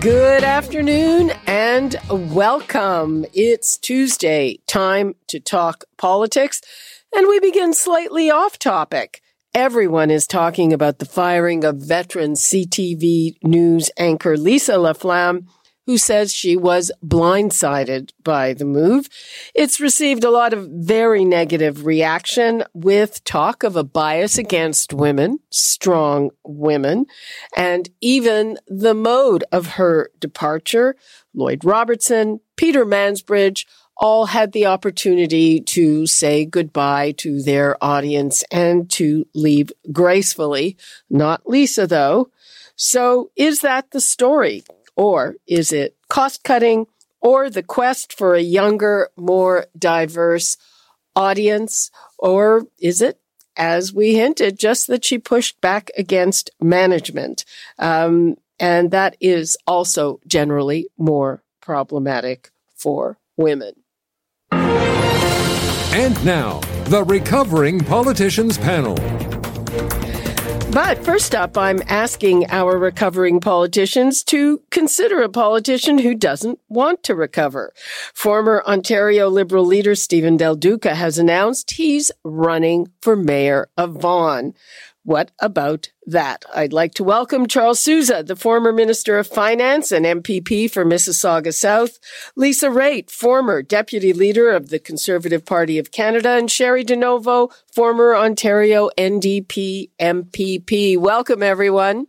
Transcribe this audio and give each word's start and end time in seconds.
Good 0.00 0.44
afternoon 0.44 1.32
and 1.46 1.96
welcome. 2.10 3.24
It's 3.32 3.78
Tuesday, 3.78 4.58
time 4.66 5.14
to 5.28 5.40
talk 5.40 5.84
politics, 5.96 6.60
and 7.14 7.26
we 7.26 7.40
begin 7.40 7.72
slightly 7.72 8.30
off 8.30 8.58
topic. 8.58 9.22
Everyone 9.54 10.10
is 10.10 10.26
talking 10.26 10.74
about 10.74 10.98
the 10.98 11.06
firing 11.06 11.64
of 11.64 11.76
veteran 11.76 12.32
CTV 12.32 13.36
news 13.42 13.90
anchor 13.98 14.36
Lisa 14.36 14.74
LaFlamme 14.74 15.46
who 15.86 15.96
says 15.96 16.34
she 16.34 16.56
was 16.56 16.90
blindsided 17.04 18.10
by 18.22 18.52
the 18.52 18.64
move. 18.64 19.08
It's 19.54 19.80
received 19.80 20.24
a 20.24 20.30
lot 20.30 20.52
of 20.52 20.68
very 20.68 21.24
negative 21.24 21.86
reaction 21.86 22.64
with 22.74 23.22
talk 23.24 23.62
of 23.62 23.76
a 23.76 23.84
bias 23.84 24.36
against 24.36 24.92
women, 24.92 25.38
strong 25.50 26.30
women, 26.44 27.06
and 27.56 27.88
even 28.00 28.58
the 28.66 28.94
mode 28.94 29.44
of 29.52 29.74
her 29.74 30.10
departure. 30.18 30.96
Lloyd 31.34 31.64
Robertson, 31.64 32.40
Peter 32.56 32.84
Mansbridge, 32.84 33.64
all 33.98 34.26
had 34.26 34.52
the 34.52 34.66
opportunity 34.66 35.60
to 35.60 36.06
say 36.06 36.44
goodbye 36.44 37.12
to 37.12 37.40
their 37.40 37.82
audience 37.82 38.44
and 38.50 38.90
to 38.90 39.26
leave 39.34 39.72
gracefully. 39.90 40.76
Not 41.08 41.48
Lisa, 41.48 41.86
though. 41.86 42.30
So 42.74 43.30
is 43.36 43.60
that 43.60 43.92
the 43.92 44.00
story? 44.00 44.64
Or 44.96 45.36
is 45.46 45.72
it 45.72 45.96
cost 46.08 46.42
cutting 46.42 46.86
or 47.20 47.50
the 47.50 47.62
quest 47.62 48.12
for 48.12 48.34
a 48.34 48.40
younger, 48.40 49.10
more 49.16 49.66
diverse 49.78 50.56
audience? 51.14 51.90
Or 52.18 52.66
is 52.78 53.00
it, 53.02 53.20
as 53.56 53.92
we 53.92 54.14
hinted, 54.14 54.58
just 54.58 54.86
that 54.88 55.04
she 55.04 55.18
pushed 55.18 55.60
back 55.60 55.90
against 55.96 56.50
management? 56.60 57.44
Um, 57.78 58.36
and 58.58 58.90
that 58.90 59.16
is 59.20 59.56
also 59.66 60.20
generally 60.26 60.88
more 60.96 61.42
problematic 61.60 62.50
for 62.74 63.18
women. 63.36 63.72
And 64.52 66.24
now, 66.24 66.60
the 66.84 67.02
Recovering 67.04 67.80
Politicians 67.80 68.58
Panel. 68.58 68.96
But 70.76 71.02
first 71.02 71.34
up, 71.34 71.56
I'm 71.56 71.80
asking 71.86 72.50
our 72.50 72.76
recovering 72.76 73.40
politicians 73.40 74.22
to 74.24 74.60
consider 74.70 75.22
a 75.22 75.30
politician 75.30 75.96
who 75.96 76.14
doesn't 76.14 76.58
want 76.68 77.02
to 77.04 77.14
recover. 77.14 77.72
Former 78.12 78.62
Ontario 78.66 79.30
Liberal 79.30 79.64
leader 79.64 79.94
Stephen 79.94 80.36
Del 80.36 80.54
Duca 80.54 80.94
has 80.94 81.16
announced 81.16 81.70
he's 81.70 82.12
running 82.24 82.88
for 83.00 83.16
mayor 83.16 83.70
of 83.78 83.94
Vaughan. 83.94 84.52
What 85.06 85.30
about 85.38 85.90
that? 86.04 86.44
I'd 86.52 86.72
like 86.72 86.92
to 86.94 87.04
welcome 87.04 87.46
Charles 87.46 87.78
Sousa, 87.78 88.24
the 88.24 88.34
former 88.34 88.72
Minister 88.72 89.20
of 89.20 89.28
Finance 89.28 89.92
and 89.92 90.04
MPP 90.04 90.68
for 90.68 90.84
Mississauga 90.84 91.54
South, 91.54 92.00
Lisa 92.34 92.66
Raitt, 92.66 93.08
former 93.08 93.62
Deputy 93.62 94.12
Leader 94.12 94.50
of 94.50 94.68
the 94.68 94.80
Conservative 94.80 95.46
Party 95.46 95.78
of 95.78 95.92
Canada, 95.92 96.30
and 96.30 96.48
Cheri 96.48 96.84
DiNovo, 96.84 97.52
former 97.72 98.16
Ontario 98.16 98.90
NDP 98.98 99.90
MPP. 100.00 100.98
Welcome, 100.98 101.40
everyone. 101.40 102.08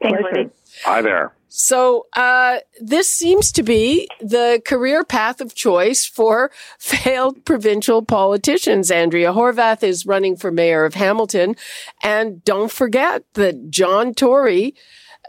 Thanks, 0.00 0.54
Hi 0.84 1.02
there. 1.02 1.35
So 1.48 2.06
uh, 2.14 2.58
this 2.80 3.08
seems 3.08 3.52
to 3.52 3.62
be 3.62 4.08
the 4.20 4.60
career 4.66 5.04
path 5.04 5.40
of 5.40 5.54
choice 5.54 6.04
for 6.04 6.50
failed 6.78 7.44
provincial 7.44 8.02
politicians. 8.02 8.90
Andrea 8.90 9.32
Horwath 9.32 9.82
is 9.82 10.06
running 10.06 10.36
for 10.36 10.50
mayor 10.50 10.84
of 10.84 10.94
Hamilton, 10.94 11.56
and 12.02 12.44
don't 12.44 12.70
forget 12.70 13.22
that 13.34 13.70
John 13.70 14.14
Tory. 14.14 14.74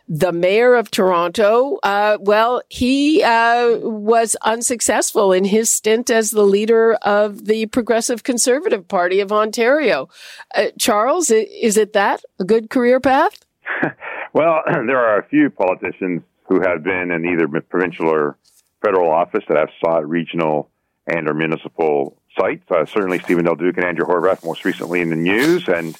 The 0.10 0.32
mayor 0.32 0.76
of 0.76 0.90
Toronto, 0.90 1.80
uh, 1.84 2.18
well, 2.22 2.62
he 2.70 3.22
uh, 3.24 3.78
was 3.80 4.38
unsuccessful 4.42 5.34
in 5.34 5.44
his 5.44 5.70
stint 5.70 6.10
as 6.10 6.32
the 6.32 6.44
leader 6.44 6.94
of 7.02 7.44
the 7.44 7.66
Progressive 7.66 8.24
Conservative 8.24 8.88
Party 8.88 9.20
of 9.20 9.34
Ontario. 9.34 10.08
Uh, 10.56 10.68
Charles, 10.80 11.30
is 11.30 11.76
it 11.76 11.92
that 11.92 12.24
a 12.40 12.46
good 12.46 12.70
career 12.70 13.02
path? 13.02 13.44
Well, 14.38 14.62
there 14.86 15.00
are 15.00 15.18
a 15.18 15.28
few 15.28 15.50
politicians 15.50 16.22
who 16.48 16.62
have 16.62 16.84
been 16.84 17.10
in 17.10 17.26
either 17.26 17.48
provincial 17.62 18.08
or 18.08 18.38
federal 18.86 19.10
office 19.10 19.44
that 19.48 19.58
have 19.58 19.70
sought 19.84 20.08
regional 20.08 20.70
and 21.08 21.28
or 21.28 21.34
municipal 21.34 22.16
sites. 22.40 22.64
Uh, 22.70 22.86
certainly, 22.86 23.18
Stephen 23.18 23.46
Del 23.46 23.56
Duca 23.56 23.80
and 23.80 23.90
Andrew 23.90 24.06
Horwath, 24.06 24.46
most 24.46 24.64
recently 24.64 25.02
in 25.02 25.10
the 25.10 25.16
news. 25.16 25.68
And 25.68 25.98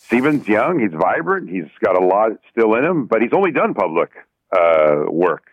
Stephen's 0.00 0.46
young, 0.46 0.78
he's 0.78 0.92
vibrant, 0.92 1.48
he's 1.48 1.70
got 1.82 1.96
a 1.96 2.04
lot 2.04 2.32
still 2.50 2.74
in 2.74 2.84
him, 2.84 3.06
but 3.06 3.22
he's 3.22 3.32
only 3.32 3.52
done 3.52 3.72
public 3.72 4.10
uh, 4.54 5.04
work, 5.08 5.46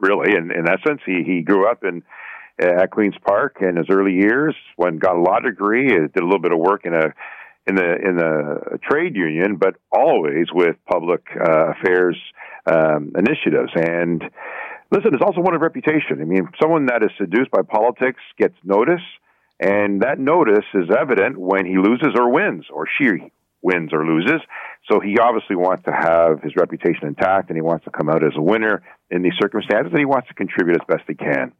really. 0.00 0.34
In, 0.34 0.50
in 0.50 0.66
essence, 0.66 1.02
he, 1.04 1.22
he 1.24 1.42
grew 1.42 1.70
up 1.70 1.84
in 1.84 2.02
at 2.58 2.90
Queens 2.90 3.16
Park 3.22 3.58
in 3.60 3.76
his 3.76 3.86
early 3.90 4.14
years, 4.14 4.54
when 4.76 4.96
got 4.96 5.16
a 5.16 5.20
law 5.20 5.40
degree, 5.40 5.88
did 5.88 6.16
a 6.16 6.24
little 6.24 6.38
bit 6.38 6.52
of 6.52 6.58
work 6.58 6.86
in 6.86 6.94
a 6.94 7.12
in 7.66 7.76
the 7.76 7.94
in 7.94 8.16
the 8.16 8.78
trade 8.82 9.16
union, 9.16 9.56
but 9.56 9.76
always 9.90 10.46
with 10.52 10.76
public 10.90 11.22
uh, 11.36 11.72
affairs 11.72 12.16
um, 12.66 13.12
initiatives. 13.16 13.72
And 13.74 14.22
listen, 14.90 15.14
it's 15.14 15.22
also 15.24 15.40
one 15.40 15.54
of 15.54 15.60
reputation. 15.60 16.20
I 16.20 16.24
mean, 16.24 16.48
someone 16.60 16.86
that 16.86 17.02
is 17.02 17.10
seduced 17.18 17.50
by 17.50 17.62
politics 17.62 18.20
gets 18.38 18.54
notice, 18.64 19.02
and 19.60 20.02
that 20.02 20.18
notice 20.18 20.66
is 20.74 20.88
evident 20.90 21.38
when 21.38 21.66
he 21.66 21.76
loses 21.78 22.14
or 22.16 22.32
wins, 22.32 22.66
or 22.72 22.86
she 22.98 23.30
wins 23.62 23.90
or 23.92 24.04
loses. 24.04 24.40
So 24.90 24.98
he 24.98 25.18
obviously 25.18 25.54
wants 25.54 25.84
to 25.84 25.92
have 25.92 26.42
his 26.42 26.56
reputation 26.56 27.06
intact, 27.06 27.48
and 27.48 27.56
he 27.56 27.62
wants 27.62 27.84
to 27.84 27.90
come 27.90 28.08
out 28.08 28.24
as 28.24 28.32
a 28.36 28.42
winner 28.42 28.82
in 29.10 29.22
these 29.22 29.34
circumstances, 29.40 29.92
and 29.92 29.98
he 30.00 30.04
wants 30.04 30.28
to 30.28 30.34
contribute 30.34 30.80
as 30.80 30.86
best 30.88 31.04
he 31.06 31.14
can. 31.14 31.52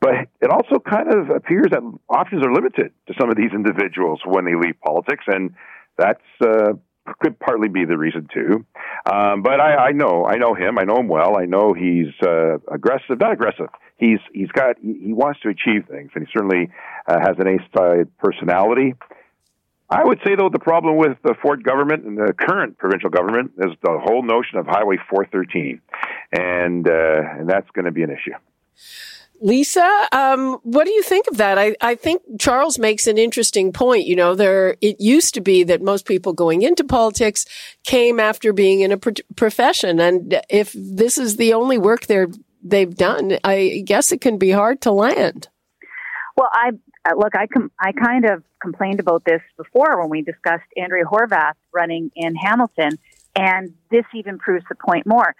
But 0.00 0.28
it 0.40 0.50
also 0.50 0.78
kind 0.78 1.12
of 1.12 1.30
appears 1.30 1.68
that 1.70 1.80
options 2.08 2.44
are 2.44 2.52
limited 2.52 2.92
to 3.08 3.14
some 3.18 3.30
of 3.30 3.36
these 3.36 3.52
individuals 3.52 4.20
when 4.24 4.44
they 4.44 4.54
leave 4.54 4.74
politics, 4.84 5.24
and 5.26 5.54
that's 5.96 6.20
uh, 6.42 6.74
could 7.20 7.38
partly 7.38 7.68
be 7.68 7.84
the 7.84 7.96
reason 7.96 8.28
too. 8.32 8.66
Um, 9.10 9.42
but 9.42 9.60
I, 9.60 9.88
I 9.88 9.92
know, 9.92 10.26
I 10.26 10.36
know 10.36 10.54
him. 10.54 10.78
I 10.78 10.84
know 10.84 10.96
him 10.98 11.08
well. 11.08 11.38
I 11.38 11.46
know 11.46 11.72
he's 11.72 12.12
uh, 12.22 12.58
aggressive, 12.70 13.20
not 13.20 13.32
aggressive. 13.32 13.68
He's 13.96 14.18
he's 14.32 14.50
got 14.50 14.76
he, 14.82 15.12
wants 15.12 15.40
to 15.40 15.48
achieve 15.48 15.86
things, 15.88 16.10
and 16.14 16.26
he 16.26 16.32
certainly 16.32 16.70
uh, 17.08 17.18
has 17.20 17.36
an 17.38 17.48
A-side 17.48 18.08
personality. 18.18 18.94
I 19.88 20.04
would 20.04 20.18
say 20.26 20.34
though 20.34 20.50
the 20.52 20.58
problem 20.58 20.96
with 20.96 21.16
the 21.22 21.34
Ford 21.40 21.62
government 21.62 22.04
and 22.04 22.18
the 22.18 22.32
current 22.32 22.76
provincial 22.76 23.08
government 23.08 23.52
is 23.58 23.72
the 23.82 23.98
whole 24.02 24.22
notion 24.22 24.58
of 24.58 24.66
Highway 24.66 24.96
413, 25.08 25.80
and 26.32 26.88
uh, 26.88 26.92
and 27.38 27.48
that's 27.48 27.70
going 27.70 27.86
to 27.86 27.92
be 27.92 28.02
an 28.02 28.10
issue. 28.10 28.34
Lisa, 29.40 30.08
um, 30.12 30.58
what 30.62 30.84
do 30.84 30.92
you 30.92 31.02
think 31.02 31.26
of 31.28 31.36
that? 31.36 31.58
I, 31.58 31.76
I 31.80 31.94
think 31.94 32.22
Charles 32.38 32.78
makes 32.78 33.06
an 33.06 33.18
interesting 33.18 33.72
point. 33.72 34.06
You 34.06 34.16
know, 34.16 34.34
there, 34.34 34.76
it 34.80 35.00
used 35.00 35.34
to 35.34 35.40
be 35.40 35.62
that 35.64 35.82
most 35.82 36.06
people 36.06 36.32
going 36.32 36.62
into 36.62 36.84
politics 36.84 37.44
came 37.84 38.18
after 38.18 38.52
being 38.52 38.80
in 38.80 38.92
a 38.92 38.96
pro- 38.96 39.12
profession. 39.36 40.00
And 40.00 40.40
if 40.48 40.72
this 40.74 41.18
is 41.18 41.36
the 41.36 41.52
only 41.52 41.78
work 41.78 42.06
they're, 42.06 42.28
they've 42.62 42.94
done, 42.94 43.38
I 43.44 43.82
guess 43.84 44.12
it 44.12 44.20
can 44.20 44.38
be 44.38 44.50
hard 44.50 44.80
to 44.82 44.92
land. 44.92 45.48
Well, 46.36 46.50
I, 46.52 46.70
look, 47.14 47.36
I, 47.36 47.46
com- 47.46 47.72
I 47.78 47.92
kind 47.92 48.24
of 48.24 48.42
complained 48.60 49.00
about 49.00 49.24
this 49.24 49.42
before 49.56 50.00
when 50.00 50.08
we 50.08 50.22
discussed 50.22 50.64
Andrea 50.76 51.04
Horwath 51.04 51.54
running 51.74 52.10
in 52.16 52.34
Hamilton. 52.34 52.98
And 53.34 53.74
this 53.90 54.04
even 54.14 54.38
proves 54.38 54.64
the 54.68 54.74
point 54.74 55.06
more. 55.06 55.34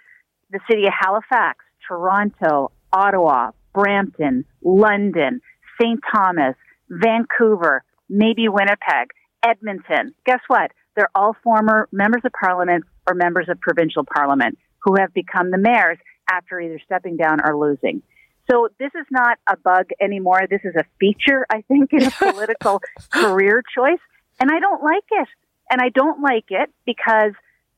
The 0.51 0.59
city 0.69 0.85
of 0.85 0.93
Halifax, 0.97 1.65
Toronto, 1.87 2.71
Ottawa, 2.93 3.51
Brampton, 3.77 4.43
London, 4.63 5.39
St. 5.79 5.99
Thomas, 6.11 6.55
Vancouver, 6.89 7.83
maybe 8.09 8.49
Winnipeg, 8.49 9.11
Edmonton. 9.45 10.15
Guess 10.25 10.39
what? 10.47 10.71
They're 10.95 11.11
all 11.13 11.35
former 11.43 11.87
members 11.91 12.23
of 12.25 12.31
parliament 12.31 12.85
or 13.07 13.13
members 13.13 13.49
of 13.49 13.61
provincial 13.61 14.03
parliament 14.03 14.57
who 14.79 14.95
have 14.99 15.13
become 15.13 15.51
the 15.51 15.59
mayors 15.59 15.99
after 16.27 16.59
either 16.59 16.79
stepping 16.83 17.17
down 17.17 17.37
or 17.45 17.55
losing. 17.55 18.01
So 18.49 18.69
this 18.79 18.89
is 18.95 19.05
not 19.11 19.37
a 19.47 19.55
bug 19.55 19.89
anymore. 20.01 20.47
This 20.49 20.61
is 20.63 20.73
a 20.75 20.85
feature, 20.99 21.45
I 21.51 21.61
think, 21.67 21.93
in 21.93 22.03
a 22.03 22.11
political 22.31 22.81
career 23.11 23.61
choice. 23.75 23.99
And 24.39 24.49
I 24.49 24.59
don't 24.59 24.83
like 24.83 25.05
it. 25.11 25.27
And 25.69 25.81
I 25.81 25.89
don't 25.89 26.23
like 26.23 26.45
it 26.49 26.71
because 26.83 27.33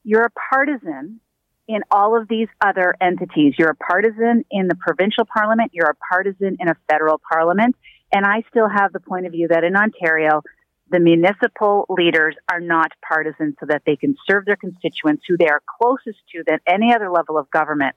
you're 0.06 0.26
a 0.26 0.32
partisan 0.56 1.20
in 1.70 1.84
all 1.92 2.20
of 2.20 2.28
these 2.28 2.48
other 2.60 2.96
entities. 3.00 3.54
You're 3.60 3.70
a 3.70 3.76
partisan 3.76 4.44
in 4.50 4.68
the 4.68 4.76
provincial 4.76 5.24
parliament, 5.24 5.70
you're 5.72 5.92
a 5.92 5.96
partisan 5.96 6.58
in 6.60 6.68
a 6.68 6.76
federal 6.90 7.22
parliament. 7.32 7.76
And 8.12 8.26
I 8.26 8.44
still 8.50 8.68
have 8.68 8.92
the 8.92 9.00
point 9.00 9.28
of 9.28 9.34
view 9.34 9.48
that 9.50 9.64
in 9.64 9.76
Ontario, 9.76 10.42
the 10.90 11.00
municipal 11.00 11.86
leaders 11.88 12.36
are 12.52 12.60
not 12.60 12.92
partisan 13.08 13.56
so 13.60 13.68
that 13.68 13.84
they 13.86 13.96
can 13.96 14.16
serve 14.28 14.46
their 14.46 14.56
constituents 14.56 15.24
who 15.30 15.38
they 15.38 15.48
are 15.48 15.62
closest 15.80 16.18
to 16.34 16.44
than 16.48 16.58
any 16.66 16.92
other 16.92 17.12
level 17.12 17.38
of 17.38 17.52
government. 17.52 17.96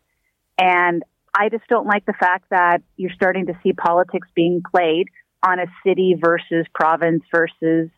And 0.58 1.02
I 1.34 1.48
just 1.48 1.66
don't 1.70 1.86
like 1.86 2.04
the 2.04 2.12
fact 2.12 2.50
that 2.50 2.82
you're 2.98 3.14
starting 3.14 3.46
to 3.46 3.58
see 3.62 3.72
politics 3.72 4.28
being 4.34 4.60
played 4.70 5.06
on 5.42 5.58
a 5.58 5.66
city 5.82 6.14
versus 6.22 6.66
province 6.74 7.22
versus 7.34 7.88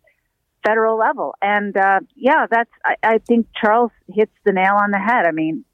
federal 0.64 0.99
level. 0.99 1.34
And 1.43 1.76
uh, 1.76 2.00
yeah, 2.14 2.46
that's 2.50 2.70
I, 2.84 2.94
I 3.02 3.19
think 3.19 3.46
Charles 3.61 3.93
hits 4.08 4.32
the 4.44 4.52
nail 4.52 4.76
on 4.82 4.90
the 4.90 4.99
head. 4.99 5.26
I 5.26 5.32
mean, 5.32 5.64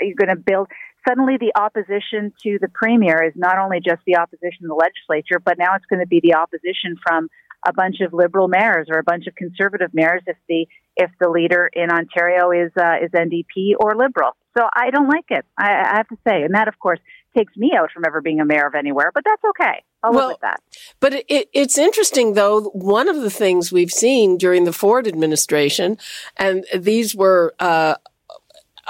you're 0.00 0.14
going 0.14 0.34
to 0.34 0.36
build 0.36 0.68
suddenly 1.06 1.36
the 1.38 1.52
opposition 1.58 2.32
to 2.42 2.58
the 2.60 2.68
premier 2.72 3.22
is 3.22 3.32
not 3.36 3.58
only 3.58 3.78
just 3.80 4.02
the 4.06 4.16
opposition 4.16 4.62
in 4.62 4.68
the 4.68 4.74
legislature, 4.74 5.40
but 5.44 5.58
now 5.58 5.74
it's 5.76 5.86
going 5.86 6.00
to 6.00 6.06
be 6.06 6.20
the 6.22 6.34
opposition 6.34 6.96
from 7.06 7.28
a 7.66 7.72
bunch 7.72 8.00
of 8.00 8.12
liberal 8.12 8.48
mayors 8.48 8.88
or 8.90 8.98
a 8.98 9.04
bunch 9.04 9.26
of 9.26 9.34
conservative 9.34 9.90
mayors 9.92 10.22
if 10.26 10.36
the 10.48 10.66
if 10.96 11.10
the 11.20 11.28
leader 11.28 11.68
in 11.72 11.90
Ontario 11.90 12.50
is 12.50 12.70
uh, 12.78 12.96
is 13.02 13.10
NDP 13.10 13.74
or 13.78 13.96
liberal. 13.96 14.32
So 14.56 14.64
I 14.74 14.90
don't 14.90 15.08
like 15.08 15.26
it. 15.30 15.44
I, 15.58 15.72
I 15.72 15.96
have 15.96 16.08
to 16.08 16.16
say, 16.26 16.42
and 16.42 16.54
that 16.54 16.68
of 16.68 16.78
course 16.78 17.00
takes 17.36 17.56
me 17.56 17.72
out 17.76 17.90
from 17.92 18.04
ever 18.06 18.20
being 18.20 18.40
a 18.40 18.44
mayor 18.44 18.66
of 18.66 18.74
anywhere. 18.74 19.10
But 19.14 19.24
that's 19.24 19.42
okay. 19.50 19.84
I'll 20.02 20.12
well, 20.12 20.28
live 20.28 20.34
with 20.34 20.40
that. 20.42 20.60
But 21.00 21.14
it, 21.28 21.48
it's 21.52 21.78
interesting 21.78 22.34
though. 22.34 22.70
One 22.70 23.08
of 23.08 23.20
the 23.20 23.30
things 23.30 23.72
we've 23.72 23.90
seen 23.90 24.38
during 24.38 24.64
the 24.64 24.72
Ford 24.72 25.06
administration, 25.06 25.98
and 26.36 26.64
these 26.74 27.14
were. 27.14 27.54
Uh, 27.58 27.96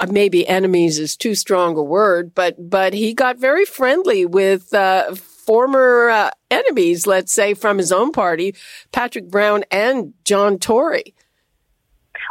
maybe 0.09 0.47
enemies 0.47 0.99
is 0.99 1.17
too 1.17 1.33
strong 1.33 1.75
a 1.75 1.81
word, 1.81 2.35
but 2.35 2.69
but 2.69 2.93
he 2.93 3.15
got 3.15 3.39
very 3.39 3.65
friendly 3.65 4.27
with 4.27 4.71
uh, 4.71 5.15
former 5.15 6.09
uh, 6.09 6.29
enemies, 6.51 7.07
let's 7.07 7.33
say, 7.33 7.55
from 7.55 7.77
his 7.79 7.91
own 7.91 8.11
party, 8.11 8.53
Patrick 8.91 9.27
Brown 9.29 9.63
and 9.71 10.13
John 10.23 10.59
Tory. 10.59 11.15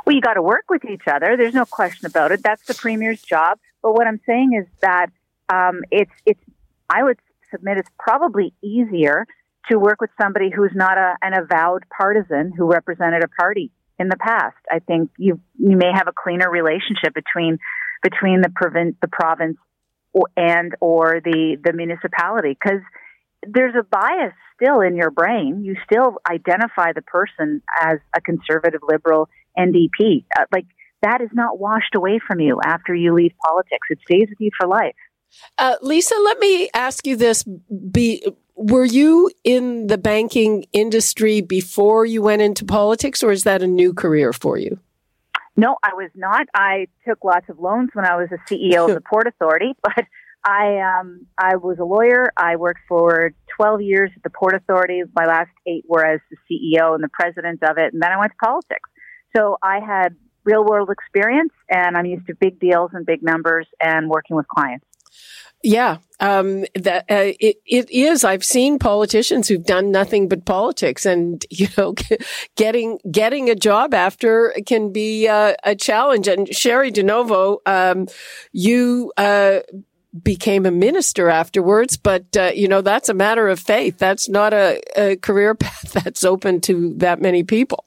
Well, 0.04 0.14
you 0.14 0.20
got 0.20 0.34
to 0.34 0.42
work 0.42 0.66
with 0.68 0.84
each 0.84 1.08
other. 1.08 1.36
There's 1.36 1.54
no 1.54 1.64
question 1.64 2.06
about 2.06 2.30
it. 2.30 2.42
That's 2.42 2.64
the 2.66 2.74
premier's 2.74 3.22
job. 3.22 3.58
But 3.82 3.94
what 3.94 4.06
I'm 4.06 4.20
saying 4.26 4.52
is 4.52 4.66
that 4.80 5.10
um, 5.52 5.82
it's 5.90 6.12
it's. 6.24 6.40
I 6.88 7.02
would 7.02 7.18
submit 7.50 7.78
it's 7.78 7.90
probably 7.98 8.52
easier 8.62 9.26
to 9.70 9.78
work 9.78 10.00
with 10.00 10.10
somebody 10.20 10.50
who's 10.54 10.70
not 10.74 10.96
a, 10.98 11.14
an 11.22 11.32
avowed 11.34 11.84
partisan 11.96 12.52
who 12.56 12.70
represented 12.70 13.24
a 13.24 13.28
party 13.28 13.72
in 13.98 14.08
the 14.08 14.16
past. 14.16 14.56
I 14.70 14.80
think 14.80 15.10
you 15.18 15.40
you 15.58 15.76
may 15.76 15.90
have 15.92 16.08
a 16.08 16.12
cleaner 16.12 16.50
relationship 16.50 17.14
between 17.14 17.58
between 18.02 18.40
the 18.40 18.50
province 18.54 18.96
the 19.00 19.08
province 19.08 19.58
and 20.36 20.74
or 20.80 21.20
the 21.24 21.56
the 21.62 21.72
municipality 21.72 22.56
because 22.60 22.80
there's 23.46 23.74
a 23.78 23.84
bias 23.84 24.34
still 24.54 24.80
in 24.80 24.96
your 24.96 25.10
brain. 25.10 25.62
You 25.64 25.76
still 25.84 26.18
identify 26.28 26.92
the 26.94 27.02
person 27.02 27.62
as 27.80 27.98
a 28.14 28.20
conservative 28.20 28.80
liberal 28.86 29.28
NDP. 29.58 30.24
Uh, 30.38 30.44
like 30.52 30.66
that 31.02 31.20
is 31.20 31.30
not 31.32 31.58
washed 31.58 31.94
away 31.94 32.18
from 32.26 32.40
you 32.40 32.60
after 32.64 32.94
you 32.94 33.14
leave 33.14 33.32
politics. 33.44 33.86
It 33.90 33.98
stays 34.08 34.28
with 34.28 34.40
you 34.40 34.50
for 34.58 34.66
life. 34.66 34.94
Uh, 35.58 35.76
Lisa, 35.82 36.14
let 36.24 36.38
me 36.38 36.68
ask 36.74 37.06
you 37.06 37.16
this: 37.16 37.44
Be 37.44 38.24
were 38.56 38.84
you 38.84 39.30
in 39.44 39.86
the 39.86 39.98
banking 39.98 40.64
industry 40.72 41.40
before 41.42 42.06
you 42.06 42.22
went 42.22 42.42
into 42.42 42.64
politics, 42.64 43.22
or 43.22 43.30
is 43.30 43.44
that 43.44 43.62
a 43.62 43.66
new 43.66 43.92
career 43.92 44.32
for 44.32 44.56
you? 44.56 44.80
No, 45.56 45.76
I 45.82 45.94
was 45.94 46.10
not. 46.14 46.46
I 46.54 46.86
took 47.06 47.24
lots 47.24 47.48
of 47.48 47.58
loans 47.58 47.90
when 47.94 48.04
I 48.04 48.16
was 48.16 48.28
a 48.30 48.52
CEO 48.52 48.88
of 48.88 48.94
the 48.94 49.00
Port 49.10 49.26
Authority, 49.26 49.72
but 49.82 50.04
I 50.44 50.78
um, 50.78 51.26
I 51.38 51.56
was 51.56 51.78
a 51.78 51.84
lawyer. 51.84 52.32
I 52.36 52.56
worked 52.56 52.80
for 52.88 53.32
12 53.56 53.80
years 53.82 54.10
at 54.16 54.22
the 54.22 54.30
Port 54.30 54.54
Authority. 54.54 55.02
My 55.14 55.26
last 55.26 55.50
eight 55.66 55.84
were 55.88 56.04
as 56.04 56.20
the 56.30 56.36
CEO 56.48 56.94
and 56.94 57.02
the 57.02 57.10
president 57.12 57.62
of 57.62 57.78
it, 57.78 57.92
and 57.92 58.02
then 58.02 58.12
I 58.12 58.18
went 58.18 58.32
to 58.32 58.46
politics. 58.46 58.88
So 59.36 59.56
I 59.62 59.80
had 59.80 60.16
real 60.44 60.64
world 60.64 60.90
experience, 60.90 61.52
and 61.68 61.96
I'm 61.96 62.06
used 62.06 62.26
to 62.28 62.34
big 62.34 62.60
deals 62.60 62.90
and 62.94 63.04
big 63.04 63.22
numbers 63.22 63.66
and 63.82 64.08
working 64.08 64.36
with 64.36 64.46
clients. 64.48 64.86
Yeah, 65.62 65.98
um, 66.20 66.64
that 66.74 67.06
uh, 67.10 67.32
it 67.40 67.56
it 67.66 67.90
is. 67.90 68.24
I've 68.24 68.44
seen 68.44 68.78
politicians 68.78 69.48
who've 69.48 69.64
done 69.64 69.90
nothing 69.90 70.28
but 70.28 70.44
politics, 70.44 71.04
and 71.04 71.44
you 71.50 71.68
know, 71.76 71.94
getting 72.56 72.98
getting 73.10 73.50
a 73.50 73.54
job 73.54 73.94
after 73.94 74.54
can 74.66 74.92
be 74.92 75.28
uh, 75.28 75.54
a 75.64 75.74
challenge. 75.74 76.28
And 76.28 76.46
Cheri 76.48 76.92
DiNovo, 76.92 77.58
um, 77.66 78.06
you 78.52 79.12
uh, 79.16 79.60
became 80.22 80.66
a 80.66 80.70
minister 80.70 81.28
afterwards, 81.28 81.96
but 81.96 82.36
uh, 82.36 82.52
you 82.54 82.68
know 82.68 82.80
that's 82.80 83.08
a 83.08 83.14
matter 83.14 83.48
of 83.48 83.58
faith. 83.58 83.98
That's 83.98 84.28
not 84.28 84.52
a, 84.52 84.80
a, 84.96 85.16
career 85.16 85.54
path 85.56 85.92
that's 85.92 86.24
open 86.24 86.60
to 86.62 86.94
that 86.98 87.20
many 87.20 87.42
people. 87.42 87.84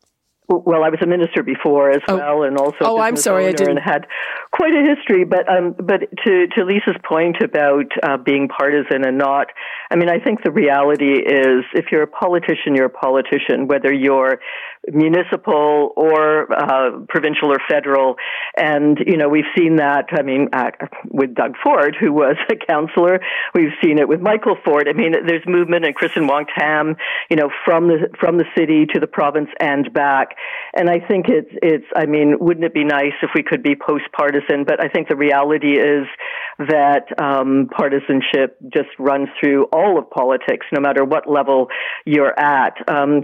Well, 0.48 0.84
I 0.84 0.90
was 0.90 1.00
a 1.04 1.06
minister 1.06 1.44
before 1.44 1.92
as 1.92 2.02
oh. 2.08 2.18
well, 2.18 2.44
and 2.44 2.58
also 2.58 2.78
oh, 2.82 3.00
I'm 3.00 3.16
sorry, 3.16 3.48
I 3.48 3.52
didn't. 3.52 3.78
had 3.78 4.08
quite 4.52 4.74
a 4.74 4.84
history. 4.84 5.26
But 5.26 5.48
um, 5.50 5.76
but 5.78 6.02
to 6.26 6.48
to 6.48 6.66
Lisa's 6.66 6.98
point 7.08 7.38
about 7.44 7.86
uh, 8.04 8.18
being 8.18 8.48
partisan 8.48 9.06
and 9.06 9.18
not, 9.18 9.48
I 9.92 9.96
mean, 9.96 10.10
I 10.10 10.20
think 10.20 10.44
the 10.44 10.52
reality 10.52 11.14
is 11.14 11.66
if 11.74 11.86
you're 11.92 12.04
a 12.04 12.08
politician, 12.08 12.76
you're 12.76 12.86
a 12.86 12.90
politician, 12.90 13.68
whether 13.68 13.94
you're 13.94 14.40
municipal 14.94 15.94
or 15.96 16.52
uh, 16.52 17.00
provincial 17.08 17.52
or 17.52 17.58
federal. 17.70 18.16
And, 18.56 18.98
you 19.06 19.18
know, 19.18 19.30
we've 19.30 19.50
seen 19.58 19.78
that, 19.78 20.06
I 20.12 20.22
mean, 20.22 20.50
uh, 20.54 20.72
with 21.06 21.36
Doug 21.36 21.56
Ford, 21.64 21.96
who 22.00 22.12
was 22.12 22.36
a 22.52 22.56
councillor. 22.56 23.20
We've 23.54 23.74
seen 23.84 24.00
it 24.00 24.08
with 24.08 24.22
Michael 24.22 24.58
Ford. 24.64 24.88
I 24.88 24.94
mean, 24.94 25.14
there's 25.26 25.46
movement 25.48 25.86
in 25.86 25.94
Kristyn 25.94 26.28
Wong-Tam, 26.28 26.96
you 27.30 27.36
know, 27.36 27.50
from 27.66 27.88
the, 27.88 28.10
from 28.20 28.38
the 28.38 28.46
city 28.58 28.86
to 28.94 29.00
the 29.00 29.08
province 29.08 29.50
and 29.60 29.92
back. 29.94 30.36
And 30.74 30.90
I 30.90 31.00
think 31.00 31.28
it's, 31.30 31.52
it's, 31.62 31.86
I 31.96 32.06
mean, 32.06 32.38
wouldn't 32.40 32.66
it 32.66 32.74
be 32.74 32.84
nice 32.84 33.14
if 33.22 33.32
we 33.36 33.44
could 33.44 33.64
be 33.64 33.76
post-partisan? 33.76 34.66
But 34.66 34.84
I 34.84 34.88
think 34.90 35.08
the 35.08 35.16
reality 35.16 35.80
is 35.80 36.08
that 36.60 37.08
um, 37.22 37.70
partisanship 37.76 38.58
just 38.74 38.90
runs 39.00 39.30
through 39.40 39.66
all 39.72 39.98
of 39.98 40.10
politics, 40.10 40.66
no 40.74 40.82
matter 40.82 41.06
what 41.06 41.30
level 41.30 41.68
you're 42.06 42.38
at. 42.38 42.74
Um, 42.90 43.24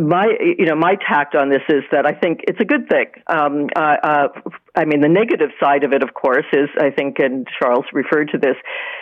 my, 0.00 0.26
you 0.40 0.66
know, 0.66 0.74
my 0.74 0.96
tact 0.96 1.36
on 1.36 1.48
this 1.48 1.62
is 1.68 1.84
that 1.92 2.06
I 2.06 2.12
think 2.12 2.40
it's 2.48 2.60
a 2.60 2.64
good 2.64 2.88
thing. 2.88 3.06
Um, 3.28 3.68
uh, 3.76 3.96
uh, 4.02 4.28
I 4.74 4.86
mean, 4.86 5.02
the 5.02 5.08
negative 5.08 5.50
side 5.60 5.84
of 5.84 5.92
it, 5.92 6.02
of 6.02 6.14
course, 6.14 6.46
is 6.52 6.68
I 6.80 6.90
think, 6.90 7.18
and 7.18 7.46
Charles 7.60 7.84
referred 7.92 8.30
to 8.32 8.38
this. 8.38 8.56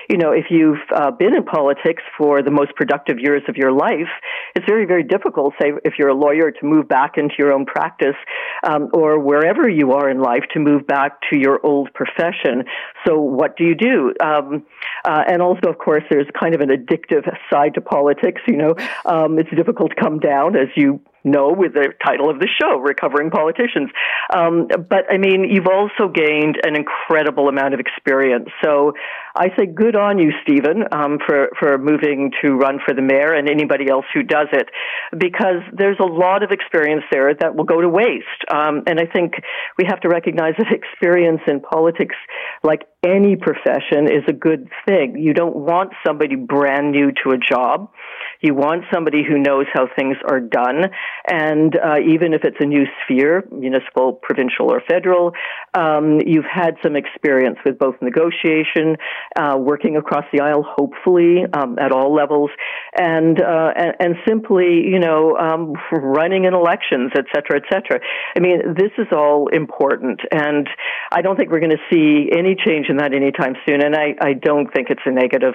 You 0.08 0.16
know, 0.16 0.32
if 0.32 0.46
you've 0.50 0.82
uh, 0.92 1.12
been 1.12 1.34
in 1.34 1.44
politics 1.44 2.02
for 2.18 2.42
the 2.42 2.50
most 2.50 2.74
productive 2.74 3.20
years 3.20 3.42
of 3.48 3.56
your 3.56 3.70
life, 3.70 4.10
it's 4.56 4.66
very, 4.66 4.84
very 4.84 5.04
difficult. 5.04 5.54
Say, 5.62 5.72
if 5.84 5.94
you're 5.96 6.08
a 6.08 6.14
lawyer, 6.14 6.50
to 6.50 6.66
move 6.66 6.88
back 6.88 7.16
into 7.16 7.34
your 7.38 7.52
own 7.52 7.66
practice, 7.66 8.16
um, 8.64 8.88
or 8.92 9.20
wherever 9.20 9.68
you 9.68 9.92
are 9.92 10.10
in 10.10 10.20
life, 10.20 10.42
to 10.54 10.58
move 10.58 10.88
back 10.88 11.20
to 11.30 11.38
your 11.38 11.64
old 11.64 11.94
profession. 11.94 12.64
So, 13.06 13.20
what 13.20 13.56
do 13.56 13.62
you 13.62 13.76
do? 13.76 14.12
Um, 14.20 14.66
uh, 15.04 15.22
and 15.28 15.40
also, 15.40 15.68
of 15.68 15.78
course, 15.78 16.02
there's 16.10 16.26
kind 16.38 16.54
of 16.54 16.62
an 16.62 16.70
addictive 16.70 17.30
side 17.52 17.74
to 17.74 17.80
politics. 17.80 18.40
You 18.48 18.56
know, 18.56 18.74
um, 19.06 19.38
it's 19.38 19.50
difficult 19.56 19.90
to 19.90 20.02
come 20.02 20.18
down, 20.18 20.56
as 20.56 20.68
you 20.74 21.00
know, 21.24 21.52
with 21.52 21.74
the 21.74 21.92
title 22.04 22.30
of 22.30 22.38
the 22.38 22.48
show, 22.60 22.78
Recovering 22.78 23.30
Politicians. 23.30 23.90
Um, 24.34 24.68
but 24.68 25.04
I 25.10 25.18
mean, 25.18 25.44
you've 25.50 25.66
also 25.66 26.08
gained 26.12 26.56
an 26.64 26.76
incredible 26.76 27.48
amount 27.48 27.74
of 27.74 27.80
experience. 27.80 28.48
So 28.64 28.92
I 29.36 29.48
say 29.58 29.66
good 29.66 29.96
on 29.96 30.18
you, 30.18 30.32
Stephen, 30.42 30.84
um, 30.92 31.18
for, 31.24 31.50
for 31.58 31.78
moving 31.78 32.32
to 32.42 32.52
run 32.54 32.78
for 32.84 32.94
the 32.94 33.02
mayor 33.02 33.34
and 33.34 33.48
anybody 33.48 33.88
else 33.88 34.06
who 34.12 34.22
does 34.22 34.48
it, 34.52 34.68
because 35.16 35.62
there's 35.72 35.98
a 36.00 36.06
lot 36.06 36.42
of 36.42 36.50
experience 36.50 37.04
there 37.10 37.34
that 37.34 37.54
will 37.54 37.64
go 37.64 37.80
to 37.80 37.88
waste. 37.88 38.26
Um, 38.52 38.82
and 38.86 38.98
I 38.98 39.06
think 39.06 39.34
we 39.78 39.84
have 39.88 40.00
to 40.00 40.08
recognize 40.08 40.54
that 40.58 40.72
experience 40.72 41.40
in 41.46 41.60
politics, 41.60 42.16
like 42.62 42.86
any 43.04 43.36
profession, 43.36 44.06
is 44.06 44.24
a 44.28 44.32
good 44.32 44.68
thing. 44.86 45.16
You 45.18 45.34
don't 45.34 45.56
want 45.56 45.92
somebody 46.06 46.36
brand 46.36 46.92
new 46.92 47.12
to 47.24 47.30
a 47.30 47.38
job. 47.38 47.90
You 48.40 48.54
want 48.54 48.84
somebody 48.92 49.22
who 49.26 49.38
knows 49.38 49.66
how 49.72 49.86
things 49.96 50.16
are 50.28 50.40
done. 50.40 50.86
And 51.28 51.76
uh, 51.76 51.96
even 52.08 52.32
if 52.32 52.42
it's 52.44 52.56
a 52.60 52.66
new 52.66 52.84
sphere, 53.04 53.44
municipal, 53.52 54.12
provincial, 54.12 54.72
or 54.72 54.82
federal, 54.88 55.32
um, 55.74 56.20
you've 56.24 56.48
had 56.50 56.74
some 56.82 56.96
experience 56.96 57.58
with 57.64 57.78
both 57.78 57.96
negotiation, 58.00 58.96
uh, 59.38 59.56
working 59.58 59.96
across 59.96 60.24
the 60.32 60.40
aisle, 60.40 60.64
hopefully, 60.66 61.44
um, 61.52 61.78
at 61.78 61.92
all 61.92 62.14
levels, 62.14 62.50
and, 62.96 63.40
uh, 63.42 63.72
and, 63.76 63.94
and, 64.00 64.14
simply, 64.26 64.84
you 64.86 64.98
know, 64.98 65.36
um, 65.36 65.74
running 65.92 66.44
in 66.44 66.54
elections, 66.54 67.12
et 67.14 67.24
cetera, 67.34 67.60
et 67.60 67.64
cetera. 67.72 68.00
I 68.36 68.40
mean, 68.40 68.74
this 68.74 68.90
is 68.98 69.06
all 69.12 69.48
important. 69.48 70.20
And 70.32 70.68
I 71.12 71.22
don't 71.22 71.36
think 71.36 71.50
we're 71.50 71.60
going 71.60 71.70
to 71.70 71.84
see 71.92 72.30
any 72.36 72.56
change 72.56 72.86
in 72.88 72.96
that 72.98 73.12
anytime 73.14 73.54
soon. 73.68 73.82
And 73.82 73.94
I, 73.94 74.14
I 74.20 74.32
don't 74.32 74.72
think 74.72 74.88
it's 74.90 75.02
a 75.04 75.10
negative. 75.10 75.54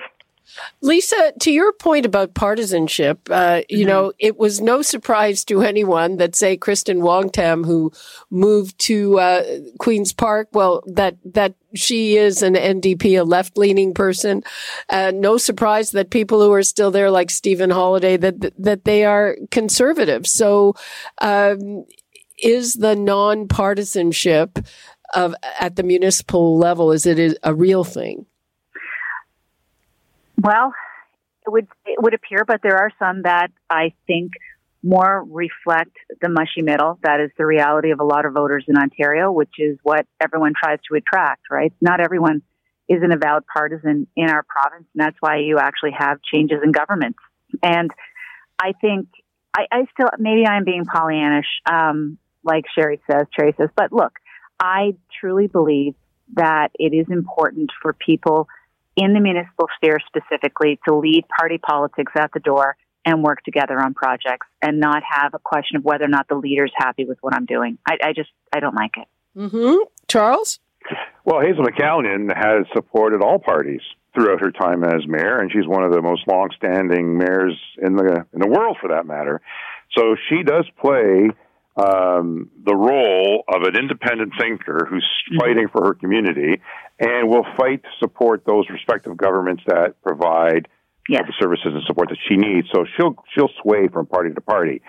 Lisa, 0.82 1.34
to 1.42 1.52
your 1.52 1.74
point 1.74 2.06
about 2.06 2.34
partisanship, 2.34 3.20
uh, 3.30 3.62
you 3.70 3.80
mm-hmm. 3.80 3.88
know, 3.88 4.14
it 4.20 4.38
was 4.38 4.62
no 4.62 4.82
surprise 4.82 5.44
to 5.46 5.62
anyone 5.62 6.18
that, 6.18 6.36
say, 6.36 6.58
Kristyn 6.58 7.02
Wong-Tam, 7.02 7.64
who 7.64 7.92
moved 8.30 8.78
to 8.80 9.20
uh, 9.20 9.44
Queens 9.80 10.14
Park, 10.14 10.50
well, 10.54 10.84
that 10.88 11.18
that 11.26 11.56
she 11.74 12.16
is 12.16 12.42
an 12.42 12.54
NDP, 12.54 13.20
a 13.20 13.24
left-leaning 13.24 13.94
person. 13.94 14.44
Uh, 14.90 15.12
no 15.14 15.38
surprise 15.38 15.92
that 15.92 16.10
people 16.10 16.42
who 16.42 16.52
are 16.54 16.64
still 16.64 16.92
there, 16.92 17.12
like 17.12 17.30
Stephen 17.30 17.70
Holyday, 17.70 18.20
that 18.22 18.54
that 18.58 18.86
they 18.86 19.06
are 19.06 19.38
conservative. 19.52 20.26
So, 20.28 20.76
um, 21.20 21.86
is 22.38 22.76
the 22.76 22.96
non-partisanship 22.96 24.60
of 25.14 25.36
at 25.60 25.76
the 25.76 25.84
municipal 25.84 26.58
level 26.58 26.92
is 26.92 27.06
it 27.06 27.38
a 27.44 27.54
real 27.54 27.84
thing? 27.84 28.26
Well, 30.42 30.74
it 31.46 31.52
would 31.52 31.68
it 31.86 32.02
would 32.02 32.14
appear, 32.14 32.44
but 32.46 32.62
there 32.64 32.78
are 32.78 32.92
some 33.00 33.24
that 33.24 33.52
I 33.70 33.94
think 34.08 34.32
more 34.84 35.24
reflect 35.28 35.96
the 36.22 36.30
mushy 36.30 36.62
middle. 36.62 37.00
That 37.04 37.20
is 37.20 37.32
the 37.38 37.46
reality 37.46 37.92
of 37.92 38.00
a 38.00 38.04
lot 38.04 38.26
of 38.26 38.34
voters 38.34 38.66
in 38.68 38.78
Ontario, 38.78 39.32
which 39.32 39.54
is 39.58 39.78
what 39.84 40.06
everyone 40.22 40.54
tries 40.62 40.80
to 40.90 40.96
attract. 40.96 41.44
Right? 41.50 41.74
Not 41.82 42.00
everyone 42.00 42.42
is 42.88 43.02
an 43.02 43.12
avowed 43.12 43.44
partisan 43.52 44.08
in 44.16 44.30
our 44.30 44.44
province, 44.44 44.88
and 44.94 45.06
that's 45.06 45.18
why 45.20 45.38
you 45.38 45.58
actually 45.60 45.94
have 45.98 46.20
changes 46.22 46.60
in 46.64 46.72
government. 46.72 47.16
And 47.64 47.90
I 48.62 48.74
think 48.80 49.08
I, 49.56 49.66
I 49.72 49.86
still 49.94 50.10
maybe 50.20 50.46
I'm 50.46 50.66
being 50.66 50.86
Pollyannish, 50.86 51.44
um, 51.72 52.18
like 52.44 52.66
Cheri 52.78 53.00
says, 53.10 53.28
Terry 53.38 53.54
says, 53.58 53.70
but 53.76 53.92
look, 53.92 54.14
I 54.60 54.96
truly 55.20 55.48
believe 55.48 55.96
that 56.34 56.70
it 56.76 56.94
is 56.94 57.08
important 57.10 57.72
for 57.82 57.94
people 57.94 58.48
in 58.96 59.14
the 59.14 59.20
municipal 59.20 59.68
sphere 59.78 59.98
specifically 60.08 60.80
to 60.88 60.96
leave 60.96 61.24
party 61.38 61.58
politics 61.58 62.14
at 62.16 62.32
the 62.34 62.40
door 62.40 62.78
and 63.06 63.24
work 63.24 63.44
together 63.44 63.80
on 63.80 63.94
projects 63.94 64.48
and 64.62 64.80
not 64.80 65.04
have 65.08 65.34
a 65.34 65.40
question 65.40 65.78
of 65.78 65.84
whether 65.84 66.06
or 66.06 66.10
not 66.10 66.28
the 66.28 66.36
leader's 66.36 66.72
happy 66.76 67.06
with 67.06 67.18
what 67.22 67.34
I'm 67.34 67.46
doing. 67.46 67.78
I, 67.88 67.98
I 68.04 68.14
just, 68.14 68.30
I 68.54 68.60
don't 68.60 68.76
like 68.76 68.98
it. 68.98 69.08
Mm-hmm. 69.38 69.84
Charles? 70.08 70.60
Well, 71.24 71.42
Hazel 71.42 71.66
McCallion 71.66 72.36
has 72.36 72.66
supported 72.74 73.22
all 73.22 73.40
parties 73.40 73.82
throughout 74.14 74.40
her 74.40 74.52
time 74.52 74.84
as 74.84 75.06
mayor, 75.08 75.40
and 75.40 75.52
she's 75.52 75.68
one 75.68 75.84
of 75.84 75.92
the 75.92 76.02
most 76.02 76.22
long-standing 76.28 77.18
mayors 77.18 77.60
in 77.82 77.96
the 77.96 78.26
in 78.34 78.40
the 78.40 78.48
world, 78.48 78.78
for 78.80 78.90
that 78.90 79.06
matter. 79.06 79.42
So 79.98 80.16
she 80.30 80.44
does 80.44 80.66
play 80.80 81.30
um, 81.78 82.50
the 82.64 82.76
role 82.76 83.44
of 83.48 83.64
an 83.64 83.76
independent 83.76 84.34
thinker 84.40 84.88
who's 84.90 85.04
mm-hmm. 85.04 85.40
fighting 85.40 85.68
for 85.72 85.86
her 85.86 85.94
community 85.94 86.62
and 87.00 87.30
will 87.30 87.46
fight 87.58 87.84
to 87.84 87.90
support 88.00 88.44
those 88.46 88.66
respective 88.70 89.18
governments 89.18 89.64
that 89.68 90.02
provide 90.02 90.68
yes. 91.10 91.24
the 91.28 91.34
services 91.40 91.68
and 91.74 91.84
support 91.86 92.10
that 92.10 92.18
she 92.28 92.38
needs. 92.38 92.68
So 92.74 92.86
she'll 92.96 93.16
she'll 93.34 93.52
sway 93.62 93.88
from 93.92 94.06
party 94.06 94.34
to 94.34 94.42
party. 94.42 94.82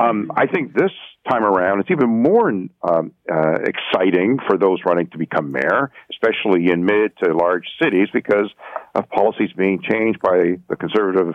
Um, 0.00 0.30
I 0.36 0.46
think 0.46 0.74
this 0.74 0.92
time 1.28 1.44
around 1.44 1.80
it's 1.80 1.90
even 1.90 2.22
more 2.22 2.48
um, 2.48 3.12
uh, 3.30 3.58
exciting 3.64 4.38
for 4.46 4.56
those 4.56 4.78
running 4.86 5.08
to 5.10 5.18
become 5.18 5.52
mayor, 5.52 5.90
especially 6.10 6.70
in 6.70 6.84
mid 6.84 7.16
to 7.22 7.34
large 7.34 7.64
cities, 7.82 8.08
because 8.12 8.48
of 8.94 9.08
policies 9.10 9.50
being 9.56 9.82
changed 9.82 10.20
by 10.20 10.58
the 10.68 10.76
conservative 10.76 11.34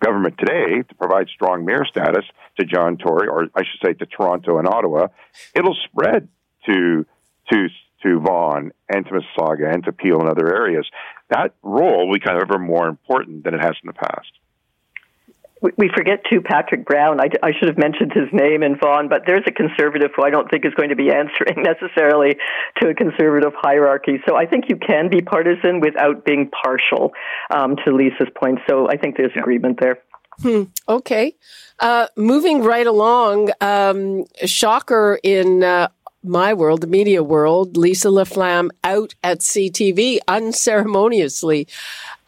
government 0.00 0.36
today 0.38 0.82
to 0.88 0.94
provide 0.96 1.28
strong 1.28 1.64
mayor 1.64 1.84
status 1.84 2.24
to 2.58 2.64
John 2.64 2.96
Tory, 2.96 3.28
or 3.28 3.48
I 3.54 3.60
should 3.60 3.86
say 3.86 3.92
to 3.94 4.06
Toronto 4.06 4.58
and 4.58 4.66
Ottawa, 4.66 5.08
it'll 5.54 5.76
spread 5.84 6.28
to 6.66 7.06
to 7.52 7.68
to 8.02 8.20
Vaughan 8.20 8.72
and 8.88 9.06
to 9.06 9.12
Mississauga 9.12 9.72
and 9.72 9.84
to 9.84 9.92
Peel 9.92 10.20
and 10.20 10.28
other 10.28 10.54
areas. 10.54 10.88
That 11.28 11.54
role 11.62 12.08
will 12.08 12.14
become 12.14 12.38
ever 12.40 12.58
more 12.58 12.88
important 12.88 13.44
than 13.44 13.54
it 13.54 13.60
has 13.60 13.76
in 13.82 13.86
the 13.86 13.92
past 13.92 14.32
we 15.60 15.90
forget 15.94 16.22
too 16.28 16.40
Patrick 16.40 16.86
Brown. 16.86 17.20
I, 17.20 17.28
I, 17.42 17.52
should 17.52 17.68
have 17.68 17.76
mentioned 17.76 18.12
his 18.12 18.28
name 18.32 18.62
in 18.62 18.78
Vaughan, 18.78 19.08
but 19.08 19.22
there's 19.26 19.44
a 19.46 19.52
conservative 19.52 20.10
who 20.16 20.24
I 20.24 20.30
don't 20.30 20.50
think 20.50 20.64
is 20.64 20.72
going 20.74 20.88
to 20.88 20.96
be 20.96 21.10
answering 21.20 21.62
necessarily 21.62 22.36
to 22.80 22.88
a 22.88 22.94
conservative 22.94 23.52
hierarchy. 23.56 24.20
So 24.26 24.36
I 24.36 24.46
think 24.46 24.64
you 24.68 24.76
can 24.76 25.10
be 25.10 25.20
partisan 25.20 25.80
without 25.80 26.24
being 26.24 26.50
partial 26.50 27.12
um, 27.54 27.76
to 27.84 27.94
Lisa's 27.94 28.28
point. 28.34 28.60
So 28.68 28.88
I 28.88 28.96
think 28.96 29.16
there's 29.16 29.32
agreement 29.36 29.80
there. 29.80 29.98
Hmm. 30.40 30.64
Okay. 30.88 31.36
Uh, 31.78 32.06
moving 32.16 32.62
right 32.62 32.86
along, 32.86 33.50
um, 33.60 34.24
shocker 34.46 35.18
in 35.22 35.62
uh, 35.62 35.88
my 36.22 36.54
world, 36.54 36.80
the 36.80 36.86
media 36.86 37.22
world, 37.22 37.76
Lisa 37.76 38.08
LaFlamme 38.08 38.70
out 38.84 39.14
at 39.22 39.40
CTV 39.40 40.18
unceremoniously 40.28 41.68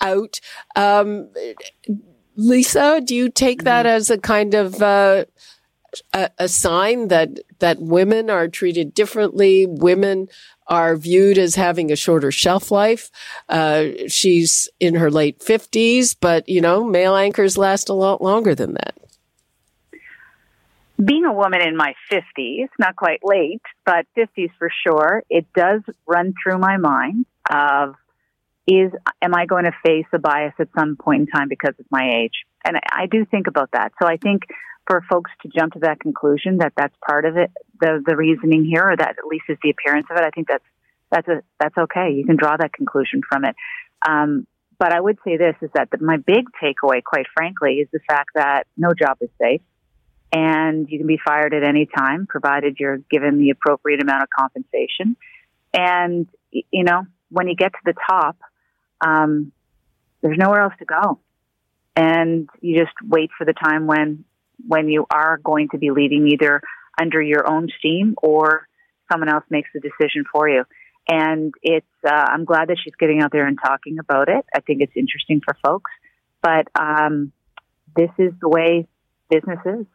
out. 0.01 0.41
Um, 0.77 1.29
Lisa, 2.37 3.01
do 3.05 3.15
you 3.15 3.29
take 3.29 3.65
that 3.65 3.87
mm-hmm. 3.87 3.97
as 3.97 4.11
a 4.11 4.19
kind 4.19 4.55
of 4.55 4.83
uh, 4.83 5.25
a, 6.13 6.31
a, 6.39 6.49
sign 6.49 7.09
that 7.09 7.41
that 7.59 7.81
women 7.81 8.31
are 8.31 8.49
treated 8.49 8.95
differently? 8.95 9.67
Women 9.67 10.29
are 10.67 10.97
viewed 10.97 11.37
as 11.39 11.55
having 11.57 11.93
a 11.93 11.97
shorter 11.97 12.31
shelf 12.31 12.71
life. 12.71 13.11
Uh, 13.49 13.89
she's 14.09 14.71
in 14.81 14.95
her 14.95 15.11
late 15.11 15.43
fifties, 15.43 16.15
but 16.15 16.49
you 16.49 16.61
know, 16.61 16.85
male 16.85 17.17
anchors 17.17 17.59
last 17.59 17.89
a 17.89 17.95
lot 17.95 18.23
longer 18.23 18.55
than 18.55 18.75
that. 18.75 18.97
Being 21.03 21.25
a 21.25 21.33
woman 21.33 21.61
in 21.61 21.77
my 21.77 21.95
50s, 22.13 22.69
not 22.79 22.95
quite 22.95 23.21
late, 23.25 23.63
but 23.85 24.07
50s 24.17 24.51
for 24.57 24.71
sure, 24.87 25.25
it 25.29 25.47
does 25.53 25.81
run 26.07 26.33
through 26.41 26.59
my 26.59 26.77
mind 26.77 27.27
of 27.51 27.97
is 28.67 28.93
am 29.21 29.35
I 29.35 29.47
going 29.47 29.65
to 29.65 29.73
face 29.85 30.07
a 30.13 30.19
bias 30.19 30.55
at 30.59 30.69
some 30.79 30.97
point 30.97 31.23
in 31.23 31.27
time 31.27 31.49
because 31.49 31.75
of 31.79 31.87
my 31.91 32.23
age? 32.23 32.45
And 32.65 32.77
I, 32.77 33.03
I 33.03 33.07
do 33.07 33.25
think 33.25 33.47
about 33.47 33.71
that. 33.73 33.93
So 34.01 34.09
I 34.09 34.17
think 34.17 34.43
for 34.87 35.05
folks 35.11 35.31
to 35.43 35.49
jump 35.49 35.75
to 35.75 35.81
that 35.81 36.01
conclusion 36.01 36.59
that 36.59 36.73
that's 36.77 36.95
part 37.07 37.25
of 37.25 37.37
it, 37.37 37.51
the 37.81 38.03
the 38.05 38.17
reasoning 38.17 38.65
here, 38.65 38.91
or 38.91 38.97
that 38.97 39.11
at 39.11 39.27
least 39.29 39.45
is 39.49 39.59
the 39.63 39.71
appearance 39.71 40.07
of 40.11 40.17
it, 40.17 40.25
I 40.25 40.31
think 40.31 40.49
that's 40.49 40.65
that's 41.11 41.29
a 41.29 41.43
that's 41.61 41.77
okay. 41.77 42.13
You 42.13 42.25
can 42.25 42.37
draw 42.37 42.57
that 42.57 42.73
conclusion 42.73 43.21
from 43.29 43.45
it. 43.45 43.57
Um, 44.07 44.47
but 44.79 44.93
I 44.93 45.01
would 45.01 45.19
say 45.25 45.37
this 45.37 45.55
is 45.63 45.71
that 45.75 45.91
the, 45.93 45.99
my 45.99 46.17
big 46.17 46.47
takeaway, 46.61 47.05
quite 47.05 47.27
frankly, 47.35 47.75
is 47.75 47.89
the 47.93 48.01
fact 48.09 48.31
that 48.35 48.65
no 48.77 48.91
job 48.99 49.19
is 49.21 49.29
safe, 49.41 49.61
and 50.33 50.89
you 50.89 50.99
can 50.99 51.07
be 51.07 51.21
fired 51.25 51.55
at 51.55 51.63
any 51.63 51.87
time, 51.87 52.27
provided 52.29 52.77
you're 52.79 52.99
given 52.99 53.39
the 53.39 53.51
appropriate 53.51 54.03
amount 54.03 54.25
of 54.25 54.29
compensation. 54.37 55.17
And 55.73 56.27
you 56.51 56.85
know, 56.85 57.05
when 57.31 57.49
you 57.49 57.55
get 57.55 57.73
to 57.73 57.79
the 57.85 57.95
top, 58.09 58.37
um, 59.05 59.53
there's 60.23 60.39
nowhere 60.39 60.63
else 60.63 60.75
to 60.79 60.85
go. 60.85 61.19
And 61.95 62.49
you 62.61 62.79
just 62.79 62.95
wait 63.07 63.31
for 63.37 63.45
the 63.45 63.53
time 63.53 63.87
when, 63.87 64.25
when 64.67 64.89
you 64.89 65.05
are 65.13 65.39
going 65.39 65.69
to 65.71 65.79
be 65.79 65.91
leading 65.91 66.29
either 66.29 66.63
under 67.01 67.21
your 67.21 67.51
own 67.51 67.69
steam 67.79 68.15
or 68.23 68.67
someone 69.11 69.29
else 69.29 69.45
makes 69.51 69.69
the 69.75 69.81
decision 69.81 70.25
for 70.33 70.49
you. 70.49 70.65
And 71.09 71.53
it's, 71.63 71.87
uh, 72.07 72.11
I'm 72.11 72.45
glad 72.45 72.69
that 72.69 72.79
she's 72.83 72.95
getting 72.95 73.21
out 73.21 73.33
there 73.33 73.47
and 73.47 73.59
talking 73.63 73.99
about 73.99 74.29
it. 74.29 74.45
I 74.55 74.61
think 74.61 74.81
it's 74.81 74.93
interesting 74.97 75.43
for 75.45 75.57
folks, 75.63 75.91
but, 76.41 76.69
um, 76.79 77.33
this 77.95 78.11
is 78.19 78.33
the 78.41 78.49
way 78.49 78.87
business 79.29 79.59
is. 79.67 79.87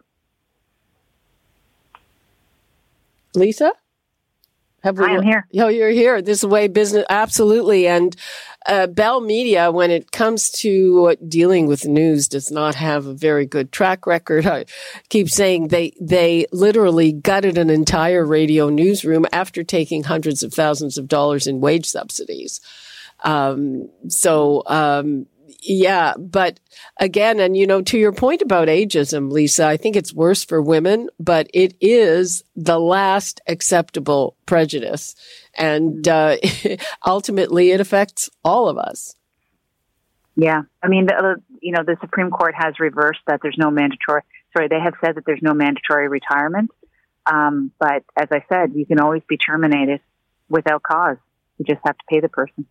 Lisa? 3.33 3.71
Have 4.83 4.99
we, 4.99 5.05
I 5.05 5.15
am 5.15 5.23
here. 5.23 5.47
Oh, 5.59 5.67
you're 5.67 5.89
here. 5.89 6.21
This 6.21 6.39
is 6.39 6.45
way 6.45 6.67
business, 6.67 7.05
absolutely. 7.09 7.87
And 7.87 8.15
uh, 8.67 8.87
Bell 8.87 9.21
Media, 9.21 9.71
when 9.71 9.91
it 9.91 10.11
comes 10.11 10.49
to 10.51 11.15
dealing 11.27 11.67
with 11.67 11.85
news, 11.85 12.27
does 12.27 12.51
not 12.51 12.75
have 12.75 13.05
a 13.05 13.13
very 13.13 13.45
good 13.45 13.71
track 13.71 14.05
record. 14.05 14.45
I 14.45 14.65
keep 15.09 15.29
saying 15.29 15.69
they 15.69 15.93
they 15.99 16.45
literally 16.51 17.13
gutted 17.13 17.57
an 17.57 17.69
entire 17.69 18.25
radio 18.25 18.69
newsroom 18.69 19.25
after 19.31 19.63
taking 19.63 20.03
hundreds 20.03 20.43
of 20.43 20.53
thousands 20.53 20.97
of 20.97 21.07
dollars 21.07 21.47
in 21.47 21.61
wage 21.61 21.85
subsidies. 21.85 22.59
Um, 23.23 23.89
so 24.09 24.63
um, 24.67 25.27
yeah, 25.59 26.13
but 26.17 26.59
again, 26.99 27.39
and 27.39 27.57
you 27.57 27.67
know, 27.67 27.81
to 27.81 27.97
your 27.97 28.11
point 28.11 28.41
about 28.41 28.67
ageism, 28.67 29.31
Lisa, 29.31 29.65
I 29.65 29.77
think 29.77 29.95
it's 29.95 30.13
worse 30.13 30.43
for 30.43 30.61
women, 30.61 31.09
but 31.19 31.47
it 31.53 31.75
is 31.81 32.43
the 32.55 32.79
last 32.79 33.41
acceptable 33.47 34.35
prejudice. 34.45 35.15
And 35.55 36.07
uh, 36.07 36.37
ultimately, 37.05 37.71
it 37.71 37.81
affects 37.81 38.29
all 38.43 38.69
of 38.69 38.77
us. 38.77 39.15
Yeah. 40.35 40.61
I 40.83 40.87
mean, 40.87 41.07
the, 41.07 41.41
you 41.61 41.71
know, 41.71 41.83
the 41.83 41.97
Supreme 41.99 42.29
Court 42.29 42.53
has 42.55 42.79
reversed 42.79 43.21
that 43.25 43.39
there's 43.41 43.57
no 43.57 43.71
mandatory, 43.71 44.21
sorry, 44.55 44.67
they 44.67 44.79
have 44.79 44.93
said 45.03 45.15
that 45.15 45.25
there's 45.25 45.41
no 45.41 45.55
mandatory 45.55 46.07
retirement. 46.07 46.69
Um, 47.25 47.71
but 47.79 48.03
as 48.15 48.27
I 48.31 48.45
said, 48.47 48.73
you 48.75 48.85
can 48.85 48.99
always 48.99 49.23
be 49.27 49.37
terminated 49.37 49.99
without 50.47 50.83
cause. 50.83 51.17
You 51.57 51.65
just 51.65 51.81
have 51.83 51.97
to 51.97 52.03
pay 52.07 52.19
the 52.19 52.29
person. 52.29 52.67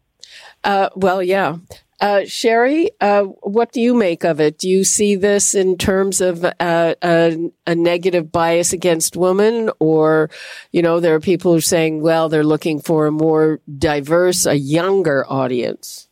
Uh, 0.63 0.91
well, 0.95 1.23
yeah. 1.23 1.57
Uh, 1.99 2.21
Cheri, 2.27 2.89
uh, 3.01 3.23
what 3.23 3.73
do 3.73 3.81
you 3.81 3.95
make 3.95 4.23
of 4.23 4.39
it? 4.39 4.59
Do 4.59 4.69
you 4.69 4.85
see 4.85 5.17
this 5.17 5.55
in 5.55 5.79
terms 5.79 6.21
of 6.21 6.45
uh, 6.45 6.53
a, 6.61 7.51
a, 7.67 7.75
negative 7.75 8.31
bias 8.31 8.75
against 8.75 9.17
women, 9.17 9.71
or 9.79 10.29
you 10.73 10.83
know, 10.83 11.01
there 11.01 11.15
are 11.15 11.21
people 11.21 11.53
who 11.53 11.59
are 11.59 11.63
saying, 11.63 12.03
well, 12.03 12.29
they're 12.29 12.45
looking 12.45 12.81
for 12.81 13.07
a 13.07 13.13
more 13.13 13.61
diverse, 13.79 14.45
a 14.45 14.59
younger 14.59 15.25
audience? 15.27 16.09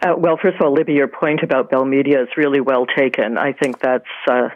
Uh, 0.00 0.14
well, 0.16 0.38
first 0.40 0.56
of 0.56 0.62
all, 0.62 0.72
Libby, 0.72 0.94
your 0.94 1.08
point 1.08 1.42
about 1.42 1.70
Bell 1.70 1.84
Media 1.84 2.22
is 2.22 2.28
really 2.36 2.60
well 2.60 2.86
taken. 2.86 3.36
I 3.36 3.52
think 3.52 3.80
that's 3.80 4.04
uh, 4.30 4.50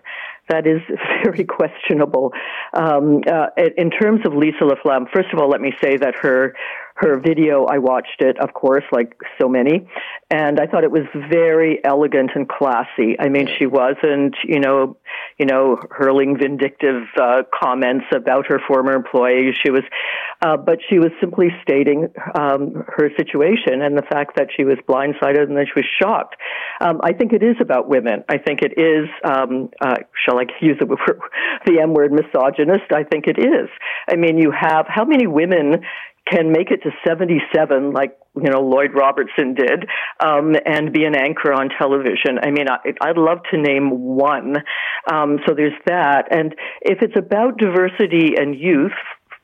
that 0.49 0.67
is 0.67 0.81
very 1.25 1.45
questionable. 1.45 2.33
Um, 2.73 3.23
uh, 3.27 3.47
in 3.77 3.91
terms 3.91 4.21
of 4.25 4.35
Lisa 4.35 4.65
LaFlamme, 4.65 5.07
first 5.13 5.29
of 5.33 5.41
all, 5.41 5.49
let 5.49 5.61
me 5.61 5.73
say 5.83 5.97
that 5.97 6.15
her 6.23 6.55
her 6.95 7.19
video, 7.19 7.65
I 7.65 7.79
watched 7.79 8.21
it, 8.21 8.39
of 8.41 8.55
course, 8.55 8.85
like 8.93 9.17
so 9.41 9.49
many, 9.49 9.89
and 10.31 10.61
I 10.61 10.67
thought 10.67 10.85
it 10.85 10.93
was 10.93 11.07
very 11.29 11.81
elegant 11.85 12.31
and 12.37 12.49
classy. 12.49 13.17
I 13.19 13.29
mean, 13.29 13.49
she 13.59 13.67
wasn't, 13.67 14.37
you 14.45 14.61
know, 14.61 14.97
you 15.39 15.47
know, 15.47 15.77
hurling 15.91 16.39
vindictive 16.39 17.03
uh, 17.21 17.43
comments 17.53 18.07
about 18.15 18.47
her 18.47 18.61
former 18.69 18.93
employees. 18.93 19.57
She 19.61 19.71
was, 19.71 19.83
uh, 20.41 20.57
but 20.57 20.79
she 20.89 21.01
was 21.01 21.11
simply 21.21 21.49
stating 21.63 22.09
um, 22.39 22.85
her 22.97 23.11
situation 23.17 23.83
and 23.83 23.99
the 23.99 24.07
fact 24.09 24.37
that 24.37 24.49
she 24.57 24.65
was 24.65 24.77
blindsided 24.89 25.43
and 25.43 25.57
that 25.57 25.67
she 25.67 25.81
was 25.81 25.87
shocked. 26.01 26.37
Um, 26.81 27.01
I 27.03 27.13
think 27.13 27.33
it 27.33 27.43
is 27.43 27.57
about 27.61 27.89
women. 27.89 28.23
I 28.29 28.39
think 28.39 28.61
it 28.63 28.79
is, 28.79 29.09
um, 29.25 29.71
uh, 29.81 29.97
shall 30.25 30.39
I 30.39 30.45
use 30.61 30.77
the, 30.79 30.87
the 31.67 31.81
M 31.81 31.93
word, 31.93 32.13
misogynist? 32.13 32.93
I 32.93 33.03
think 33.03 33.27
it 33.27 33.39
is. 33.39 33.69
I 34.09 34.15
mean, 34.15 34.39
you 34.39 34.53
have 34.53 34.87
how 34.89 35.05
many 35.05 35.27
women 35.27 35.83
can 36.31 36.53
make 36.53 36.71
it 36.71 36.83
to 36.83 36.91
77 37.07 37.93
like 37.93 38.17
you 38.37 38.51
know 38.51 38.61
Lloyd 38.61 38.91
Robertson 38.95 39.55
did 39.55 39.89
um, 40.21 40.55
and 40.65 40.93
be 40.93 41.05
an 41.05 41.15
anchor 41.15 41.53
on 41.53 41.69
television. 41.79 42.39
I 42.43 42.51
mean, 42.51 42.67
I, 42.69 43.09
would 43.09 43.19
love 43.19 43.39
to 43.51 43.61
name 43.61 43.91
one. 43.91 44.57
Um, 45.11 45.39
so 45.47 45.55
there's 45.55 45.79
that, 45.87 46.29
and 46.31 46.55
if 46.81 46.99
it's 47.03 47.17
about 47.17 47.59
diversity 47.59 48.35
and 48.37 48.59
youth. 48.59 48.93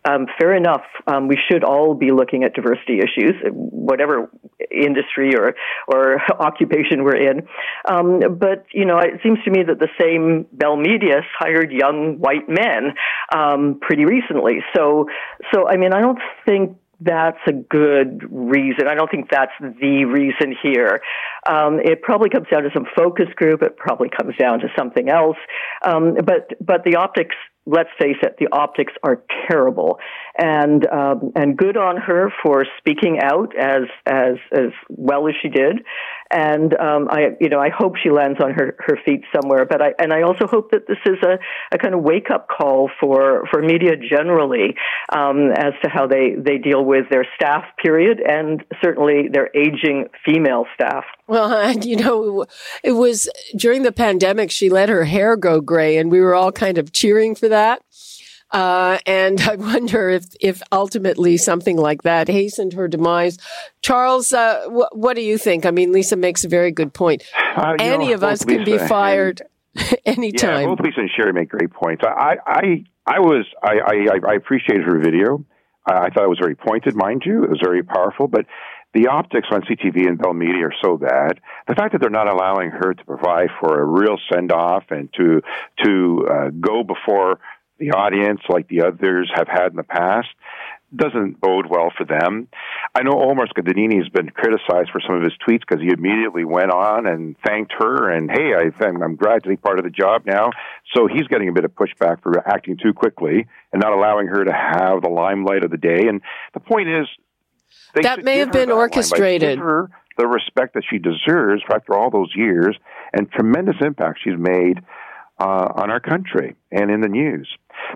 Um, 0.08 0.26
fair 0.38 0.54
enough. 0.54 0.84
Um, 1.06 1.28
we 1.28 1.38
should 1.50 1.62
all 1.62 1.94
be 1.94 2.10
looking 2.10 2.42
at 2.42 2.54
diversity 2.54 3.00
issues, 3.00 3.34
whatever 3.52 4.30
industry 4.70 5.34
or 5.36 5.54
or 5.88 6.20
occupation 6.40 7.04
we're 7.04 7.16
in. 7.16 7.46
Um, 7.84 8.20
but 8.38 8.64
you 8.72 8.86
know, 8.86 8.98
it 8.98 9.20
seems 9.22 9.38
to 9.44 9.50
me 9.50 9.62
that 9.62 9.78
the 9.78 9.88
same 10.00 10.46
Bell 10.52 10.76
Media 10.76 11.20
hired 11.38 11.70
young 11.70 12.18
white 12.18 12.48
men 12.48 12.94
um, 13.34 13.78
pretty 13.80 14.06
recently. 14.06 14.60
So, 14.74 15.06
so 15.52 15.68
I 15.68 15.76
mean, 15.76 15.92
I 15.92 16.00
don't 16.00 16.18
think 16.46 16.78
that's 17.00 17.40
a 17.46 17.52
good 17.52 18.22
reason. 18.30 18.86
I 18.86 18.94
don't 18.94 19.10
think 19.10 19.30
that's 19.30 19.52
the 19.60 20.04
reason 20.04 20.54
here. 20.62 21.00
Um, 21.48 21.80
it 21.82 22.02
probably 22.02 22.28
comes 22.30 22.46
down 22.50 22.62
to 22.64 22.70
some 22.74 22.86
focus 22.96 23.28
group. 23.36 23.62
It 23.62 23.76
probably 23.76 24.08
comes 24.08 24.36
down 24.36 24.60
to 24.60 24.68
something 24.76 25.08
else. 25.08 25.38
Um, 25.82 26.14
but 26.24 26.52
but 26.60 26.84
the 26.84 26.96
optics 26.96 27.36
let's 27.66 27.90
face 28.00 28.16
it, 28.22 28.36
the 28.38 28.48
optics 28.52 28.92
are 29.02 29.22
terrible. 29.48 29.98
And 30.36 30.86
um, 30.88 31.32
and 31.36 31.56
good 31.56 31.76
on 31.76 31.96
her 31.98 32.32
for 32.42 32.64
speaking 32.78 33.18
out 33.22 33.54
as 33.58 33.82
as 34.06 34.36
as 34.52 34.70
well 34.88 35.28
as 35.28 35.34
she 35.42 35.48
did. 35.48 35.84
And 36.30 36.72
um, 36.78 37.08
I 37.10 37.36
you 37.40 37.48
know 37.48 37.58
I 37.58 37.68
hope 37.68 37.96
she 38.02 38.10
lands 38.10 38.38
on 38.42 38.52
her, 38.52 38.76
her 38.78 38.98
feet 39.04 39.22
somewhere. 39.34 39.66
But 39.66 39.82
I 39.82 39.94
and 39.98 40.12
I 40.12 40.22
also 40.22 40.46
hope 40.46 40.70
that 40.70 40.86
this 40.86 40.98
is 41.04 41.18
a, 41.22 41.38
a 41.74 41.78
kind 41.78 41.94
of 41.94 42.02
wake 42.02 42.30
up 42.30 42.48
call 42.48 42.90
for 43.00 43.44
for 43.50 43.60
media 43.60 43.92
generally 43.96 44.74
um, 45.14 45.50
as 45.50 45.74
to 45.82 45.90
how 45.90 46.06
they 46.06 46.34
they 46.38 46.58
deal 46.58 46.84
with 46.84 47.06
their 47.10 47.26
staff 47.34 47.64
period 47.82 48.20
and 48.26 48.64
certainly 48.82 49.28
their 49.30 49.50
aging 49.54 50.06
female 50.24 50.64
staff. 50.74 51.04
Well, 51.30 51.52
and 51.52 51.84
you 51.90 51.96
know, 51.96 52.44
it 52.82 52.92
was 52.92 53.30
during 53.56 53.82
the 53.84 53.92
pandemic, 53.92 54.50
she 54.50 54.68
let 54.68 54.88
her 54.88 55.04
hair 55.04 55.36
go 55.36 55.60
gray 55.60 55.96
and 55.96 56.10
we 56.10 56.20
were 56.20 56.34
all 56.34 56.52
kind 56.52 56.76
of 56.76 56.92
cheering 56.92 57.34
for 57.34 57.48
that. 57.48 57.82
Uh, 58.50 58.98
and 59.06 59.40
I 59.52 59.54
wonder 59.54 60.10
if, 60.10 60.26
if 60.40 60.60
ultimately 60.72 61.36
something 61.36 61.76
like 61.76 62.02
that 62.02 62.28
hastened 62.28 62.72
her 62.72 62.88
demise. 62.88 63.38
Charles, 63.80 64.32
uh, 64.32 64.66
wh- 64.68 64.94
what 64.94 65.14
do 65.14 65.22
you 65.22 65.38
think? 65.38 65.64
I 65.64 65.70
mean, 65.70 65.92
Lisa 65.92 66.16
makes 66.16 66.44
a 66.44 66.48
very 66.48 66.72
good 66.72 66.92
point. 66.92 67.22
Uh, 67.56 67.76
Any 67.78 68.08
know, 68.08 68.14
of 68.14 68.24
us 68.24 68.44
Lisa 68.44 68.56
can 68.56 68.64
be 68.64 68.78
fired 68.78 69.42
anytime. 70.04 70.62
Yeah, 70.62 70.66
both 70.66 70.80
Lisa 70.80 71.00
and 71.00 71.10
Cheri 71.16 71.32
make 71.32 71.48
great 71.48 71.70
points. 71.70 72.02
I, 72.04 72.36
I, 72.44 72.84
I 73.06 73.20
was, 73.20 73.46
I, 73.62 73.74
I, 73.86 74.32
I 74.32 74.34
appreciated 74.34 74.84
her 74.84 74.98
video. 74.98 75.44
I 75.86 76.10
thought 76.10 76.24
it 76.24 76.28
was 76.28 76.38
very 76.40 76.54
pointed, 76.54 76.94
mind 76.94 77.22
you. 77.24 77.42
It 77.44 77.50
was 77.50 77.60
very 77.62 77.82
powerful, 77.82 78.28
but 78.28 78.46
the 78.94 79.06
optics 79.08 79.48
on 79.52 79.62
CTV 79.62 80.08
and 80.08 80.18
Bell 80.18 80.34
Media 80.34 80.66
are 80.66 80.74
so 80.82 80.96
bad. 80.96 81.40
The 81.68 81.74
fact 81.74 81.92
that 81.92 82.00
they're 82.00 82.10
not 82.10 82.28
allowing 82.28 82.70
her 82.70 82.94
to 82.94 83.04
provide 83.04 83.48
for 83.60 83.80
a 83.80 83.84
real 83.84 84.18
send 84.32 84.52
off 84.52 84.84
and 84.90 85.12
to 85.14 85.42
to 85.84 86.26
uh, 86.28 86.50
go 86.60 86.82
before 86.82 87.38
the 87.78 87.92
audience 87.92 88.40
like 88.48 88.68
the 88.68 88.82
others 88.82 89.30
have 89.34 89.48
had 89.48 89.70
in 89.70 89.76
the 89.76 89.82
past 89.82 90.28
doesn't 90.94 91.40
bode 91.40 91.66
well 91.70 91.92
for 91.96 92.04
them. 92.04 92.48
I 92.94 93.02
know 93.02 93.12
Omar 93.12 93.46
Sachedina 93.46 93.96
has 93.98 94.08
been 94.08 94.30
criticized 94.30 94.90
for 94.90 95.00
some 95.06 95.16
of 95.16 95.22
his 95.22 95.32
tweets 95.46 95.60
because 95.60 95.80
he 95.80 95.90
immediately 95.92 96.44
went 96.44 96.72
on 96.72 97.06
and 97.06 97.36
thanked 97.46 97.72
her 97.78 98.10
and 98.10 98.30
hey, 98.30 98.54
I, 98.54 98.84
I'm 98.84 99.16
glad 99.16 99.44
to 99.44 99.48
be 99.48 99.56
part 99.56 99.78
of 99.78 99.84
the 99.84 99.90
job 99.90 100.26
now. 100.26 100.50
So 100.94 101.06
he's 101.06 101.28
getting 101.28 101.48
a 101.48 101.52
bit 101.52 101.64
of 101.64 101.72
pushback 101.72 102.22
for 102.22 102.36
acting 102.46 102.76
too 102.76 102.92
quickly 102.92 103.46
and 103.72 103.80
not 103.80 103.92
allowing 103.92 104.26
her 104.26 104.44
to 104.44 104.52
have 104.52 105.02
the 105.02 105.10
limelight 105.10 105.64
of 105.64 105.70
the 105.70 105.78
day. 105.78 106.08
And 106.08 106.20
the 106.54 106.60
point 106.60 106.88
is, 106.88 107.06
that 107.94 108.24
may 108.24 108.38
have 108.38 108.52
been 108.52 108.70
orchestrated. 108.70 109.56
Give 109.56 109.64
her 109.64 109.90
the 110.16 110.26
respect 110.26 110.74
that 110.74 110.82
she 110.88 110.98
deserves 110.98 111.62
after 111.72 111.94
all 111.94 112.10
those 112.10 112.30
years 112.34 112.76
and 113.12 113.30
tremendous 113.30 113.76
impact 113.80 114.20
she's 114.22 114.38
made 114.38 114.80
uh, 115.38 115.68
on 115.74 115.90
our 115.90 116.00
country 116.00 116.56
and 116.70 116.90
in 116.90 117.00
the 117.00 117.08
news. 117.08 117.48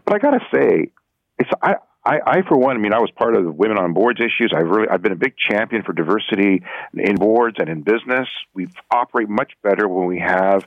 But 0.05 0.15
I 0.15 0.19
got 0.19 0.31
to 0.31 0.41
say, 0.53 0.91
it's 1.39 1.51
I, 1.61 1.75
I, 2.07 2.21
I, 2.27 2.43
for 2.49 2.57
one, 2.57 2.77
I 2.77 2.81
mean, 2.81 2.93
I 2.93 2.99
was 2.99 3.11
part 3.11 3.37
of 3.37 3.45
the 3.45 3.51
women 3.51 3.79
on 3.79 3.93
boards 3.93 4.21
issues. 4.21 4.53
I've 4.55 4.69
really, 4.69 4.89
I've 4.89 5.03
been 5.03 5.13
a 5.13 5.17
big 5.17 5.35
champion 5.37 5.83
for 5.83 5.93
diversity 5.93 6.63
in 6.95 7.17
boards 7.17 7.57
and 7.59 7.69
in 7.69 7.83
business. 7.83 8.29
We 8.53 8.69
operate 8.91 9.29
much 9.29 9.53
better 9.63 9.89
when 9.89 10.07
we 10.07 10.21
have 10.21 10.67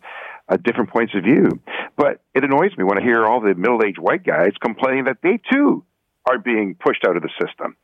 uh, 0.50 0.58
different 0.58 0.90
points 0.90 1.14
of 1.16 1.24
view. 1.24 1.60
But 1.96 2.22
it 2.34 2.44
annoys 2.44 2.76
me 2.78 2.84
when 2.84 2.98
I 2.98 3.02
hear 3.02 3.26
all 3.26 3.42
the 3.42 3.54
middle-aged 3.54 4.00
white 4.00 4.24
guys 4.24 4.52
complaining 4.62 5.06
that 5.06 5.18
they 5.22 5.40
too 5.52 5.84
are 6.28 6.38
being 6.38 6.76
pushed 6.76 7.06
out 7.06 7.16
of 7.16 7.24
the 7.24 7.30
system. 7.40 7.76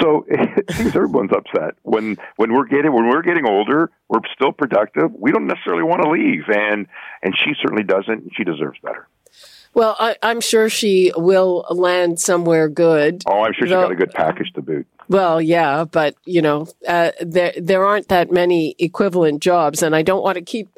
So 0.00 0.24
it 0.28 0.70
seems 0.72 0.94
everyone's 0.94 1.32
upset 1.32 1.74
when 1.82 2.16
when 2.36 2.52
we're 2.52 2.66
getting 2.66 2.92
when 2.92 3.08
we're 3.08 3.22
getting 3.22 3.46
older, 3.46 3.90
we're 4.08 4.20
still 4.34 4.52
productive. 4.52 5.12
We 5.14 5.32
don't 5.32 5.46
necessarily 5.46 5.82
want 5.82 6.02
to 6.02 6.10
leave, 6.10 6.44
and 6.48 6.86
and 7.22 7.34
she 7.36 7.52
certainly 7.60 7.84
doesn't. 7.84 8.30
She 8.36 8.44
deserves 8.44 8.78
better. 8.82 9.08
Well, 9.74 9.96
I, 9.98 10.16
am 10.22 10.40
sure 10.40 10.68
she 10.68 11.12
will 11.16 11.64
land 11.70 12.18
somewhere 12.18 12.68
good. 12.68 13.22
Oh, 13.26 13.42
I'm 13.42 13.52
sure 13.52 13.66
she 13.66 13.72
got 13.72 13.92
a 13.92 13.94
good 13.94 14.12
package 14.12 14.50
to 14.54 14.62
boot. 14.62 14.86
Well, 15.08 15.40
yeah, 15.40 15.84
but 15.84 16.16
you 16.24 16.42
know, 16.42 16.66
uh, 16.86 17.12
there 17.20 17.52
there 17.56 17.84
aren't 17.84 18.08
that 18.08 18.30
many 18.30 18.74
equivalent 18.78 19.42
jobs, 19.42 19.82
and 19.82 19.94
I 19.94 20.02
don't 20.02 20.22
want 20.22 20.36
to 20.36 20.42
keep 20.42 20.68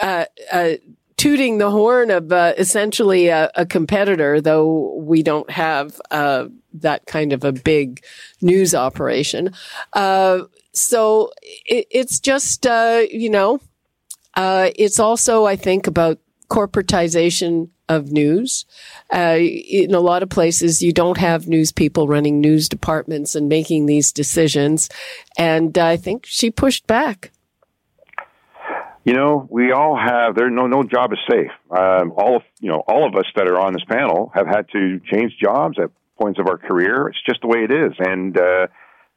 uh, 0.00 0.26
uh, 0.52 0.72
tooting 1.16 1.58
the 1.58 1.70
horn 1.70 2.10
of 2.10 2.32
uh, 2.32 2.54
essentially 2.58 3.28
a, 3.28 3.50
a, 3.54 3.64
competitor, 3.64 4.40
though 4.40 4.94
we 4.98 5.22
don't 5.22 5.50
have 5.50 6.00
uh, 6.10 6.46
that 6.72 7.06
kind 7.06 7.32
of 7.32 7.44
a 7.44 7.52
big 7.52 8.04
news 8.40 8.74
operation. 8.74 9.52
Uh, 9.92 10.40
so 10.72 11.30
it, 11.66 11.86
it's 11.90 12.20
just, 12.20 12.66
uh, 12.66 13.02
you 13.10 13.30
know, 13.30 13.60
uh, 14.34 14.70
it's 14.76 14.98
also, 14.98 15.44
I 15.44 15.56
think, 15.56 15.86
about 15.86 16.18
corporatization 16.48 17.70
of 17.88 18.10
news. 18.10 18.64
Uh, 19.12 19.38
in 19.38 19.94
a 19.94 20.00
lot 20.00 20.22
of 20.22 20.30
places, 20.30 20.82
you 20.82 20.92
don't 20.92 21.18
have 21.18 21.46
news 21.46 21.70
people 21.70 22.08
running 22.08 22.40
news 22.40 22.68
departments 22.68 23.34
and 23.34 23.48
making 23.48 23.86
these 23.86 24.12
decisions. 24.12 24.88
And 25.36 25.76
I 25.78 25.96
think 25.96 26.26
she 26.26 26.50
pushed 26.50 26.86
back. 26.86 27.30
You 29.04 29.12
know, 29.12 29.46
we 29.50 29.72
all 29.72 29.96
have. 29.96 30.34
There, 30.34 30.48
no, 30.48 30.66
no 30.66 30.82
job 30.82 31.12
is 31.12 31.18
safe. 31.30 31.50
Um, 31.70 32.12
all 32.16 32.36
of 32.36 32.42
you 32.60 32.70
know, 32.70 32.82
all 32.88 33.06
of 33.06 33.14
us 33.16 33.26
that 33.36 33.46
are 33.46 33.58
on 33.58 33.74
this 33.74 33.84
panel 33.84 34.32
have 34.34 34.46
had 34.46 34.66
to 34.72 35.00
change 35.12 35.36
jobs 35.40 35.78
at 35.78 35.90
points 36.18 36.40
of 36.40 36.46
our 36.48 36.56
career. 36.56 37.08
It's 37.08 37.22
just 37.26 37.42
the 37.42 37.48
way 37.48 37.64
it 37.64 37.70
is, 37.70 37.92
and 37.98 38.36
uh, 38.36 38.66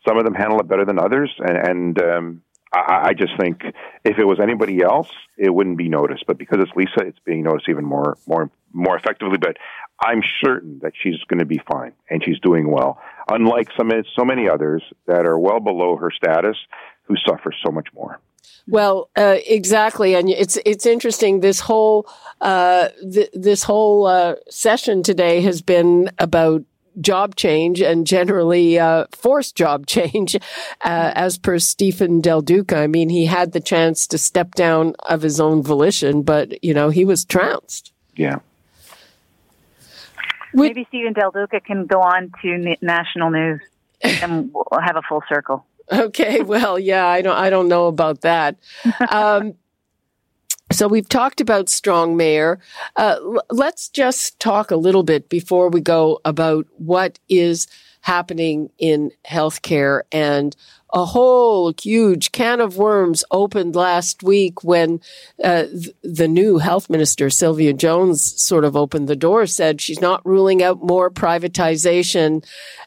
some 0.06 0.18
of 0.18 0.26
them 0.26 0.34
handle 0.34 0.60
it 0.60 0.68
better 0.68 0.84
than 0.84 1.00
others. 1.00 1.32
And, 1.40 1.58
and 1.58 2.02
um, 2.02 2.42
I, 2.74 3.10
I 3.10 3.14
just 3.14 3.32
think 3.40 3.62
if 4.04 4.18
it 4.20 4.26
was 4.26 4.40
anybody 4.42 4.82
else, 4.82 5.10
it 5.38 5.54
wouldn't 5.54 5.78
be 5.78 5.88
noticed. 5.88 6.26
But 6.28 6.38
because 6.38 6.60
it's 6.62 6.72
Lisa, 6.76 7.08
it's 7.08 7.20
being 7.26 7.44
noticed 7.44 7.70
even 7.70 7.86
more, 7.86 8.18
more, 8.28 8.50
more 8.74 8.98
effectively. 8.98 9.38
But 9.38 9.58
I'm 10.02 10.22
certain 10.44 10.80
that 10.84 10.94
she's 11.02 11.24
going 11.30 11.40
to 11.40 11.46
be 11.46 11.62
fine 11.72 11.94
and 12.10 12.24
she's 12.24 12.40
doing 12.40 12.70
well. 12.70 13.00
Unlike 13.30 13.70
some, 13.78 13.90
so 14.18 14.26
many 14.26 14.50
others 14.50 14.84
that 15.06 15.26
are 15.26 15.40
well 15.40 15.60
below 15.60 15.96
her 15.96 16.12
status, 16.12 16.58
who 17.04 17.16
suffer 17.26 17.54
so 17.66 17.72
much 17.72 17.88
more. 17.94 18.20
Well, 18.68 19.10
uh, 19.16 19.38
exactly, 19.46 20.14
and 20.16 20.30
it's 20.30 20.58
it's 20.66 20.86
interesting. 20.86 21.40
This 21.40 21.62
whole 21.62 22.06
uh, 22.42 22.90
th- 23.12 23.30
this 23.34 23.64
whole 23.64 24.08
uh, 24.08 24.36
session 24.50 25.04
today 25.04 25.42
has 25.42 25.62
been 25.62 26.12
about 26.20 26.64
job 27.00 27.36
change 27.36 27.80
and 27.82 28.06
generally 28.06 28.78
uh, 28.78 29.06
forced 29.12 29.56
job 29.56 29.86
change, 29.88 30.36
uh, 30.36 30.40
as 31.16 31.38
per 31.38 31.60
Stephen 31.60 32.20
Del 32.20 32.42
Duca. 32.42 32.78
I 32.78 32.88
mean, 32.88 33.08
he 33.08 33.26
had 33.26 33.54
the 33.54 33.62
chance 33.62 34.06
to 34.08 34.18
step 34.18 34.54
down 34.56 34.96
of 35.08 35.22
his 35.22 35.40
own 35.40 35.64
volition, 35.64 36.22
but 36.24 36.62
you 36.64 36.74
know 36.74 36.90
he 36.90 37.06
was 37.06 37.24
trounced. 37.24 37.94
Yeah. 38.16 38.40
Maybe 40.54 40.86
Stephen 40.90 41.14
Del 41.14 41.32
Duca 41.32 41.60
can 41.60 41.86
go 41.86 42.02
on 42.02 42.32
to 42.42 42.76
national 42.82 43.30
news 43.30 43.62
and 44.02 44.52
we'll 44.72 44.82
have 44.82 44.96
a 44.96 45.02
full 45.08 45.24
circle. 45.30 45.66
Okay, 45.92 46.42
well, 46.44 46.78
yeah, 46.80 47.08
I 47.08 47.22
don't, 47.22 47.38
I 47.38 47.50
don't 47.50 47.68
know 47.68 47.88
about 47.88 48.22
that. 48.22 48.58
Um, 49.10 49.56
so 50.72 50.88
we've 50.88 51.08
talked 51.08 51.42
about 51.42 51.70
strong 51.70 52.18
mayor. 52.18 52.60
Uh, 52.96 53.18
let's 53.50 53.90
just 53.90 54.40
talk 54.40 54.72
a 54.72 54.76
little 54.76 55.04
bit 55.04 55.30
before 55.30 55.70
we 55.70 55.82
go 55.82 56.20
about 56.26 56.66
what 56.78 57.20
is 57.30 57.68
happening 58.02 58.70
in 58.78 59.12
healthcare 59.30 60.02
and 60.12 60.56
a 60.98 61.06
whole 61.06 61.72
huge 61.80 62.32
can 62.32 62.60
of 62.60 62.78
worms 62.78 63.24
opened 63.30 63.76
last 63.76 64.24
week 64.24 64.64
when 64.64 65.00
uh, 65.44 65.66
th- 65.66 65.96
the 66.02 66.28
new 66.28 66.58
health 66.58 66.90
minister 66.90 67.30
Sylvia 67.30 67.72
Jones 67.72 68.42
sort 68.42 68.66
of 68.66 68.76
opened 68.76 69.08
the 69.08 69.16
door, 69.16 69.46
said 69.46 69.80
she's 69.80 70.02
not 70.02 70.26
ruling 70.26 70.64
out 70.64 70.82
more 70.82 71.12
privatization, 71.12 72.44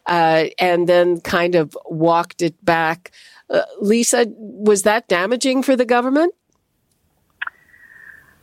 uh, 0.07 0.47
and 0.59 0.89
then 0.89 1.21
kind 1.21 1.55
of 1.55 1.79
walked 1.85 2.43
it 2.43 2.65
back. 2.65 3.13
Uh, 3.49 3.63
Lisa, 3.81 4.27
was 4.37 4.83
that 4.83 5.07
damaging 5.07 5.63
for 5.63 5.77
the 5.77 5.85
government? 5.85 6.35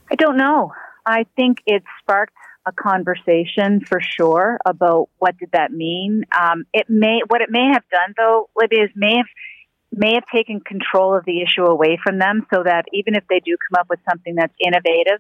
I 0.10 0.16
don't 0.16 0.38
know. 0.38 0.72
I 1.06 1.26
think 1.36 1.62
it 1.66 1.84
sparked 2.00 2.34
a 2.66 2.72
conversation 2.72 3.82
for 3.82 4.00
sure 4.02 4.60
about 4.66 5.10
what 5.20 5.38
did 5.38 5.50
that 5.54 5.72
mean. 5.72 6.26
Um, 6.38 6.66
it 6.74 6.90
may 6.90 7.22
what 7.28 7.42
it 7.42 7.50
may 7.50 7.70
have 7.74 7.84
done 7.90 8.14
though, 8.18 8.50
Libby, 8.56 8.78
is 8.78 8.90
may 8.96 9.16
have 9.16 9.26
may 9.92 10.14
have 10.16 10.26
taken 10.34 10.60
control 10.60 11.16
of 11.18 11.26
the 11.26 11.42
issue 11.42 11.64
away 11.64 12.00
from 12.04 12.20
them, 12.20 12.46
so 12.54 12.64
that 12.64 12.86
even 12.94 13.16
if 13.16 13.24
they 13.30 13.40
do 13.40 13.56
come 13.70 13.80
up 13.80 13.88
with 13.90 14.00
something 14.10 14.36
that's 14.36 14.54
innovative, 14.60 15.20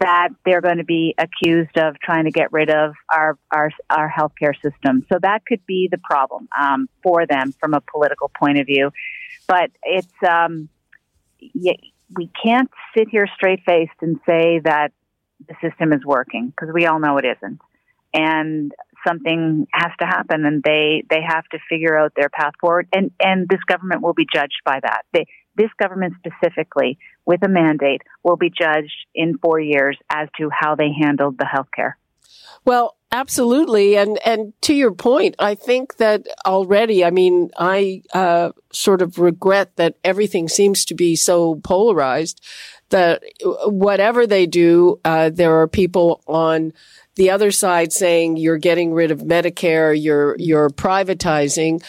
that 0.00 0.28
they're 0.44 0.60
going 0.60 0.76
to 0.76 0.84
be 0.84 1.14
accused 1.18 1.76
of 1.76 1.98
trying 2.00 2.24
to 2.24 2.30
get 2.30 2.52
rid 2.52 2.70
of 2.70 2.94
our 3.12 3.38
our 3.50 3.70
our 3.88 4.10
healthcare 4.10 4.54
system. 4.54 5.06
So 5.12 5.18
that 5.22 5.44
could 5.46 5.64
be 5.66 5.88
the 5.90 5.98
problem 5.98 6.48
um, 6.58 6.88
for 7.02 7.26
them 7.26 7.52
from 7.60 7.74
a 7.74 7.80
political 7.80 8.30
point 8.38 8.58
of 8.58 8.66
view. 8.66 8.90
But 9.46 9.70
it's 9.82 10.12
um, 10.28 10.68
we 11.40 12.30
can't 12.42 12.70
sit 12.96 13.08
here 13.08 13.26
straight 13.34 13.60
faced 13.64 13.92
and 14.00 14.18
say 14.26 14.60
that 14.64 14.92
the 15.48 15.54
system 15.62 15.92
is 15.92 16.04
working 16.04 16.48
because 16.48 16.72
we 16.72 16.86
all 16.86 17.00
know 17.00 17.18
it 17.18 17.24
isn't. 17.24 17.60
And 18.12 18.72
something 19.06 19.66
has 19.72 19.92
to 20.00 20.06
happen 20.06 20.44
and 20.44 20.62
they, 20.62 21.04
they 21.10 21.20
have 21.26 21.44
to 21.52 21.58
figure 21.68 21.98
out 21.98 22.12
their 22.16 22.28
path 22.28 22.52
forward 22.60 22.88
and, 22.92 23.10
and 23.20 23.48
this 23.48 23.60
government 23.66 24.02
will 24.02 24.14
be 24.14 24.26
judged 24.32 24.60
by 24.64 24.80
that. 24.82 25.02
They, 25.12 25.26
this 25.56 25.70
government 25.80 26.14
specifically 26.18 26.98
with 27.26 27.42
a 27.42 27.48
mandate 27.48 28.02
will 28.22 28.36
be 28.36 28.50
judged 28.50 29.06
in 29.14 29.38
four 29.38 29.60
years 29.60 29.98
as 30.10 30.28
to 30.38 30.48
how 30.50 30.74
they 30.74 30.90
handled 30.98 31.38
the 31.38 31.44
health 31.44 31.68
care. 31.74 31.98
Well, 32.64 32.96
absolutely, 33.10 33.96
and 33.96 34.18
and 34.24 34.52
to 34.62 34.74
your 34.74 34.92
point, 34.92 35.34
I 35.38 35.54
think 35.54 35.96
that 35.96 36.26
already. 36.44 37.04
I 37.04 37.10
mean, 37.10 37.50
I 37.58 38.02
uh, 38.12 38.52
sort 38.72 39.02
of 39.02 39.18
regret 39.18 39.76
that 39.76 39.96
everything 40.04 40.48
seems 40.48 40.84
to 40.86 40.94
be 40.94 41.16
so 41.16 41.56
polarized. 41.56 42.44
That 42.90 43.22
whatever 43.66 44.26
they 44.26 44.46
do, 44.46 45.00
uh, 45.04 45.30
there 45.30 45.60
are 45.60 45.68
people 45.68 46.22
on 46.26 46.72
the 47.16 47.30
other 47.30 47.50
side 47.50 47.92
saying 47.92 48.36
you're 48.36 48.58
getting 48.58 48.92
rid 48.92 49.10
of 49.10 49.20
Medicare, 49.20 50.00
you're 50.00 50.36
you're 50.38 50.70
privatizing, 50.70 51.82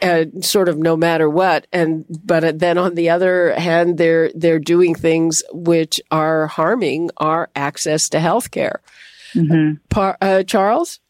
uh, 0.00 0.24
sort 0.40 0.68
of 0.68 0.78
no 0.78 0.96
matter 0.96 1.28
what. 1.28 1.66
And 1.72 2.04
but 2.08 2.58
then 2.58 2.78
on 2.78 2.94
the 2.94 3.10
other 3.10 3.54
hand, 3.58 3.98
they're 3.98 4.30
they're 4.34 4.58
doing 4.58 4.94
things 4.94 5.42
which 5.52 6.00
are 6.10 6.46
harming 6.46 7.10
our 7.16 7.50
access 7.54 8.08
to 8.10 8.20
health 8.20 8.50
care. 8.50 8.80
Mm-hmm. 9.34 9.76
Par- 9.88 10.18
uh, 10.20 10.42
Charles? 10.42 11.00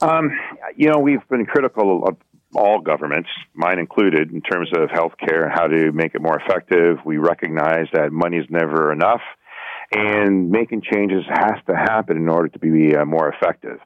Um, 0.00 0.32
you 0.76 0.90
know, 0.90 0.98
we've 0.98 1.26
been 1.28 1.46
critical 1.46 2.04
of 2.06 2.16
all 2.54 2.80
governments, 2.80 3.28
mine 3.54 3.78
included, 3.78 4.32
in 4.32 4.40
terms 4.40 4.70
of 4.76 4.88
healthcare, 4.88 5.50
how 5.52 5.66
to 5.66 5.92
make 5.92 6.14
it 6.14 6.22
more 6.22 6.38
effective. 6.38 6.98
We 7.04 7.18
recognize 7.18 7.86
that 7.92 8.12
money 8.12 8.38
is 8.38 8.46
never 8.50 8.92
enough, 8.92 9.22
and 9.92 10.50
making 10.50 10.82
changes 10.82 11.24
has 11.28 11.56
to 11.66 11.74
happen 11.74 12.16
in 12.16 12.28
order 12.28 12.48
to 12.48 12.58
be 12.58 12.96
uh, 12.96 13.04
more 13.04 13.32
effective. 13.32 13.78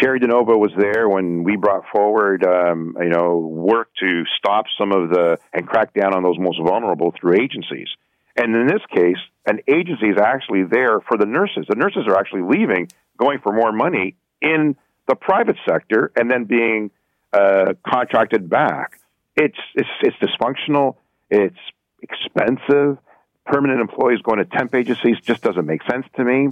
Cheri 0.00 0.20
DiNovo 0.20 0.58
was 0.58 0.70
there 0.78 1.08
when 1.08 1.42
we 1.42 1.56
brought 1.56 1.84
forward, 1.92 2.44
um, 2.44 2.96
you 3.00 3.08
know, 3.08 3.38
work 3.38 3.88
to 4.00 4.24
stop 4.38 4.66
some 4.78 4.92
of 4.92 5.10
the 5.10 5.38
and 5.52 5.66
crack 5.66 5.92
down 5.92 6.14
on 6.14 6.22
those 6.22 6.38
most 6.38 6.60
vulnerable 6.64 7.12
through 7.20 7.34
agencies. 7.42 7.88
And 8.36 8.54
in 8.54 8.66
this 8.68 8.82
case, 8.94 9.18
an 9.46 9.60
agency 9.68 10.06
is 10.06 10.18
actually 10.22 10.62
there 10.70 11.00
for 11.00 11.18
the 11.18 11.26
nurses. 11.26 11.66
The 11.68 11.74
nurses 11.76 12.04
are 12.06 12.16
actually 12.16 12.42
leaving, 12.42 12.88
going 13.18 13.40
for 13.42 13.52
more 13.52 13.72
money 13.72 14.14
in 14.40 14.76
the 15.08 15.16
private 15.16 15.56
sector, 15.68 16.12
and 16.14 16.30
then 16.30 16.44
being 16.44 16.90
uh, 17.32 17.74
contracted 17.86 18.48
back. 18.48 18.98
It's, 19.36 19.58
it's 19.74 19.88
it's 20.02 20.16
dysfunctional. 20.16 20.96
It's 21.30 21.58
expensive. 22.02 22.98
Permanent 23.46 23.80
employees 23.80 24.20
going 24.22 24.38
to 24.38 24.44
temp 24.44 24.74
agencies 24.74 25.16
just 25.22 25.42
doesn't 25.42 25.66
make 25.66 25.82
sense 25.90 26.06
to 26.16 26.24
me. 26.24 26.48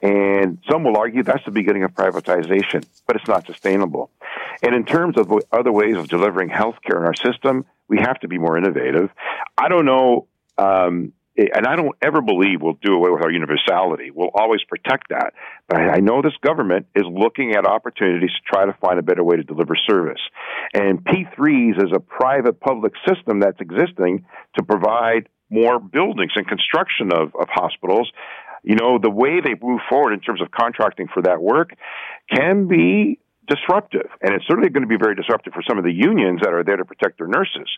And 0.00 0.58
some 0.70 0.82
will 0.84 0.96
argue 0.96 1.22
that's 1.22 1.44
the 1.44 1.50
beginning 1.50 1.84
of 1.84 1.92
privatization, 1.92 2.84
but 3.06 3.16
it's 3.16 3.28
not 3.28 3.46
sustainable. 3.46 4.10
And 4.62 4.74
in 4.74 4.84
terms 4.84 5.18
of 5.18 5.32
other 5.52 5.70
ways 5.70 5.96
of 5.96 6.08
delivering 6.08 6.48
health 6.48 6.76
care 6.84 6.98
in 6.98 7.04
our 7.04 7.14
system, 7.14 7.64
we 7.88 7.98
have 7.98 8.18
to 8.20 8.28
be 8.28 8.38
more 8.38 8.56
innovative. 8.56 9.10
I 9.58 9.68
don't 9.68 9.84
know 9.84 10.26
um, 10.58 11.12
Eh, 11.38 11.46
and 11.54 11.66
I 11.66 11.76
don't 11.76 11.96
ever 12.02 12.20
believe 12.20 12.60
we'll 12.60 12.78
do 12.82 12.94
away 12.94 13.10
with 13.10 13.22
our 13.22 13.30
universality. 13.30 14.10
We'll 14.10 14.30
always 14.34 14.60
protect 14.68 15.08
that. 15.10 15.32
But 15.68 15.80
I 15.80 15.98
know 15.98 16.22
this 16.22 16.36
government 16.44 16.86
is 16.94 17.04
looking 17.08 17.54
at 17.54 17.66
opportunities 17.66 18.30
to 18.30 18.42
try 18.52 18.66
to 18.66 18.76
find 18.80 18.98
a 18.98 19.02
better 19.02 19.24
way 19.24 19.36
to 19.36 19.42
deliver 19.42 19.74
service. 19.88 20.20
And 20.74 21.02
P3s 21.04 21.82
is 21.82 21.92
a 21.94 22.00
private 22.00 22.60
public 22.60 22.92
system 23.08 23.40
that's 23.40 23.60
existing 23.60 24.24
to 24.56 24.64
provide 24.64 25.28
more 25.50 25.78
buildings 25.78 26.32
and 26.34 26.46
construction 26.46 27.12
of, 27.12 27.34
of 27.38 27.48
hospitals. 27.50 28.10
You 28.62 28.76
know, 28.76 28.98
the 28.98 29.10
way 29.10 29.40
they 29.40 29.54
move 29.60 29.80
forward 29.88 30.12
in 30.12 30.20
terms 30.20 30.40
of 30.40 30.50
contracting 30.50 31.08
for 31.12 31.22
that 31.22 31.42
work 31.42 31.70
can 32.30 32.68
be 32.68 33.18
disruptive. 33.48 34.08
And 34.22 34.34
it's 34.34 34.46
certainly 34.46 34.70
going 34.70 34.82
to 34.82 34.88
be 34.88 34.96
very 35.00 35.14
disruptive 35.14 35.52
for 35.52 35.62
some 35.68 35.78
of 35.78 35.84
the 35.84 35.92
unions 35.92 36.40
that 36.42 36.54
are 36.54 36.62
there 36.64 36.76
to 36.76 36.84
protect 36.84 37.18
their 37.18 37.26
nurses. 37.26 37.68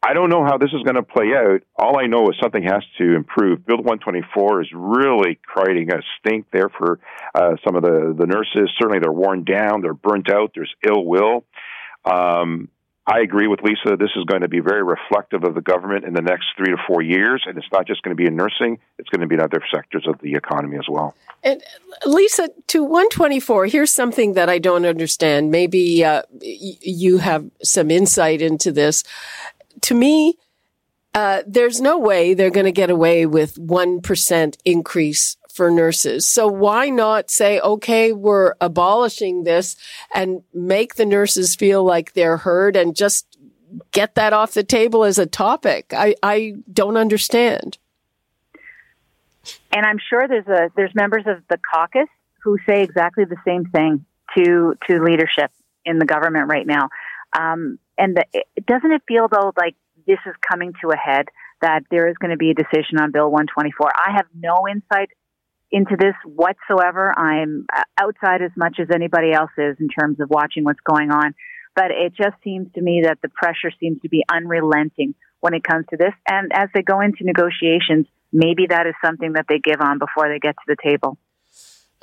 I 0.00 0.14
don't 0.14 0.30
know 0.30 0.44
how 0.44 0.58
this 0.58 0.70
is 0.72 0.82
going 0.84 0.94
to 0.94 1.02
play 1.02 1.34
out. 1.34 1.62
All 1.76 1.98
I 1.98 2.06
know 2.06 2.28
is 2.28 2.36
something 2.40 2.62
has 2.62 2.84
to 2.98 3.16
improve. 3.16 3.66
Bill 3.66 3.78
124 3.78 4.62
is 4.62 4.68
really 4.72 5.38
creating 5.42 5.92
a 5.92 6.00
stink 6.18 6.46
there 6.52 6.68
for 6.68 7.00
uh, 7.34 7.56
some 7.64 7.74
of 7.74 7.82
the, 7.82 8.14
the 8.16 8.26
nurses. 8.26 8.70
Certainly, 8.78 9.00
they're 9.00 9.12
worn 9.12 9.42
down, 9.42 9.82
they're 9.82 9.94
burnt 9.94 10.30
out, 10.30 10.52
there's 10.54 10.72
ill 10.88 11.04
will. 11.04 11.44
Um, 12.04 12.68
I 13.08 13.20
agree 13.20 13.46
with 13.48 13.60
Lisa. 13.62 13.96
This 13.96 14.10
is 14.16 14.24
going 14.24 14.42
to 14.42 14.48
be 14.48 14.60
very 14.60 14.82
reflective 14.82 15.42
of 15.42 15.54
the 15.54 15.62
government 15.62 16.04
in 16.04 16.12
the 16.12 16.20
next 16.20 16.46
three 16.58 16.70
to 16.70 16.76
four 16.86 17.00
years, 17.00 17.42
and 17.46 17.56
it's 17.56 17.66
not 17.72 17.86
just 17.86 18.02
going 18.02 18.14
to 18.14 18.20
be 18.20 18.26
in 18.26 18.36
nursing; 18.36 18.78
it's 18.98 19.08
going 19.08 19.22
to 19.22 19.26
be 19.26 19.34
in 19.34 19.40
other 19.40 19.62
sectors 19.74 20.06
of 20.06 20.20
the 20.20 20.34
economy 20.34 20.76
as 20.76 20.84
well. 20.88 21.14
And 21.42 21.62
Lisa, 22.04 22.50
to 22.66 22.84
124, 22.84 23.66
here's 23.66 23.90
something 23.90 24.34
that 24.34 24.50
I 24.50 24.58
don't 24.58 24.84
understand. 24.84 25.50
Maybe 25.50 26.04
uh, 26.04 26.22
you 26.40 27.18
have 27.18 27.50
some 27.62 27.90
insight 27.90 28.42
into 28.42 28.72
this 28.72 29.04
to 29.82 29.94
me, 29.94 30.36
uh, 31.14 31.42
there's 31.46 31.80
no 31.80 31.98
way 31.98 32.34
they're 32.34 32.50
going 32.50 32.66
to 32.66 32.72
get 32.72 32.90
away 32.90 33.26
with 33.26 33.56
1% 33.56 34.56
increase 34.64 35.36
for 35.52 35.70
nurses. 35.70 36.24
So 36.24 36.46
why 36.46 36.88
not 36.88 37.30
say, 37.30 37.58
okay, 37.58 38.12
we're 38.12 38.54
abolishing 38.60 39.42
this 39.42 39.74
and 40.14 40.42
make 40.54 40.94
the 40.94 41.04
nurses 41.04 41.56
feel 41.56 41.82
like 41.82 42.12
they're 42.12 42.36
heard 42.36 42.76
and 42.76 42.94
just 42.94 43.26
get 43.90 44.14
that 44.14 44.32
off 44.32 44.54
the 44.54 44.62
table 44.62 45.02
as 45.02 45.18
a 45.18 45.26
topic? 45.26 45.92
I, 45.92 46.14
I 46.22 46.54
don't 46.72 46.96
understand. 46.96 47.78
And 49.72 49.84
I'm 49.84 49.98
sure 49.98 50.28
there's 50.28 50.46
a, 50.46 50.70
there's 50.76 50.94
members 50.94 51.24
of 51.26 51.42
the 51.48 51.58
caucus 51.58 52.08
who 52.44 52.58
say 52.64 52.82
exactly 52.82 53.24
the 53.24 53.36
same 53.44 53.64
thing 53.64 54.04
to, 54.36 54.76
to 54.88 55.02
leadership 55.02 55.50
in 55.84 55.98
the 55.98 56.06
government 56.06 56.48
right 56.48 56.66
now. 56.66 56.90
Um, 57.36 57.80
and 57.98 58.16
the, 58.16 58.24
it, 58.32 58.66
doesn't 58.66 58.90
it 58.90 59.02
feel 59.06 59.28
though 59.30 59.52
like 59.58 59.74
this 60.06 60.18
is 60.26 60.34
coming 60.48 60.72
to 60.82 60.90
a 60.90 60.96
head 60.96 61.26
that 61.60 61.82
there 61.90 62.08
is 62.08 62.16
going 62.18 62.30
to 62.30 62.36
be 62.36 62.50
a 62.50 62.54
decision 62.54 62.98
on 63.00 63.12
Bill 63.12 63.30
124? 63.30 63.90
I 63.94 64.16
have 64.16 64.26
no 64.34 64.66
insight 64.70 65.10
into 65.70 65.96
this 65.98 66.14
whatsoever. 66.24 67.12
I'm 67.18 67.66
uh, 67.74 67.82
outside 68.00 68.42
as 68.42 68.52
much 68.56 68.78
as 68.80 68.88
anybody 68.94 69.32
else 69.32 69.50
is 69.58 69.76
in 69.80 69.88
terms 69.88 70.20
of 70.20 70.30
watching 70.30 70.64
what's 70.64 70.80
going 70.88 71.10
on. 71.10 71.34
But 71.74 71.90
it 71.90 72.14
just 72.16 72.36
seems 72.42 72.72
to 72.74 72.80
me 72.80 73.02
that 73.04 73.18
the 73.22 73.28
pressure 73.28 73.70
seems 73.78 74.00
to 74.02 74.08
be 74.08 74.24
unrelenting 74.30 75.14
when 75.40 75.54
it 75.54 75.62
comes 75.62 75.86
to 75.90 75.96
this. 75.96 76.12
And 76.28 76.50
as 76.52 76.68
they 76.74 76.82
go 76.82 77.00
into 77.00 77.22
negotiations, 77.22 78.06
maybe 78.32 78.66
that 78.68 78.86
is 78.86 78.94
something 79.04 79.34
that 79.34 79.46
they 79.48 79.58
give 79.58 79.80
on 79.80 79.98
before 79.98 80.28
they 80.28 80.38
get 80.38 80.56
to 80.56 80.64
the 80.66 80.76
table. 80.82 81.18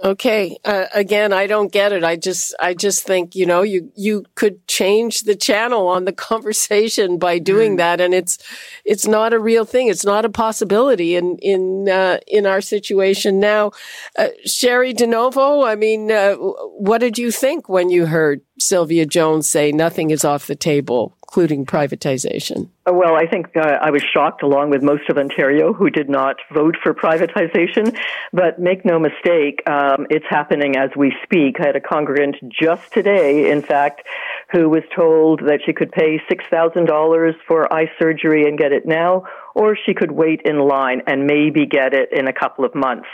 Okay. 0.03 0.57
Uh, 0.65 0.85
again, 0.93 1.31
I 1.31 1.47
don't 1.47 1.71
get 1.71 1.93
it. 1.93 2.03
I 2.03 2.17
just, 2.17 2.53
I 2.59 2.73
just 2.73 3.03
think, 3.03 3.33
you 3.33 3.45
know, 3.45 3.61
you, 3.61 3.91
you 3.95 4.25
could 4.35 4.67
change 4.67 5.21
the 5.21 5.35
channel 5.35 5.87
on 5.87 6.03
the 6.03 6.11
conversation 6.29 7.17
by 7.17 7.39
doing 7.39 7.75
mm. 7.75 7.77
that. 7.77 8.01
And 8.01 8.13
it's, 8.13 8.37
it's 8.83 9.07
not 9.07 9.33
a 9.33 9.39
real 9.39 9.63
thing. 9.63 9.87
It's 9.87 10.05
not 10.05 10.25
a 10.25 10.29
possibility 10.29 11.15
in, 11.15 11.37
in, 11.37 11.87
uh, 11.87 12.19
in 12.27 12.45
our 12.45 12.59
situation 12.59 13.39
now. 13.39 13.71
Uh, 14.17 14.29
Cheri 14.45 14.93
DiNovo, 14.93 15.65
I 15.65 15.75
mean, 15.75 16.11
uh, 16.11 16.35
what 16.35 16.97
did 16.97 17.17
you 17.17 17.31
think 17.31 17.69
when 17.69 17.89
you 17.89 18.05
heard 18.05 18.41
Sylvia 18.59 19.05
Jones 19.05 19.47
say 19.47 19.71
nothing 19.71 20.09
is 20.09 20.25
off 20.25 20.47
the 20.47 20.55
table? 20.55 21.15
Including 21.35 21.65
privatization? 21.65 22.69
Well, 22.85 23.15
I 23.15 23.27
think 23.27 23.57
uh, 23.57 23.59
I 23.59 23.89
was 23.91 24.01
shocked, 24.01 24.41
along 24.41 24.69
with 24.69 24.81
most 24.81 25.09
of 25.09 25.17
Ontario, 25.17 25.73
who 25.73 25.89
did 25.89 26.09
not 26.09 26.37
vote 26.53 26.77
for 26.81 26.93
privatization. 26.93 27.93
But 28.31 28.57
make 28.57 28.85
no 28.85 28.99
mistake, 28.99 29.61
um, 29.67 30.07
it's 30.09 30.25
happening 30.29 30.77
as 30.77 30.91
we 30.95 31.13
speak. 31.23 31.59
I 31.59 31.65
had 31.65 31.75
a 31.75 31.81
congregant 31.81 32.37
just 32.47 32.93
today, 32.93 33.51
in 33.51 33.61
fact, 33.61 34.03
who 34.51 34.69
was 34.69 34.83
told 34.95 35.39
that 35.41 35.59
she 35.65 35.73
could 35.73 35.91
pay 35.91 36.19
$6,000 36.29 37.33
for 37.47 37.73
eye 37.73 37.91
surgery 37.99 38.47
and 38.47 38.57
get 38.57 38.71
it 38.71 38.85
now, 38.85 39.23
or 39.55 39.75
she 39.85 39.93
could 39.93 40.11
wait 40.11 40.41
in 40.45 40.59
line 40.59 41.01
and 41.07 41.25
maybe 41.25 41.65
get 41.65 41.93
it 41.93 42.09
in 42.11 42.27
a 42.27 42.33
couple 42.33 42.65
of 42.65 42.75
months. 42.75 43.07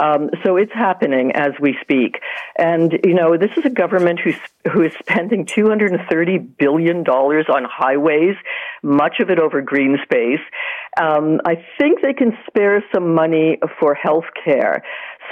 Um, 0.00 0.30
so 0.44 0.56
it's 0.56 0.72
happening 0.72 1.32
as 1.34 1.52
we 1.60 1.76
speak. 1.82 2.20
And, 2.56 2.98
you 3.04 3.14
know, 3.14 3.36
this 3.36 3.50
is 3.56 3.64
a 3.64 3.70
government 3.70 4.20
who's, 4.20 4.36
who 4.72 4.82
is 4.82 4.92
spending 5.00 5.46
$230 5.46 6.56
billion 6.56 6.98
on 7.06 7.64
highways, 7.64 8.36
much 8.82 9.20
of 9.20 9.30
it 9.30 9.38
over 9.38 9.60
green 9.60 9.98
space. 10.02 10.40
Um, 11.00 11.40
I 11.44 11.64
think 11.78 12.00
they 12.02 12.14
can 12.14 12.36
spare 12.46 12.82
some 12.94 13.14
money 13.14 13.58
for 13.78 13.94
health 13.94 14.26
care. 14.44 14.82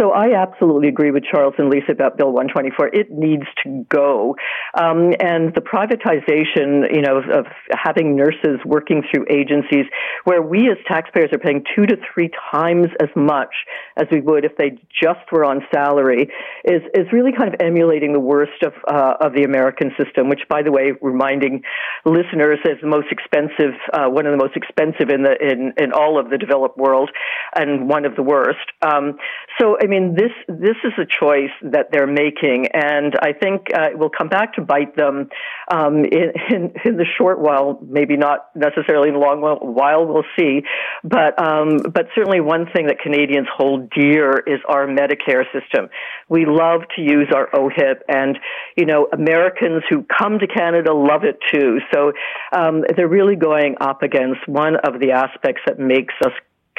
So 0.01 0.13
I 0.13 0.41
absolutely 0.41 0.89
agree 0.89 1.11
with 1.11 1.25
Charles 1.25 1.55
and 1.59 1.71
Lisa 1.71 1.91
about 1.91 2.17
Bill 2.17 2.31
124. 2.31 2.89
It 2.95 3.11
needs 3.11 3.43
to 3.65 3.85
go. 3.91 4.37
Um, 4.79 5.13
and 5.19 5.53
the 5.55 5.61
privatization, 5.61 6.95
you 6.95 7.03
know, 7.03 7.19
of, 7.19 7.25
of 7.31 7.47
having 7.73 8.15
nurses 8.15 8.61
working 8.65 9.03
through 9.11 9.27
agencies 9.29 9.87
where 10.23 10.41
we 10.41 10.71
as 10.71 10.79
taxpayers 10.87 11.31
are 11.33 11.39
paying 11.39 11.65
two 11.75 11.87
to 11.87 11.97
three 12.15 12.31
times 12.53 12.87
as 13.01 13.09
much 13.17 13.51
as 13.97 14.07
we 14.13 14.21
would 14.21 14.45
if 14.45 14.57
they 14.57 14.79
just 15.03 15.33
were 15.33 15.45
on 15.45 15.63
salary 15.75 16.31
is, 16.65 16.83
is 16.95 17.07
really 17.13 17.33
kind 17.33 17.53
of 17.53 17.61
emulating 17.61 18.13
the 18.13 18.21
worst 18.21 18.63
of, 18.63 18.75
uh, 18.87 19.15
of 19.21 19.35
the 19.35 19.43
American 19.43 19.91
system, 19.99 20.29
which 20.29 20.43
by 20.49 20.63
the 20.63 20.71
way, 20.71 20.93
reminding 21.03 21.63
listeners 22.05 22.59
is 22.65 22.79
the 22.83 22.89
most 22.89 23.09
expensive, 23.11 23.75
uh, 23.93 24.07
one 24.07 24.27
of 24.27 24.33
the 24.33 24.39
most 24.39 24.55
expensive 24.55 25.11
in 25.11 25.25
the, 25.25 25.35
in, 25.41 25.73
in 25.77 25.93
all 25.93 26.21
of 26.21 26.31
the 26.31 26.39
developed 26.39 26.79
world 26.79 27.11
and 27.57 27.89
one 27.89 28.05
of 28.05 28.15
the 28.15 28.23
worst. 28.23 28.59
Um, 28.83 29.19
so, 29.61 29.77
mean, 29.89 30.15
this 30.15 30.31
this 30.47 30.77
is 30.85 30.93
a 30.99 31.07
choice 31.07 31.51
that 31.63 31.89
they're 31.91 32.07
making, 32.07 32.69
and 32.73 33.15
I 33.21 33.33
think 33.33 33.69
uh, 33.75 33.91
it 33.91 33.99
will 33.99 34.11
come 34.11 34.29
back 34.29 34.55
to 34.55 34.61
bite 34.61 34.97
them 34.97 35.29
um, 35.73 36.05
in, 36.05 36.33
in, 36.51 36.73
in 36.85 36.97
the 36.97 37.07
short 37.17 37.41
while, 37.41 37.81
maybe 37.83 38.17
not 38.17 38.51
necessarily 38.55 39.09
in 39.09 39.15
the 39.15 39.21
long 39.21 39.41
while. 39.41 40.07
We'll 40.07 40.29
see, 40.39 40.63
but 41.03 41.43
um, 41.43 41.79
but 41.93 42.09
certainly 42.15 42.41
one 42.41 42.67
thing 42.75 42.87
that 42.87 43.01
Canadians 43.01 43.49
hold 43.53 43.91
dear 43.91 44.39
is 44.47 44.61
our 44.69 44.87
Medicare 44.87 45.45
system. 45.53 45.89
We 46.29 46.45
love 46.47 46.83
to 46.97 47.03
use 47.03 47.29
our 47.35 47.49
OHIP, 47.53 48.03
and 48.09 48.39
you 48.77 48.87
know, 48.87 49.09
Americans 49.13 49.83
who 49.89 50.05
come 50.05 50.39
to 50.39 50.47
Canada 50.47 50.93
love 50.93 51.25
it 51.25 51.39
too. 51.53 51.79
So 51.93 52.13
um, 52.53 52.85
they're 52.97 53.09
really 53.09 53.37
going 53.37 53.77
up 53.81 54.03
against 54.03 54.47
one 54.47 54.77
of 54.77 55.01
the 55.01 55.13
aspects 55.13 55.63
that 55.67 55.79
makes 55.79 56.15
us 56.25 56.33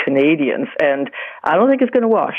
Canadians, 0.06 0.68
and 0.80 1.10
I 1.44 1.56
don't 1.56 1.70
think 1.70 1.82
it's 1.82 1.92
going 1.92 2.04
to 2.04 2.08
wash. 2.08 2.38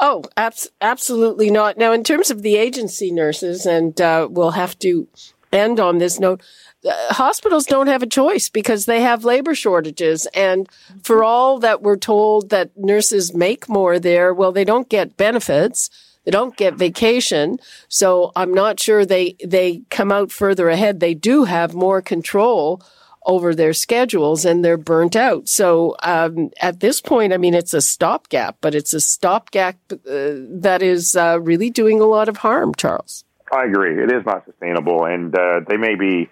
Oh, 0.00 0.24
abs- 0.36 0.70
absolutely 0.80 1.50
not. 1.50 1.78
Now, 1.78 1.92
in 1.92 2.04
terms 2.04 2.30
of 2.30 2.42
the 2.42 2.56
agency 2.56 3.10
nurses, 3.10 3.66
and 3.66 4.00
uh, 4.00 4.28
we'll 4.30 4.52
have 4.52 4.78
to 4.80 5.08
end 5.52 5.78
on 5.78 5.98
this 5.98 6.18
note, 6.18 6.42
uh, 6.84 7.14
hospitals 7.14 7.64
don't 7.64 7.86
have 7.86 8.02
a 8.02 8.06
choice 8.06 8.48
because 8.48 8.86
they 8.86 9.00
have 9.00 9.24
labor 9.24 9.54
shortages. 9.54 10.26
And 10.34 10.68
for 11.02 11.22
all 11.24 11.58
that 11.60 11.82
we're 11.82 11.96
told 11.96 12.50
that 12.50 12.76
nurses 12.76 13.34
make 13.34 13.68
more 13.68 13.98
there, 13.98 14.34
well, 14.34 14.52
they 14.52 14.64
don't 14.64 14.88
get 14.88 15.16
benefits. 15.16 15.88
They 16.24 16.30
don't 16.30 16.56
get 16.56 16.74
vacation. 16.74 17.58
So 17.88 18.32
I'm 18.34 18.52
not 18.52 18.80
sure 18.80 19.04
they, 19.04 19.36
they 19.44 19.82
come 19.90 20.10
out 20.10 20.32
further 20.32 20.68
ahead. 20.68 21.00
They 21.00 21.14
do 21.14 21.44
have 21.44 21.74
more 21.74 22.02
control 22.02 22.82
over 23.24 23.54
their 23.54 23.72
schedules 23.72 24.44
and 24.44 24.64
they're 24.64 24.76
burnt 24.76 25.16
out. 25.16 25.48
So 25.48 25.96
um, 26.02 26.50
at 26.60 26.80
this 26.80 27.00
point, 27.00 27.32
I 27.32 27.36
mean, 27.36 27.54
it's 27.54 27.74
a 27.74 27.80
stopgap, 27.80 28.56
but 28.60 28.74
it's 28.74 28.92
a 28.92 29.00
stopgap 29.00 29.76
uh, 29.90 29.96
that 30.06 30.82
is 30.82 31.16
uh, 31.16 31.40
really 31.40 31.70
doing 31.70 32.00
a 32.00 32.06
lot 32.06 32.28
of 32.28 32.38
harm. 32.38 32.74
Charles, 32.74 33.24
I 33.52 33.64
agree. 33.64 34.02
It 34.02 34.12
is 34.12 34.24
not 34.26 34.44
sustainable, 34.44 35.04
and 35.04 35.34
uh, 35.34 35.60
they 35.68 35.76
may 35.76 35.94
be. 35.94 36.28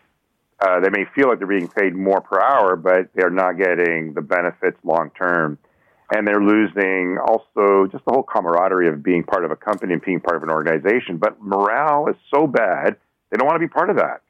Uh, 0.60 0.78
they 0.78 0.90
may 0.90 1.04
feel 1.12 1.28
like 1.28 1.38
they're 1.38 1.48
being 1.48 1.66
paid 1.66 1.92
more 1.92 2.20
per 2.20 2.40
hour, 2.40 2.76
but 2.76 3.08
they're 3.16 3.30
not 3.30 3.58
getting 3.58 4.14
the 4.14 4.20
benefits 4.20 4.78
long 4.84 5.10
term. 5.10 5.58
And 6.14 6.24
they're 6.24 6.42
losing 6.42 7.18
also 7.18 7.88
just 7.90 8.04
the 8.04 8.12
whole 8.12 8.22
camaraderie 8.22 8.86
of 8.86 9.02
being 9.02 9.24
part 9.24 9.44
of 9.44 9.50
a 9.50 9.56
company 9.56 9.94
and 9.94 10.02
being 10.02 10.20
part 10.20 10.36
of 10.36 10.44
an 10.44 10.50
organization. 10.50 11.16
But 11.16 11.40
morale 11.40 12.06
is 12.08 12.16
so 12.32 12.46
bad, 12.46 12.96
they 13.30 13.38
don't 13.38 13.46
want 13.46 13.56
to 13.56 13.66
be 13.66 13.72
part 13.72 13.90
of 13.90 13.96
that 13.96 14.22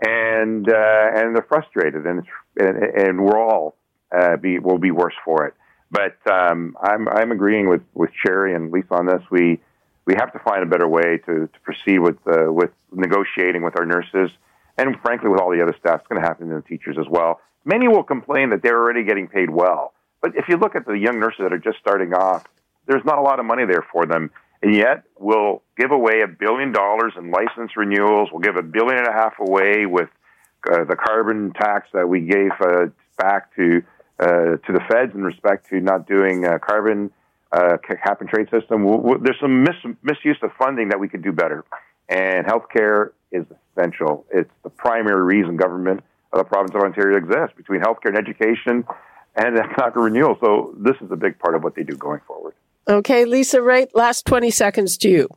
and 0.00 0.68
uh, 0.68 1.10
and 1.14 1.34
they're 1.34 1.46
frustrated, 1.48 2.06
and 2.06 2.22
and, 2.58 2.76
and 2.76 3.24
we're 3.24 3.38
all 3.38 3.76
uh, 4.16 4.36
be 4.36 4.58
will 4.58 4.78
be 4.78 4.90
worse 4.90 5.14
for 5.24 5.46
it. 5.46 5.54
But 5.90 6.16
um, 6.30 6.76
I'm 6.80 7.08
I'm 7.08 7.32
agreeing 7.32 7.68
with 7.68 7.82
with 7.94 8.10
Cherry 8.24 8.54
and 8.54 8.70
Lisa 8.70 8.94
on 8.94 9.06
this. 9.06 9.22
We 9.30 9.60
we 10.06 10.14
have 10.18 10.32
to 10.32 10.38
find 10.40 10.62
a 10.62 10.66
better 10.66 10.88
way 10.88 11.18
to, 11.26 11.48
to 11.48 11.60
proceed 11.62 11.98
with 12.00 12.16
uh, 12.26 12.52
with 12.52 12.70
negotiating 12.92 13.62
with 13.62 13.78
our 13.78 13.86
nurses, 13.86 14.30
and 14.76 14.96
frankly, 15.02 15.30
with 15.30 15.40
all 15.40 15.50
the 15.50 15.62
other 15.62 15.74
staff. 15.78 16.00
It's 16.00 16.08
going 16.08 16.20
to 16.20 16.26
happen 16.26 16.48
to 16.48 16.56
the 16.56 16.62
teachers 16.62 16.96
as 16.98 17.06
well. 17.08 17.40
Many 17.64 17.88
will 17.88 18.04
complain 18.04 18.50
that 18.50 18.62
they're 18.62 18.78
already 18.78 19.02
getting 19.02 19.28
paid 19.28 19.50
well, 19.50 19.92
but 20.20 20.36
if 20.36 20.48
you 20.48 20.56
look 20.56 20.76
at 20.76 20.86
the 20.86 20.92
young 20.92 21.18
nurses 21.18 21.40
that 21.40 21.52
are 21.52 21.58
just 21.58 21.78
starting 21.78 22.14
off, 22.14 22.44
there's 22.86 23.04
not 23.04 23.18
a 23.18 23.22
lot 23.22 23.40
of 23.40 23.46
money 23.46 23.64
there 23.64 23.84
for 23.92 24.06
them 24.06 24.30
and 24.62 24.74
yet 24.74 25.04
we'll 25.18 25.62
give 25.76 25.90
away 25.90 26.22
a 26.22 26.28
billion 26.28 26.72
dollars 26.72 27.12
in 27.16 27.30
license 27.30 27.76
renewals. 27.76 28.30
We'll 28.32 28.40
give 28.40 28.56
a 28.56 28.62
billion 28.62 28.98
and 28.98 29.06
a 29.06 29.12
half 29.12 29.34
away 29.38 29.86
with 29.86 30.08
uh, 30.70 30.84
the 30.84 30.96
carbon 30.96 31.52
tax 31.52 31.88
that 31.92 32.08
we 32.08 32.20
gave 32.20 32.50
uh, 32.60 32.86
back 33.18 33.54
to 33.56 33.82
uh, 34.18 34.56
to 34.56 34.72
the 34.72 34.80
feds 34.90 35.14
in 35.14 35.22
respect 35.22 35.68
to 35.68 35.78
not 35.78 36.08
doing 36.08 36.46
uh, 36.46 36.58
carbon 36.58 37.10
uh, 37.52 37.76
cap 37.86 38.20
and 38.20 38.30
trade 38.30 38.48
system. 38.50 38.82
We'll, 38.82 38.98
we'll, 38.98 39.18
there's 39.18 39.38
some 39.40 39.62
mis- 39.62 39.94
misuse 40.02 40.38
of 40.42 40.50
funding 40.58 40.88
that 40.88 40.98
we 40.98 41.08
could 41.08 41.22
do 41.22 41.32
better, 41.32 41.64
and 42.08 42.46
healthcare 42.46 43.10
is 43.30 43.44
essential. 43.76 44.24
It's 44.32 44.50
the 44.62 44.70
primary 44.70 45.22
reason 45.22 45.56
government 45.56 46.02
of 46.32 46.38
the 46.38 46.44
province 46.44 46.74
of 46.74 46.82
Ontario 46.82 47.18
exists 47.18 47.56
between 47.56 47.80
healthcare 47.80 48.08
and 48.08 48.16
education 48.16 48.84
and 49.36 49.58
economic 49.58 49.96
renewal. 49.96 50.38
So 50.40 50.74
this 50.78 50.96
is 51.00 51.10
a 51.10 51.16
big 51.16 51.38
part 51.38 51.54
of 51.54 51.62
what 51.62 51.74
they 51.74 51.82
do 51.82 51.94
going 51.94 52.20
forward. 52.26 52.54
Okay, 52.88 53.24
Lisa 53.24 53.58
Raitt, 53.58 53.88
last 53.94 54.26
20 54.26 54.50
seconds 54.50 54.96
to 54.98 55.08
you. 55.08 55.28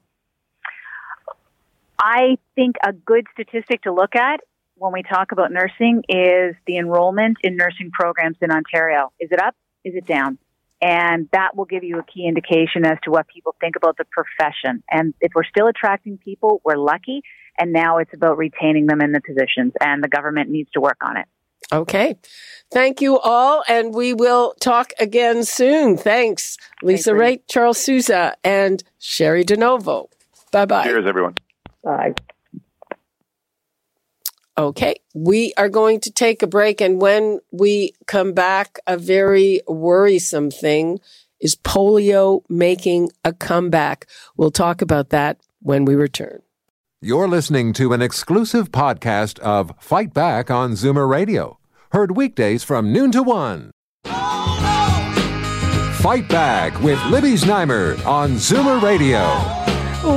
I 2.00 2.38
think 2.56 2.76
a 2.86 2.94
good 2.94 3.26
statistic 3.34 3.82
to 3.84 3.92
look 3.92 4.16
at 4.16 4.42
when 4.76 4.94
we 4.94 5.02
talk 5.02 5.32
about 5.32 5.52
nursing 5.52 6.04
is 6.08 6.56
the 6.68 6.78
enrollment 6.78 7.38
in 7.42 7.58
nursing 7.58 7.90
programs 7.92 8.38
in 8.42 8.52
Ontario. 8.52 9.12
Is 9.20 9.30
it 9.32 9.40
up? 9.42 9.56
Is 9.84 9.96
it 9.96 10.06
down? 10.06 10.38
And 10.82 11.28
that 11.34 11.58
will 11.58 11.66
give 11.66 11.84
you 11.84 12.00
a 12.00 12.04
key 12.04 12.28
indication 12.28 12.86
as 12.86 13.00
to 13.04 13.12
what 13.12 13.28
people 13.28 13.56
think 13.60 13.76
about 13.76 13.98
the 13.98 14.06
profession. 14.06 14.84
And 14.90 15.16
if 15.20 15.32
we're 15.36 15.44
still 15.44 15.68
attracting 15.68 16.20
people, 16.20 16.62
we're 16.64 16.78
lucky. 16.78 17.22
And 17.58 17.74
now 17.74 17.98
it's 17.98 18.14
about 18.14 18.38
retaining 18.38 18.86
them 18.86 19.02
in 19.02 19.12
the 19.12 19.20
positions, 19.20 19.74
and 19.82 20.02
the 20.02 20.08
government 20.08 20.50
needs 20.50 20.70
to 20.72 20.80
work 20.80 20.98
on 21.02 21.18
it. 21.18 21.26
Okay. 21.72 22.18
Thank 22.72 23.02
you 23.02 23.20
all. 23.20 23.64
And 23.68 23.94
we 23.94 24.14
will 24.14 24.54
talk 24.60 24.94
again 25.00 25.44
soon. 25.44 25.98
Thanks, 25.98 26.58
Lisa 26.82 27.12
Raitt, 27.12 27.42
Charles 27.48 27.80
Sousa, 27.80 28.36
and 28.44 28.84
Cheri 29.00 29.44
DiNovo. 29.44 30.08
Bye 30.52 30.66
bye. 30.66 30.84
Cheers, 30.84 31.06
everyone. 31.08 31.36
Bye. 31.84 32.14
Okay. 34.58 34.96
We 35.14 35.54
are 35.58 35.70
going 35.70 36.02
to 36.02 36.12
take 36.12 36.44
a 36.44 36.48
break. 36.48 36.82
And 36.82 37.02
when 37.02 37.40
we 37.52 37.94
come 38.08 38.34
back, 38.34 38.80
a 38.88 38.98
very 38.98 39.62
worrisome 39.68 40.52
thing 40.52 41.00
is 41.40 41.56
polio 41.56 42.42
making 42.50 43.12
a 43.24 43.32
comeback. 43.32 44.06
We'll 44.36 44.52
talk 44.52 44.82
about 44.82 45.10
that 45.10 45.40
when 45.62 45.86
we 45.86 45.96
return. 45.96 46.42
You're 47.02 47.30
listening 47.30 47.72
to 47.74 47.94
an 47.94 48.02
exclusive 48.02 48.72
podcast 48.72 49.40
of 49.40 49.72
Fight 49.80 50.14
Back 50.14 50.52
on 50.52 50.74
Zoomer 50.74 51.10
Radio 51.10 51.59
Heard 51.92 52.16
weekdays 52.16 52.64
from 52.64 52.94
noon 52.94 53.12
to 53.14 53.24
one. 53.24 53.72
Fight 56.04 56.30
Back 56.30 56.80
with 56.84 57.04
Libby 57.06 57.34
Znaimer 57.34 58.06
on 58.06 58.34
Zoomer 58.34 58.80
Radio. 58.80 59.20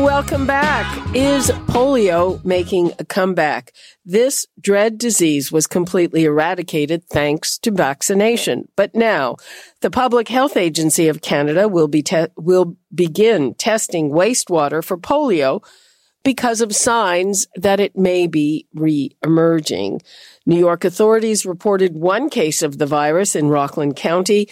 Welcome 0.04 0.46
back. 0.46 0.86
Is 1.16 1.50
polio 1.68 2.44
making 2.44 2.92
a 2.98 3.06
comeback? 3.06 3.72
This 4.04 4.46
dread 4.60 4.98
disease 4.98 5.50
was 5.50 5.66
completely 5.66 6.24
eradicated 6.24 7.04
thanks 7.08 7.56
to 7.60 7.70
vaccination. 7.70 8.68
But 8.76 8.94
now, 8.94 9.36
the 9.80 9.90
Public 9.90 10.28
Health 10.28 10.58
Agency 10.58 11.08
of 11.08 11.22
Canada 11.22 11.68
will 11.68 11.88
be 11.88 12.02
te- 12.02 12.28
will 12.36 12.76
begin 12.94 13.54
testing 13.54 14.10
wastewater 14.10 14.84
for 14.84 14.98
polio 14.98 15.64
because 16.22 16.60
of 16.60 16.76
signs 16.76 17.46
that 17.56 17.80
it 17.80 17.96
may 17.96 18.26
be 18.26 18.66
re-emerging. 18.74 20.00
New 20.44 20.58
York 20.58 20.84
authorities 20.84 21.46
reported 21.46 21.94
one 21.94 22.28
case 22.28 22.62
of 22.62 22.78
the 22.78 22.86
virus 22.86 23.36
in 23.36 23.48
Rockland 23.48 23.96
County, 23.96 24.48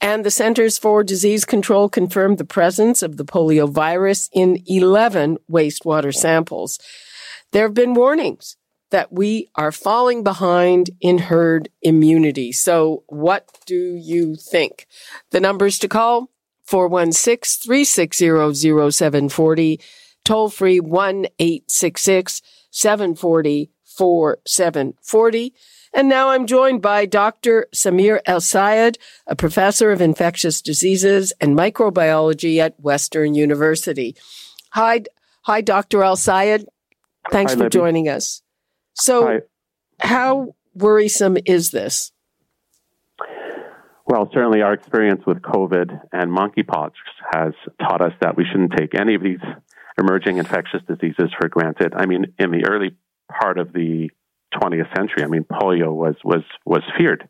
and 0.00 0.24
the 0.24 0.30
Centers 0.30 0.78
for 0.78 1.04
Disease 1.04 1.44
Control 1.44 1.88
confirmed 1.88 2.38
the 2.38 2.44
presence 2.44 3.02
of 3.02 3.16
the 3.16 3.24
polio 3.24 3.68
virus 3.68 4.28
in 4.32 4.62
11 4.66 5.38
wastewater 5.50 6.14
samples. 6.14 6.78
There 7.52 7.64
have 7.64 7.74
been 7.74 7.94
warnings 7.94 8.56
that 8.90 9.12
we 9.12 9.50
are 9.54 9.72
falling 9.72 10.22
behind 10.22 10.90
in 11.00 11.18
herd 11.18 11.68
immunity. 11.82 12.52
So, 12.52 13.04
what 13.08 13.48
do 13.66 13.74
you 13.74 14.36
think? 14.36 14.86
The 15.30 15.40
numbers 15.40 15.78
to 15.80 15.88
call 15.88 16.30
416 16.64 17.66
360 17.66 18.90
0740, 18.92 19.80
toll 20.24 20.48
free 20.48 20.80
1 20.80 21.26
866 21.38 22.40
740 22.70 23.70
4740. 23.96 25.54
And 25.92 26.08
now 26.08 26.30
I'm 26.30 26.46
joined 26.46 26.82
by 26.82 27.06
Dr. 27.06 27.68
Samir 27.72 28.20
El-Sayed, 28.26 28.98
a 29.26 29.36
professor 29.36 29.92
of 29.92 30.00
infectious 30.00 30.60
diseases 30.60 31.32
and 31.40 31.56
microbiology 31.56 32.58
at 32.58 32.78
Western 32.80 33.34
University. 33.34 34.16
Hi, 34.70 35.04
hi, 35.42 35.60
Dr. 35.60 36.02
El-Sayed. 36.02 36.66
Thanks 37.30 37.52
hi, 37.52 37.56
for 37.56 37.64
Libby. 37.64 37.78
joining 37.78 38.08
us. 38.08 38.42
So, 38.94 39.26
Hi. 39.26 39.40
how 40.00 40.54
worrisome 40.74 41.36
is 41.46 41.70
this? 41.70 42.12
Well, 44.06 44.28
certainly 44.34 44.60
our 44.62 44.74
experience 44.74 45.22
with 45.26 45.40
COVID 45.40 45.98
and 46.12 46.30
monkeypox 46.30 46.90
has 47.32 47.52
taught 47.80 48.02
us 48.02 48.12
that 48.20 48.36
we 48.36 48.44
shouldn't 48.44 48.72
take 48.76 48.94
any 48.98 49.14
of 49.14 49.22
these 49.22 49.40
emerging 49.98 50.38
infectious 50.38 50.82
diseases 50.86 51.30
for 51.40 51.48
granted. 51.48 51.94
I 51.96 52.06
mean, 52.06 52.26
in 52.38 52.50
the 52.50 52.66
early 52.68 52.96
part 53.40 53.58
of 53.58 53.72
the 53.72 54.10
20th 54.54 54.96
century, 54.96 55.24
I 55.24 55.26
mean, 55.26 55.44
polio 55.44 55.92
was 55.92 56.14
was 56.24 56.42
was 56.64 56.82
feared. 56.96 57.28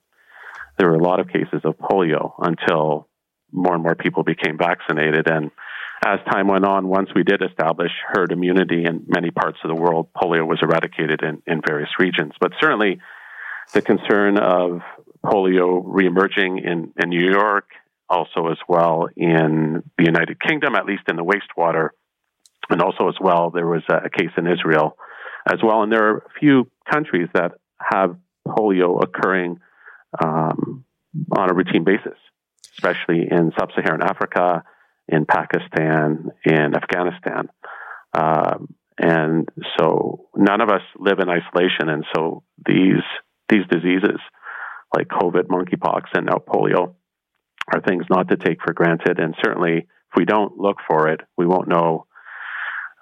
There 0.78 0.88
were 0.88 0.96
a 0.96 1.02
lot 1.02 1.20
of 1.20 1.28
cases 1.28 1.60
of 1.64 1.78
polio 1.78 2.34
until 2.38 3.08
more 3.52 3.74
and 3.74 3.82
more 3.82 3.94
people 3.94 4.24
became 4.24 4.58
vaccinated 4.58 5.30
and 5.30 5.50
as 6.04 6.18
time 6.30 6.48
went 6.48 6.66
on, 6.66 6.86
once 6.86 7.08
we 7.14 7.22
did 7.22 7.40
establish 7.42 7.90
herd 8.12 8.30
immunity 8.30 8.84
in 8.84 9.04
many 9.06 9.30
parts 9.30 9.58
of 9.64 9.74
the 9.74 9.80
world, 9.80 10.08
polio 10.14 10.46
was 10.46 10.58
eradicated 10.60 11.22
in, 11.22 11.42
in 11.46 11.62
various 11.66 11.88
regions. 11.98 12.32
But 12.38 12.52
certainly, 12.60 13.00
the 13.72 13.80
concern 13.80 14.38
of 14.38 14.80
polio 15.24 15.82
reemerging 15.82 16.62
in, 16.62 16.92
in 17.00 17.08
New 17.08 17.30
York, 17.30 17.68
also 18.08 18.48
as 18.48 18.58
well 18.68 19.08
in 19.16 19.82
the 19.96 20.04
United 20.04 20.38
Kingdom, 20.40 20.74
at 20.74 20.84
least 20.84 21.04
in 21.08 21.16
the 21.16 21.24
wastewater, 21.24 21.90
and 22.68 22.82
also 22.82 23.08
as 23.08 23.16
well, 23.18 23.50
there 23.50 23.66
was 23.66 23.82
a, 23.88 24.06
a 24.06 24.10
case 24.10 24.30
in 24.36 24.46
Israel 24.46 24.96
as 25.46 25.58
well. 25.62 25.82
And 25.82 25.92
there 25.92 26.08
are 26.08 26.16
a 26.18 26.38
few 26.38 26.70
countries 26.90 27.28
that 27.34 27.52
have 27.80 28.16
polio 28.46 29.02
occurring 29.02 29.60
um, 30.22 30.84
on 31.36 31.50
a 31.50 31.54
routine 31.54 31.84
basis, 31.84 32.18
especially 32.74 33.28
in 33.30 33.52
sub 33.58 33.70
Saharan 33.74 34.02
Africa 34.02 34.64
in 35.08 35.26
Pakistan, 35.26 36.30
in 36.44 36.74
Afghanistan. 36.74 37.48
Um, 38.14 38.74
and 38.98 39.48
so 39.78 40.28
none 40.36 40.60
of 40.60 40.68
us 40.70 40.82
live 40.98 41.18
in 41.18 41.28
isolation. 41.28 41.88
And 41.88 42.04
so 42.14 42.42
these, 42.64 43.02
these 43.48 43.66
diseases 43.70 44.20
like 44.96 45.08
COVID, 45.08 45.48
monkeypox, 45.48 46.04
and 46.14 46.26
now 46.26 46.42
polio 46.46 46.94
are 47.72 47.80
things 47.80 48.04
not 48.08 48.28
to 48.28 48.36
take 48.36 48.58
for 48.64 48.72
granted. 48.72 49.18
And 49.18 49.34
certainly 49.44 49.78
if 49.78 50.16
we 50.16 50.24
don't 50.24 50.58
look 50.58 50.76
for 50.88 51.08
it, 51.08 51.20
we 51.36 51.46
won't 51.46 51.68
know 51.68 52.06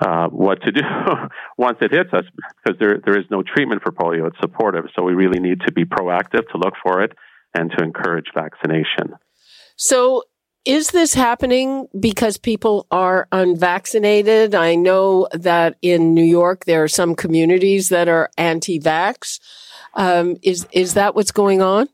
uh, 0.03 0.29
what 0.29 0.61
to 0.63 0.73
do 0.73 0.83
once 1.59 1.79
it 1.81 1.93
hits 1.93 2.13
us 2.13 2.25
because 2.65 2.79
there, 2.81 3.01
there 3.05 3.19
is 3.19 3.25
no 3.31 3.43
treatment 3.43 3.83
for 3.83 3.93
polio. 3.93 4.27
It's 4.27 4.39
supportive. 4.41 4.87
So 4.97 5.03
we 5.03 5.13
really 5.15 5.39
need 5.39 5.61
to 5.67 5.73
be 5.73 5.85
proactive 5.85 6.49
to 6.51 6.59
look 6.59 6.75
for 6.83 7.03
it 7.03 7.13
and 7.55 7.71
to 7.77 7.85
encourage 7.85 8.27
vaccination. 8.35 9.15
So, 9.77 10.25
is 10.65 10.91
this 10.91 11.15
happening 11.15 11.89
because 11.99 12.37
people 12.37 12.87
are 12.93 13.27
unvaccinated? 13.33 14.55
I 14.55 14.77
know 14.77 15.27
that 15.33 15.77
in 15.83 16.15
New 16.15 16.25
York 16.25 16.67
there 16.67 16.85
are 16.85 16.89
some 16.89 17.17
communities 17.17 17.89
that 17.89 18.07
are 18.07 18.31
anti-vax. 18.39 19.41
Um, 19.95 20.37
is 20.43 20.67
is 20.71 20.95
that 20.95 21.17
what's 21.17 21.33
going 21.33 21.63
on? 21.63 21.89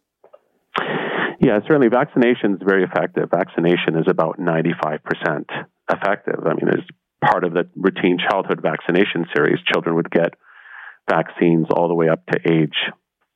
Yeah, 1.40 1.60
certainly 1.66 1.88
vaccination 1.88 2.54
is 2.54 2.60
very 2.62 2.84
effective. 2.84 3.30
Vaccination 3.30 3.96
is 3.96 4.06
about 4.06 4.38
95% 4.38 4.98
effective. 5.90 6.40
I 6.44 6.54
mean, 6.54 6.68
as 6.68 6.84
part 7.24 7.44
of 7.44 7.52
the 7.52 7.68
routine 7.76 8.18
childhood 8.18 8.60
vaccination 8.62 9.26
series, 9.34 9.58
children 9.72 9.96
would 9.96 10.10
get 10.10 10.34
vaccines 11.10 11.66
all 11.74 11.88
the 11.88 11.94
way 11.94 12.08
up 12.08 12.24
to 12.26 12.38
age 12.50 12.76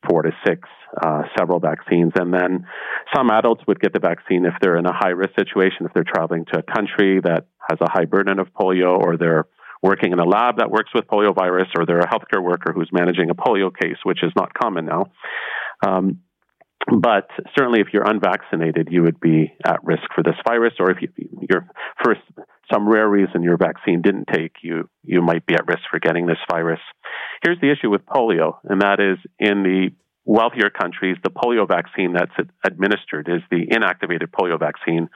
four 0.07 0.21
to 0.23 0.31
six, 0.45 0.67
uh, 1.01 1.23
several 1.37 1.59
vaccines. 1.59 2.11
And 2.15 2.33
then 2.33 2.65
some 3.15 3.29
adults 3.29 3.63
would 3.67 3.79
get 3.79 3.93
the 3.93 3.99
vaccine 3.99 4.45
if 4.45 4.53
they're 4.61 4.77
in 4.77 4.85
a 4.85 4.93
high 4.93 5.09
risk 5.09 5.33
situation, 5.37 5.85
if 5.85 5.93
they're 5.93 6.03
traveling 6.03 6.45
to 6.53 6.59
a 6.59 6.63
country 6.63 7.19
that 7.23 7.47
has 7.69 7.79
a 7.81 7.89
high 7.91 8.05
burden 8.05 8.39
of 8.39 8.47
polio, 8.53 8.97
or 8.97 9.17
they're 9.17 9.45
working 9.81 10.11
in 10.11 10.19
a 10.19 10.25
lab 10.25 10.57
that 10.57 10.71
works 10.71 10.91
with 10.93 11.05
polio 11.07 11.33
virus, 11.35 11.67
or 11.77 11.85
they're 11.85 11.99
a 11.99 12.07
healthcare 12.07 12.43
worker 12.43 12.73
who's 12.73 12.89
managing 12.91 13.29
a 13.29 13.35
polio 13.35 13.71
case, 13.73 13.97
which 14.03 14.23
is 14.23 14.31
not 14.35 14.53
common 14.53 14.85
now. 14.85 15.05
Um, 15.85 16.19
but 17.01 17.29
certainly, 17.57 17.79
if 17.79 17.87
you're 17.93 18.07
unvaccinated, 18.07 18.89
you 18.91 19.03
would 19.03 19.19
be 19.19 19.53
at 19.65 19.83
risk 19.83 20.03
for 20.13 20.23
this 20.23 20.35
virus, 20.45 20.73
or 20.79 20.91
if 20.91 21.01
you, 21.01 21.09
you're 21.49 21.67
for 22.03 22.15
some 22.71 22.89
rare 22.89 23.07
reason 23.07 23.43
your 23.43 23.57
vaccine 23.57 24.01
didn't 24.01 24.27
take, 24.33 24.55
you 24.61 24.89
you 25.03 25.21
might 25.21 25.45
be 25.45 25.53
at 25.53 25.65
risk 25.67 25.81
for 25.89 25.99
getting 25.99 26.25
this 26.25 26.37
virus. 26.49 26.79
Here's 27.43 27.59
the 27.61 27.71
issue 27.71 27.89
with 27.89 28.05
polio, 28.05 28.57
and 28.63 28.81
that 28.81 28.99
is 28.99 29.17
in 29.39 29.63
the 29.63 29.89
wealthier 30.25 30.69
countries, 30.69 31.17
the 31.23 31.29
polio 31.29 31.67
vaccine 31.67 32.13
that's 32.13 32.49
administered 32.65 33.27
is 33.29 33.41
the 33.51 33.67
inactivated 33.67 34.27
polio 34.27 34.59
vaccine, 34.59 35.09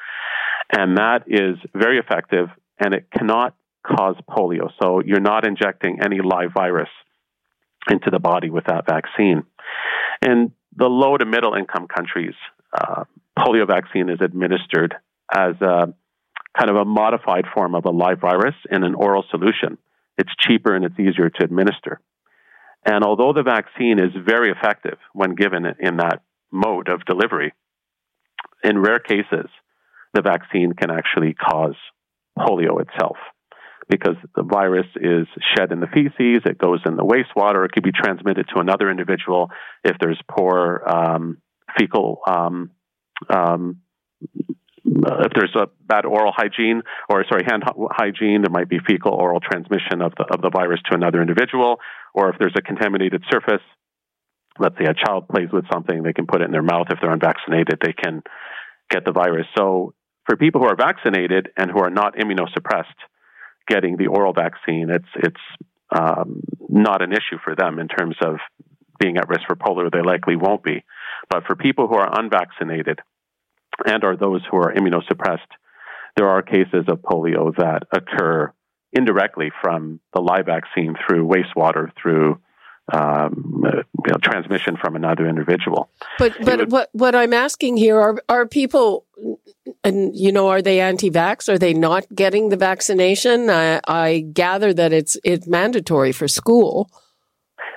and 0.71 0.97
that 0.97 1.23
is 1.27 1.57
very 1.73 1.99
effective, 1.99 2.47
and 2.79 2.93
it 2.93 3.07
cannot 3.11 3.55
cause 3.85 4.15
polio. 4.29 4.69
So 4.81 5.01
you're 5.05 5.19
not 5.19 5.47
injecting 5.47 5.99
any 6.03 6.19
live 6.21 6.51
virus 6.53 6.89
into 7.89 8.09
the 8.11 8.19
body 8.19 8.49
with 8.49 8.65
that 8.65 8.85
vaccine. 8.85 9.43
And 10.21 10.51
the 10.75 10.87
low 10.87 11.17
to 11.17 11.25
middle 11.25 11.53
income 11.53 11.87
countries, 11.87 12.35
uh, 12.73 13.03
polio 13.37 13.67
vaccine 13.67 14.09
is 14.09 14.19
administered 14.21 14.95
as 15.33 15.55
a 15.61 15.93
kind 16.57 16.69
of 16.69 16.75
a 16.75 16.85
modified 16.85 17.45
form 17.53 17.75
of 17.75 17.85
a 17.85 17.91
live 17.91 18.19
virus 18.19 18.55
in 18.71 18.83
an 18.83 18.95
oral 18.95 19.23
solution. 19.29 19.77
It's 20.17 20.31
cheaper 20.39 20.75
and 20.75 20.85
it's 20.85 20.99
easier 20.99 21.29
to 21.29 21.43
administer. 21.43 21.99
And 22.85 23.03
although 23.03 23.33
the 23.33 23.43
vaccine 23.43 23.99
is 23.99 24.11
very 24.25 24.51
effective 24.51 24.97
when 25.13 25.35
given 25.35 25.65
in 25.79 25.97
that 25.97 26.21
mode 26.51 26.87
of 26.89 27.05
delivery, 27.05 27.53
in 28.63 28.79
rare 28.79 28.99
cases, 28.99 29.49
the 30.13 30.21
vaccine 30.21 30.73
can 30.73 30.89
actually 30.89 31.33
cause 31.33 31.75
polio 32.37 32.81
itself 32.81 33.17
because 33.89 34.15
the 34.35 34.43
virus 34.43 34.87
is 34.95 35.27
shed 35.55 35.71
in 35.71 35.79
the 35.79 35.87
feces, 35.87 36.41
it 36.45 36.57
goes 36.57 36.79
in 36.85 36.95
the 36.95 37.03
wastewater, 37.03 37.65
it 37.65 37.71
could 37.71 37.83
be 37.83 37.91
transmitted 37.91 38.45
to 38.53 38.59
another 38.59 38.89
individual 38.89 39.49
if 39.83 39.95
there's 39.99 40.19
poor 40.29 40.83
um, 40.85 41.37
fecal. 41.77 42.19
Um, 42.27 42.71
um, 43.29 43.81
if 44.85 45.31
there's 45.35 45.55
a 45.55 45.67
bad 45.85 46.05
oral 46.05 46.33
hygiene, 46.35 46.81
or 47.09 47.25
sorry, 47.29 47.43
hand 47.45 47.63
hygiene, 47.91 48.41
there 48.41 48.51
might 48.51 48.69
be 48.69 48.79
fecal 48.87 49.13
oral 49.13 49.39
transmission 49.39 50.01
of 50.01 50.13
the 50.17 50.25
of 50.33 50.41
the 50.41 50.49
virus 50.49 50.79
to 50.89 50.95
another 50.95 51.21
individual. 51.21 51.77
Or 52.13 52.29
if 52.29 52.37
there's 52.39 52.55
a 52.57 52.61
contaminated 52.61 53.23
surface, 53.29 53.61
let's 54.59 54.75
say 54.77 54.85
a 54.85 54.93
child 54.93 55.27
plays 55.27 55.49
with 55.51 55.65
something, 55.71 56.03
they 56.03 56.13
can 56.13 56.25
put 56.25 56.41
it 56.41 56.45
in 56.45 56.51
their 56.51 56.63
mouth. 56.63 56.87
If 56.89 56.99
they're 57.01 57.11
unvaccinated, 57.11 57.79
they 57.81 57.93
can 57.93 58.23
get 58.89 59.03
the 59.05 59.11
virus. 59.11 59.45
So 59.57 59.93
for 60.25 60.37
people 60.37 60.61
who 60.61 60.67
are 60.67 60.75
vaccinated 60.75 61.49
and 61.57 61.69
who 61.69 61.79
are 61.79 61.89
not 61.89 62.15
immunosuppressed, 62.15 62.85
getting 63.67 63.97
the 63.97 64.07
oral 64.07 64.33
vaccine, 64.33 64.89
it's 64.89 65.09
it's 65.15 65.41
um, 65.97 66.41
not 66.69 67.01
an 67.01 67.11
issue 67.11 67.37
for 67.43 67.55
them 67.55 67.79
in 67.79 67.87
terms 67.87 68.15
of 68.21 68.37
being 68.99 69.17
at 69.17 69.29
risk 69.29 69.41
for 69.47 69.55
polio. 69.55 69.91
They 69.91 70.01
likely 70.01 70.35
won't 70.35 70.63
be. 70.63 70.83
But 71.29 71.45
for 71.45 71.55
people 71.55 71.87
who 71.87 71.95
are 71.95 72.19
unvaccinated 72.19 72.99
and 73.85 74.03
are 74.03 74.17
those 74.17 74.41
who 74.49 74.57
are 74.57 74.73
immunosuppressed, 74.73 75.51
there 76.15 76.27
are 76.27 76.41
cases 76.41 76.85
of 76.87 76.99
polio 77.01 77.55
that 77.57 77.83
occur 77.91 78.51
indirectly 78.93 79.51
from 79.61 79.99
the 80.13 80.21
live 80.21 80.45
vaccine 80.45 80.95
through 81.07 81.27
wastewater, 81.27 81.91
through 82.01 82.39
um, 82.91 83.63
you 83.65 84.11
know, 84.11 84.17
transmission 84.23 84.77
from 84.81 84.95
another 84.95 85.27
individual. 85.27 85.89
But 86.17 86.37
but 86.43 86.59
would, 86.59 86.71
what 86.71 86.89
what 86.93 87.15
I'm 87.15 87.33
asking 87.33 87.77
here 87.77 87.99
are 87.99 88.17
are 88.29 88.47
people, 88.47 89.05
and 89.87 90.15
you 90.15 90.31
know, 90.31 90.49
are 90.49 90.61
they 90.61 90.79
anti-vax? 90.81 91.49
Are 91.49 91.57
they 91.57 91.73
not 91.73 92.05
getting 92.13 92.49
the 92.49 92.57
vaccination? 92.57 93.49
I, 93.49 93.79
I 93.87 94.19
gather 94.19 94.73
that 94.73 94.91
it's 94.93 95.17
it's 95.23 95.47
mandatory 95.47 96.11
for 96.11 96.27
school. 96.27 96.89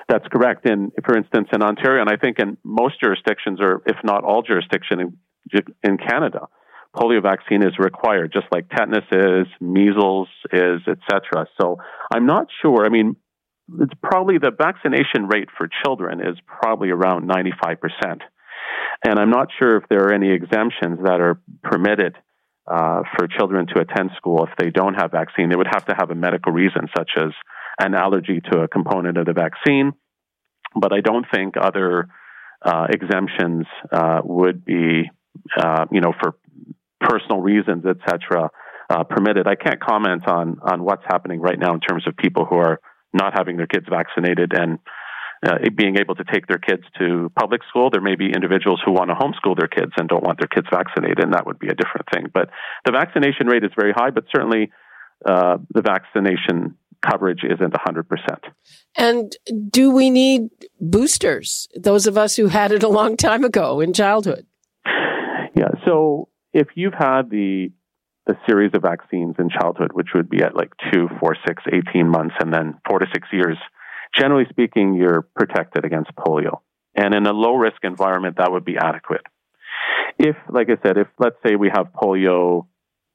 That's 0.09 0.27
correct. 0.27 0.67
In 0.69 0.91
for 1.05 1.15
instance, 1.15 1.47
in 1.53 1.63
Ontario, 1.63 2.01
and 2.01 2.09
I 2.09 2.17
think 2.17 2.39
in 2.39 2.57
most 2.63 2.95
jurisdictions, 3.01 3.59
or 3.61 3.81
if 3.85 3.97
not 4.03 4.23
all 4.23 4.41
jurisdictions 4.41 5.01
in, 5.53 5.63
in 5.83 5.97
Canada, 5.97 6.47
polio 6.95 7.21
vaccine 7.21 7.63
is 7.63 7.73
required, 7.79 8.33
just 8.33 8.47
like 8.51 8.69
tetanus 8.69 9.05
is, 9.11 9.47
measles 9.61 10.27
is, 10.51 10.81
etc. 10.87 11.47
So 11.59 11.77
I'm 12.13 12.25
not 12.25 12.47
sure. 12.61 12.85
I 12.85 12.89
mean, 12.89 13.15
it's 13.79 13.93
probably 14.03 14.37
the 14.37 14.51
vaccination 14.51 15.27
rate 15.27 15.47
for 15.57 15.69
children 15.83 16.19
is 16.19 16.37
probably 16.45 16.89
around 16.89 17.29
95%. 17.29 17.77
And 19.05 19.19
I'm 19.19 19.29
not 19.29 19.47
sure 19.57 19.77
if 19.77 19.83
there 19.89 20.05
are 20.05 20.13
any 20.13 20.31
exemptions 20.31 20.99
that 21.03 21.19
are 21.19 21.39
permitted 21.63 22.15
uh, 22.67 23.01
for 23.15 23.27
children 23.27 23.67
to 23.67 23.81
attend 23.81 24.11
school 24.17 24.45
if 24.45 24.55
they 24.57 24.69
don't 24.69 24.93
have 24.93 25.11
vaccine. 25.11 25.49
They 25.49 25.55
would 25.55 25.71
have 25.73 25.85
to 25.85 25.95
have 25.97 26.11
a 26.11 26.15
medical 26.15 26.51
reason, 26.51 26.87
such 26.95 27.11
as 27.17 27.31
an 27.79 27.95
allergy 27.95 28.41
to 28.51 28.59
a 28.61 28.67
component 28.67 29.17
of 29.17 29.25
the 29.25 29.33
vaccine, 29.33 29.93
but 30.75 30.93
I 30.93 31.01
don't 31.01 31.25
think 31.33 31.55
other 31.59 32.07
uh, 32.63 32.87
exemptions 32.89 33.65
uh, 33.91 34.21
would 34.23 34.63
be, 34.63 35.09
uh, 35.57 35.85
you 35.91 36.01
know, 36.01 36.13
for 36.21 36.35
personal 36.99 37.41
reasons, 37.41 37.85
etc., 37.85 38.49
uh, 38.89 39.03
permitted. 39.03 39.47
I 39.47 39.55
can't 39.55 39.79
comment 39.79 40.27
on 40.27 40.59
on 40.61 40.83
what's 40.83 41.03
happening 41.05 41.39
right 41.39 41.57
now 41.57 41.73
in 41.73 41.79
terms 41.79 42.05
of 42.07 42.15
people 42.17 42.45
who 42.45 42.57
are 42.57 42.79
not 43.13 43.33
having 43.35 43.57
their 43.57 43.67
kids 43.67 43.85
vaccinated 43.89 44.51
and 44.53 44.79
uh, 45.45 45.57
being 45.75 45.97
able 45.97 46.15
to 46.15 46.23
take 46.31 46.47
their 46.47 46.59
kids 46.59 46.83
to 46.99 47.31
public 47.35 47.61
school. 47.69 47.89
There 47.89 48.01
may 48.01 48.15
be 48.15 48.31
individuals 48.31 48.81
who 48.85 48.91
want 48.91 49.09
to 49.09 49.15
homeschool 49.15 49.57
their 49.57 49.67
kids 49.67 49.91
and 49.97 50.07
don't 50.07 50.23
want 50.23 50.39
their 50.39 50.47
kids 50.47 50.67
vaccinated, 50.71 51.19
and 51.19 51.33
that 51.33 51.45
would 51.45 51.59
be 51.59 51.67
a 51.67 51.73
different 51.73 52.07
thing. 52.13 52.25
But 52.33 52.49
the 52.85 52.91
vaccination 52.91 53.47
rate 53.47 53.63
is 53.63 53.71
very 53.75 53.91
high, 53.91 54.11
but 54.11 54.25
certainly 54.33 54.71
uh, 55.25 55.57
the 55.73 55.81
vaccination 55.81 56.77
coverage 57.01 57.43
isn't 57.43 57.73
100%. 57.73 58.05
And 58.95 59.35
do 59.69 59.91
we 59.91 60.09
need 60.09 60.49
boosters? 60.79 61.67
Those 61.75 62.05
of 62.05 62.17
us 62.17 62.35
who 62.35 62.47
had 62.47 62.71
it 62.71 62.83
a 62.83 62.89
long 62.89 63.17
time 63.17 63.43
ago 63.43 63.79
in 63.79 63.93
childhood. 63.93 64.45
Yeah. 65.55 65.71
So 65.85 66.29
if 66.53 66.67
you've 66.75 66.93
had 66.93 67.29
the 67.29 67.71
the 68.27 68.37
series 68.47 68.71
of 68.75 68.83
vaccines 68.83 69.35
in 69.39 69.49
childhood, 69.49 69.91
which 69.93 70.09
would 70.13 70.29
be 70.29 70.43
at 70.43 70.55
like 70.55 70.71
two, 70.93 71.09
four, 71.19 71.35
six, 71.45 71.63
18 71.67 72.07
months, 72.07 72.35
and 72.39 72.53
then 72.53 72.75
four 72.87 72.99
to 72.99 73.07
six 73.11 73.27
years, 73.33 73.57
generally 74.17 74.45
speaking, 74.49 74.95
you're 74.95 75.21
protected 75.35 75.85
against 75.85 76.11
polio. 76.15 76.59
And 76.95 77.13
in 77.13 77.25
a 77.25 77.33
low 77.33 77.55
risk 77.55 77.77
environment, 77.83 78.37
that 78.37 78.51
would 78.51 78.65
be 78.65 78.77
adequate. 78.77 79.21
If, 80.17 80.35
like 80.49 80.67
I 80.69 80.77
said, 80.85 80.97
if 80.97 81.07
let's 81.19 81.37
say 81.45 81.55
we 81.55 81.69
have 81.73 81.87
polio 81.93 82.67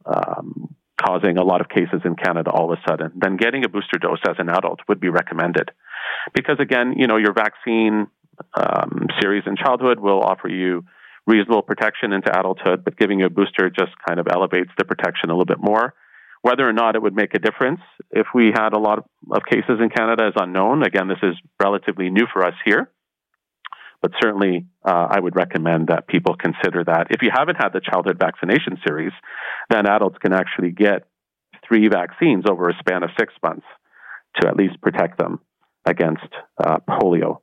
um, 0.06 0.74
causing 1.00 1.36
a 1.36 1.44
lot 1.44 1.60
of 1.60 1.68
cases 1.68 2.00
in 2.04 2.16
Canada 2.16 2.50
all 2.50 2.72
of 2.72 2.78
a 2.78 2.90
sudden, 2.90 3.12
then 3.16 3.36
getting 3.36 3.64
a 3.64 3.68
booster 3.68 3.98
dose 3.98 4.20
as 4.26 4.36
an 4.38 4.48
adult 4.48 4.80
would 4.88 5.00
be 5.00 5.08
recommended. 5.08 5.70
Because 6.34 6.56
again, 6.58 6.94
you 6.96 7.06
know, 7.06 7.16
your 7.16 7.34
vaccine 7.34 8.06
um, 8.54 9.06
series 9.20 9.44
in 9.46 9.56
childhood 9.56 10.00
will 10.00 10.20
offer 10.20 10.48
you 10.48 10.84
reasonable 11.26 11.62
protection 11.62 12.12
into 12.12 12.30
adulthood, 12.38 12.84
but 12.84 12.96
giving 12.96 13.20
you 13.20 13.26
a 13.26 13.30
booster 13.30 13.68
just 13.68 13.92
kind 14.06 14.20
of 14.20 14.26
elevates 14.28 14.70
the 14.78 14.84
protection 14.84 15.28
a 15.28 15.32
little 15.32 15.44
bit 15.44 15.60
more. 15.60 15.92
Whether 16.46 16.68
or 16.68 16.72
not 16.72 16.94
it 16.94 17.02
would 17.02 17.16
make 17.16 17.34
a 17.34 17.40
difference 17.40 17.80
if 18.12 18.28
we 18.32 18.52
had 18.54 18.72
a 18.72 18.78
lot 18.78 19.00
of 19.32 19.42
cases 19.50 19.80
in 19.80 19.88
Canada 19.88 20.28
is 20.28 20.34
unknown. 20.36 20.84
Again, 20.84 21.08
this 21.08 21.18
is 21.20 21.34
relatively 21.60 22.08
new 22.08 22.24
for 22.32 22.46
us 22.46 22.54
here. 22.64 22.88
But 24.00 24.12
certainly, 24.22 24.66
uh, 24.84 25.08
I 25.10 25.18
would 25.18 25.34
recommend 25.34 25.88
that 25.88 26.06
people 26.06 26.36
consider 26.36 26.84
that. 26.84 27.08
If 27.10 27.22
you 27.22 27.30
haven't 27.34 27.56
had 27.56 27.70
the 27.70 27.80
childhood 27.80 28.18
vaccination 28.20 28.78
series, 28.86 29.10
then 29.70 29.88
adults 29.88 30.18
can 30.18 30.32
actually 30.32 30.70
get 30.70 31.08
three 31.66 31.88
vaccines 31.88 32.44
over 32.48 32.68
a 32.68 32.74
span 32.78 33.02
of 33.02 33.10
six 33.18 33.34
months 33.42 33.66
to 34.40 34.46
at 34.46 34.54
least 34.54 34.80
protect 34.80 35.18
them 35.18 35.40
against 35.84 36.30
uh, 36.64 36.78
polio. 36.88 37.40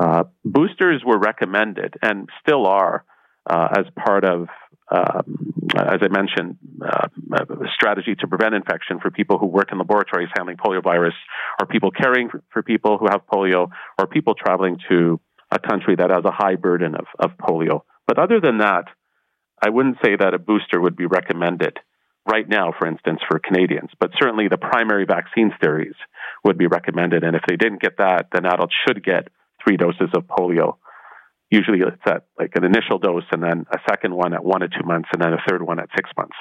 Uh, 0.00 0.24
boosters 0.44 1.02
were 1.06 1.18
recommended 1.18 1.94
and 2.02 2.28
still 2.44 2.66
are 2.66 3.04
uh, 3.48 3.68
as 3.78 3.84
part 4.04 4.24
of, 4.24 4.48
um, 4.92 5.52
as 5.74 6.00
I 6.02 6.08
mentioned, 6.08 6.58
uh, 6.84 7.08
a 7.32 7.68
strategy 7.74 8.14
to 8.20 8.26
prevent 8.26 8.54
infection 8.54 9.00
for 9.00 9.10
people 9.10 9.38
who 9.38 9.46
work 9.46 9.72
in 9.72 9.78
laboratories 9.78 10.28
handling 10.36 10.58
poliovirus, 10.58 11.14
or 11.60 11.66
people 11.66 11.90
caring 11.90 12.28
for, 12.28 12.42
for 12.52 12.62
people 12.62 12.98
who 12.98 13.06
have 13.10 13.22
polio, 13.32 13.70
or 13.98 14.06
people 14.06 14.34
traveling 14.34 14.78
to 14.90 15.18
a 15.50 15.58
country 15.58 15.96
that 15.96 16.10
has 16.10 16.24
a 16.24 16.30
high 16.30 16.56
burden 16.56 16.94
of, 16.94 17.06
of 17.18 17.30
polio. 17.38 17.82
But 18.06 18.18
other 18.18 18.40
than 18.40 18.58
that, 18.58 18.84
I 19.64 19.70
wouldn't 19.70 19.98
say 20.04 20.16
that 20.16 20.34
a 20.34 20.38
booster 20.38 20.80
would 20.80 20.96
be 20.96 21.06
recommended 21.06 21.78
right 22.26 22.48
now, 22.48 22.72
for 22.78 22.86
instance, 22.86 23.20
for 23.28 23.38
Canadians. 23.38 23.90
But 23.98 24.10
certainly 24.20 24.48
the 24.48 24.58
primary 24.58 25.06
vaccine 25.06 25.52
series 25.62 25.94
would 26.44 26.58
be 26.58 26.66
recommended. 26.66 27.24
And 27.24 27.36
if 27.36 27.42
they 27.48 27.56
didn't 27.56 27.80
get 27.80 27.98
that, 27.98 28.28
then 28.32 28.44
adults 28.44 28.74
should 28.86 29.04
get 29.04 29.28
three 29.64 29.76
doses 29.76 30.10
of 30.14 30.24
polio 30.24 30.76
usually 31.52 31.80
it's 31.80 32.02
at 32.06 32.24
like 32.38 32.52
an 32.56 32.64
initial 32.64 32.98
dose 32.98 33.24
and 33.30 33.42
then 33.42 33.66
a 33.70 33.78
second 33.88 34.14
one 34.14 34.32
at 34.32 34.42
one 34.42 34.60
to 34.60 34.68
two 34.68 34.84
months 34.84 35.08
and 35.12 35.22
then 35.22 35.32
a 35.32 35.38
third 35.48 35.62
one 35.62 35.78
at 35.78 35.88
six 35.94 36.10
months. 36.16 36.34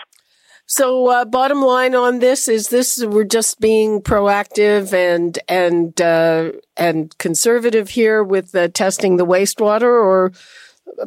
So, 0.65 1.07
uh, 1.07 1.25
bottom 1.25 1.61
line 1.61 1.95
on 1.95 2.19
this 2.19 2.47
is 2.47 2.69
this: 2.69 3.03
we're 3.05 3.25
just 3.25 3.59
being 3.59 4.01
proactive 4.01 4.93
and 4.93 5.37
and 5.49 5.99
uh, 5.99 6.51
and 6.77 7.17
conservative 7.17 7.89
here 7.89 8.23
with 8.23 8.55
uh, 8.55 8.69
testing 8.69 9.17
the 9.17 9.25
wastewater, 9.25 9.83
or 9.83 10.31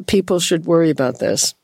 people 0.05 0.39
should 0.39 0.65
worry 0.65 0.91
about 0.91 1.17
this. 1.17 1.55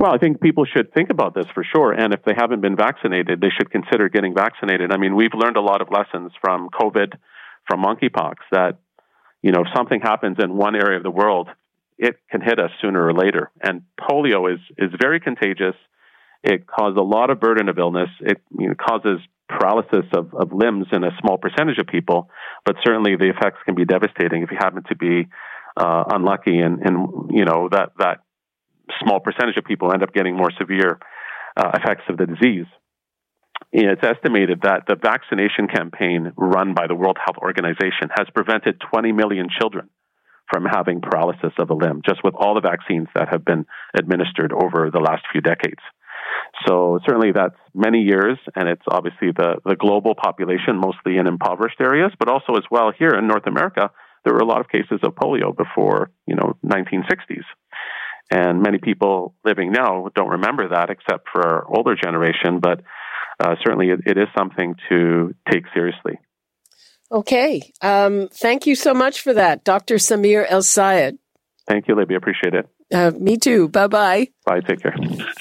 Well, 0.00 0.12
I 0.12 0.18
think 0.18 0.40
people 0.40 0.64
should 0.64 0.92
think 0.92 1.10
about 1.10 1.34
this 1.34 1.46
for 1.54 1.62
sure, 1.62 1.92
and 1.92 2.12
if 2.12 2.24
they 2.24 2.32
haven't 2.36 2.62
been 2.62 2.74
vaccinated, 2.74 3.40
they 3.40 3.50
should 3.50 3.70
consider 3.70 4.08
getting 4.08 4.34
vaccinated. 4.34 4.92
I 4.92 4.96
mean, 4.96 5.14
we've 5.14 5.34
learned 5.34 5.56
a 5.56 5.60
lot 5.60 5.82
of 5.82 5.88
lessons 5.90 6.32
from 6.40 6.68
COVID, 6.70 7.12
from 7.68 7.84
monkeypox, 7.84 8.36
that 8.50 8.78
you 9.42 9.52
know 9.52 9.62
if 9.62 9.68
something 9.74 10.00
happens 10.00 10.38
in 10.42 10.56
one 10.56 10.74
area 10.74 10.96
of 10.96 11.02
the 11.02 11.10
world, 11.10 11.48
it 12.00 12.16
can 12.30 12.40
hit 12.40 12.58
us 12.58 12.70
sooner 12.80 13.04
or 13.04 13.12
later. 13.12 13.50
And 13.62 13.82
polio 14.00 14.52
is, 14.52 14.60
is 14.78 14.90
very 15.00 15.20
contagious. 15.20 15.74
It 16.42 16.66
causes 16.66 16.96
a 16.96 17.02
lot 17.02 17.28
of 17.28 17.40
burden 17.40 17.68
of 17.68 17.78
illness. 17.78 18.08
It 18.20 18.40
you 18.58 18.68
know, 18.68 18.74
causes 18.74 19.20
paralysis 19.50 20.06
of, 20.16 20.32
of 20.34 20.52
limbs 20.52 20.86
in 20.92 21.04
a 21.04 21.10
small 21.20 21.36
percentage 21.36 21.78
of 21.78 21.86
people, 21.86 22.30
but 22.64 22.76
certainly 22.82 23.16
the 23.16 23.28
effects 23.28 23.58
can 23.66 23.74
be 23.74 23.84
devastating 23.84 24.42
if 24.42 24.50
you 24.50 24.56
happen 24.58 24.82
to 24.88 24.96
be 24.96 25.28
uh, 25.76 26.04
unlucky 26.10 26.58
and, 26.58 26.80
and 26.80 27.30
you 27.30 27.44
know 27.44 27.68
that 27.70 27.90
that 27.98 28.24
small 29.02 29.20
percentage 29.20 29.56
of 29.56 29.64
people 29.64 29.92
end 29.92 30.02
up 30.02 30.12
getting 30.12 30.36
more 30.36 30.50
severe 30.58 30.98
uh, 31.56 31.70
effects 31.74 32.04
of 32.08 32.16
the 32.16 32.26
disease. 32.26 32.66
It's 33.72 34.02
estimated 34.02 34.62
that 34.62 34.84
the 34.88 34.96
vaccination 34.96 35.68
campaign 35.68 36.32
run 36.36 36.74
by 36.74 36.86
the 36.88 36.94
World 36.94 37.18
Health 37.24 37.38
Organization 37.38 38.10
has 38.16 38.26
prevented 38.34 38.80
20 38.92 39.12
million 39.12 39.48
children 39.60 39.88
from 40.52 40.64
having 40.64 41.00
paralysis 41.00 41.52
of 41.58 41.70
a 41.70 41.74
limb, 41.74 42.02
just 42.04 42.24
with 42.24 42.34
all 42.34 42.54
the 42.54 42.60
vaccines 42.60 43.06
that 43.14 43.28
have 43.30 43.44
been 43.44 43.64
administered 43.96 44.52
over 44.52 44.90
the 44.92 44.98
last 44.98 45.22
few 45.30 45.40
decades. 45.40 45.80
So 46.66 46.98
certainly 47.06 47.32
that's 47.32 47.56
many 47.72 48.00
years, 48.00 48.38
and 48.56 48.68
it's 48.68 48.82
obviously 48.90 49.30
the, 49.30 49.56
the 49.64 49.76
global 49.76 50.14
population, 50.14 50.76
mostly 50.76 51.16
in 51.16 51.28
impoverished 51.28 51.80
areas, 51.80 52.10
but 52.18 52.28
also 52.28 52.54
as 52.54 52.64
well 52.70 52.92
here 52.96 53.10
in 53.10 53.28
North 53.28 53.46
America, 53.46 53.90
there 54.24 54.34
were 54.34 54.40
a 54.40 54.46
lot 54.46 54.60
of 54.60 54.68
cases 54.68 55.00
of 55.02 55.14
polio 55.14 55.56
before, 55.56 56.10
you 56.26 56.34
know, 56.34 56.56
1960s. 56.66 57.44
And 58.32 58.62
many 58.62 58.78
people 58.78 59.34
living 59.44 59.72
now 59.72 60.08
don't 60.14 60.28
remember 60.28 60.68
that 60.68 60.90
except 60.90 61.28
for 61.32 61.46
our 61.46 61.66
older 61.68 61.96
generation, 61.96 62.60
but 62.60 62.82
uh, 63.40 63.56
certainly 63.64 63.88
it, 63.88 64.00
it 64.06 64.18
is 64.18 64.28
something 64.36 64.74
to 64.88 65.34
take 65.50 65.64
seriously. 65.74 66.18
Okay. 67.12 67.72
Um, 67.82 68.28
thank 68.32 68.66
you 68.66 68.74
so 68.76 68.94
much 68.94 69.20
for 69.20 69.32
that, 69.34 69.64
Dr. 69.64 69.96
Samir 69.96 70.46
El-Sayed. 70.48 71.18
Thank 71.66 71.88
you, 71.88 71.94
Libby. 71.94 72.14
Appreciate 72.14 72.54
it. 72.54 72.68
Uh, 72.92 73.12
me 73.12 73.36
too. 73.36 73.68
Bye 73.68 73.86
bye. 73.86 74.28
Bye. 74.44 74.60
Take 74.60 74.82
care. 74.82 74.96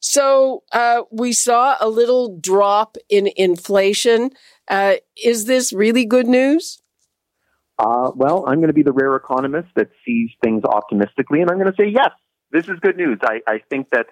So 0.00 0.62
uh, 0.72 1.02
we 1.10 1.32
saw 1.32 1.76
a 1.80 1.88
little 1.88 2.38
drop 2.38 2.96
in 3.08 3.30
inflation. 3.36 4.30
Uh, 4.68 4.96
is 5.22 5.46
this 5.46 5.72
really 5.72 6.04
good 6.04 6.26
news? 6.26 6.80
Uh, 7.78 8.10
well, 8.14 8.44
I'm 8.46 8.56
going 8.56 8.68
to 8.68 8.74
be 8.74 8.82
the 8.82 8.92
rare 8.92 9.14
economist 9.14 9.68
that 9.76 9.90
sees 10.04 10.30
things 10.42 10.64
optimistically, 10.64 11.40
and 11.40 11.50
I'm 11.50 11.58
going 11.58 11.72
to 11.72 11.76
say 11.78 11.88
yes, 11.88 12.10
this 12.50 12.66
is 12.66 12.78
good 12.80 12.96
news. 12.96 13.18
I, 13.22 13.40
I 13.46 13.60
think 13.70 13.90
that 13.92 14.06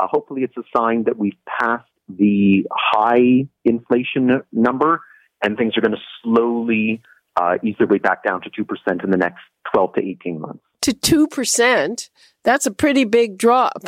uh, 0.00 0.06
hopefully 0.10 0.42
it's 0.42 0.56
a 0.56 0.62
sign 0.76 1.04
that 1.04 1.18
we've 1.18 1.36
passed 1.46 1.88
the 2.08 2.66
high 2.72 3.46
inflation 3.64 4.42
number, 4.50 5.00
and 5.42 5.56
things 5.56 5.76
are 5.76 5.80
going 5.80 5.92
to 5.92 6.02
slowly 6.22 7.02
uh, 7.36 7.58
ease 7.62 7.76
their 7.78 7.86
way 7.86 7.98
back 7.98 8.24
down 8.24 8.40
to 8.42 8.50
2% 8.50 9.04
in 9.04 9.10
the 9.10 9.16
next 9.16 9.40
12 9.72 9.94
to 9.94 10.00
18 10.00 10.40
months. 10.40 10.64
To 10.82 10.92
2%? 10.92 12.10
That's 12.44 12.66
a 12.66 12.70
pretty 12.70 13.04
big 13.04 13.38
drop. 13.38 13.84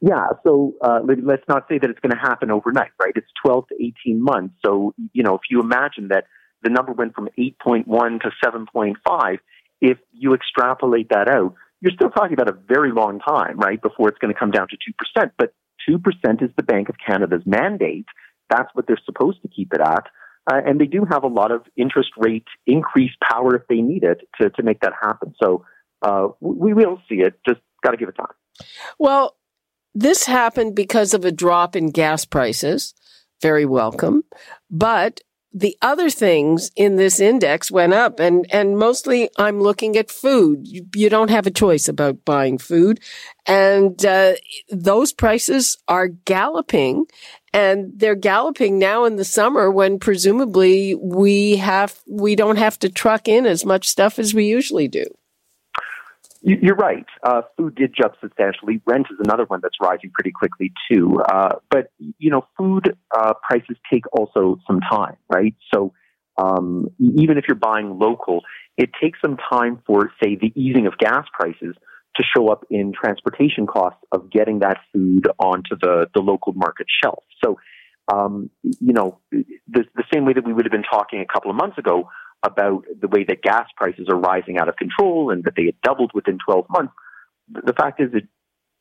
Yeah, 0.00 0.26
so 0.44 0.74
uh, 0.82 1.00
let's 1.02 1.42
not 1.48 1.66
say 1.68 1.78
that 1.78 1.88
it's 1.88 2.00
going 2.00 2.12
to 2.12 2.18
happen 2.18 2.50
overnight, 2.50 2.90
right? 3.00 3.12
It's 3.14 3.30
12 3.44 3.68
to 3.68 3.74
18 4.06 4.22
months. 4.22 4.54
So, 4.64 4.94
you 5.12 5.22
know, 5.22 5.34
if 5.34 5.42
you 5.50 5.60
imagine 5.60 6.08
that 6.08 6.24
the 6.62 6.70
number 6.70 6.92
went 6.92 7.14
from 7.14 7.28
8.1 7.38 7.86
to 8.22 8.30
7.5, 8.44 9.38
if 9.80 9.98
you 10.12 10.34
extrapolate 10.34 11.08
that 11.10 11.28
out, 11.28 11.54
you're 11.80 11.92
still 11.92 12.10
talking 12.10 12.32
about 12.32 12.48
a 12.48 12.56
very 12.66 12.92
long 12.92 13.20
time, 13.20 13.58
right, 13.58 13.80
before 13.80 14.08
it's 14.08 14.18
going 14.18 14.32
to 14.32 14.38
come 14.38 14.50
down 14.50 14.66
to 14.68 14.76
2%. 15.20 15.30
But 15.36 15.54
2% 15.88 16.42
is 16.42 16.50
the 16.56 16.62
Bank 16.62 16.88
of 16.88 16.96
Canada's 17.04 17.42
mandate. 17.44 18.06
That's 18.48 18.68
what 18.74 18.86
they're 18.86 19.00
supposed 19.04 19.42
to 19.42 19.48
keep 19.48 19.72
it 19.74 19.80
at. 19.80 20.06
Uh, 20.50 20.60
and 20.64 20.80
they 20.80 20.86
do 20.86 21.04
have 21.10 21.24
a 21.24 21.28
lot 21.28 21.50
of 21.50 21.62
interest 21.76 22.10
rate 22.16 22.46
increase 22.66 23.10
power 23.22 23.56
if 23.56 23.66
they 23.68 23.80
need 23.80 24.04
it 24.04 24.20
to, 24.40 24.50
to 24.50 24.62
make 24.62 24.80
that 24.80 24.92
happen. 25.00 25.34
So 25.42 25.64
uh, 26.02 26.28
we 26.40 26.72
will 26.72 27.00
see 27.08 27.16
it. 27.16 27.34
Just 27.46 27.60
got 27.82 27.90
to 27.90 27.96
give 27.96 28.08
it 28.08 28.16
time. 28.16 28.34
Well, 28.98 29.36
this 29.94 30.26
happened 30.26 30.76
because 30.76 31.14
of 31.14 31.24
a 31.24 31.32
drop 31.32 31.74
in 31.74 31.90
gas 31.90 32.24
prices. 32.24 32.94
Very 33.42 33.66
welcome. 33.66 34.22
But 34.70 35.20
the 35.56 35.74
other 35.80 36.10
things 36.10 36.70
in 36.76 36.96
this 36.96 37.18
index 37.18 37.70
went 37.70 37.94
up 37.94 38.20
and, 38.20 38.46
and 38.52 38.76
mostly 38.76 39.30
I'm 39.38 39.58
looking 39.58 39.96
at 39.96 40.10
food. 40.10 40.68
You, 40.68 40.86
you 40.94 41.08
don't 41.08 41.30
have 41.30 41.46
a 41.46 41.50
choice 41.50 41.88
about 41.88 42.26
buying 42.26 42.58
food. 42.58 43.00
And, 43.46 44.04
uh, 44.04 44.34
those 44.68 45.14
prices 45.14 45.78
are 45.88 46.08
galloping 46.08 47.06
and 47.54 47.90
they're 47.96 48.14
galloping 48.14 48.78
now 48.78 49.04
in 49.04 49.16
the 49.16 49.24
summer 49.24 49.70
when 49.70 49.98
presumably 49.98 50.94
we 50.94 51.56
have, 51.56 52.02
we 52.06 52.36
don't 52.36 52.58
have 52.58 52.78
to 52.80 52.90
truck 52.90 53.26
in 53.26 53.46
as 53.46 53.64
much 53.64 53.88
stuff 53.88 54.18
as 54.18 54.34
we 54.34 54.44
usually 54.44 54.88
do. 54.88 55.06
You're 56.48 56.76
right. 56.76 57.04
Uh, 57.24 57.42
food 57.56 57.74
did 57.74 57.92
jump 57.92 58.14
substantially. 58.20 58.80
Rent 58.86 59.08
is 59.10 59.18
another 59.18 59.46
one 59.46 59.58
that's 59.60 59.74
rising 59.82 60.12
pretty 60.14 60.30
quickly 60.30 60.72
too. 60.88 61.20
Uh, 61.28 61.56
but 61.72 61.90
you 61.98 62.30
know, 62.30 62.46
food 62.56 62.96
uh, 63.12 63.32
prices 63.42 63.76
take 63.92 64.04
also 64.12 64.60
some 64.64 64.78
time, 64.78 65.16
right? 65.28 65.56
So 65.74 65.92
um, 66.38 66.86
even 67.00 67.36
if 67.36 67.46
you're 67.48 67.56
buying 67.56 67.98
local, 67.98 68.42
it 68.76 68.90
takes 69.02 69.20
some 69.20 69.36
time 69.50 69.82
for, 69.88 70.12
say, 70.22 70.36
the 70.36 70.52
easing 70.54 70.86
of 70.86 70.96
gas 70.98 71.24
prices 71.32 71.74
to 72.14 72.22
show 72.22 72.48
up 72.48 72.64
in 72.70 72.92
transportation 72.92 73.66
costs 73.66 73.98
of 74.12 74.30
getting 74.30 74.60
that 74.60 74.78
food 74.92 75.26
onto 75.40 75.76
the 75.80 76.06
the 76.14 76.20
local 76.20 76.52
market 76.52 76.86
shelf. 77.02 77.24
So, 77.44 77.58
um, 78.12 78.50
you 78.62 78.92
know, 78.92 79.18
the, 79.32 79.82
the 79.96 80.04
same 80.14 80.24
way 80.24 80.32
that 80.34 80.46
we 80.46 80.52
would 80.52 80.64
have 80.64 80.72
been 80.72 80.84
talking 80.84 81.20
a 81.20 81.26
couple 81.26 81.50
of 81.50 81.56
months 81.56 81.76
ago 81.76 82.08
about 82.42 82.84
the 83.00 83.08
way 83.08 83.24
that 83.24 83.42
gas 83.42 83.66
prices 83.76 84.06
are 84.08 84.16
rising 84.16 84.58
out 84.58 84.68
of 84.68 84.76
control 84.76 85.30
and 85.30 85.44
that 85.44 85.54
they 85.56 85.66
had 85.66 85.80
doubled 85.82 86.12
within 86.14 86.38
12 86.44 86.66
months. 86.70 86.92
The 87.48 87.72
fact 87.72 88.00
is, 88.00 88.10
at 88.14 88.22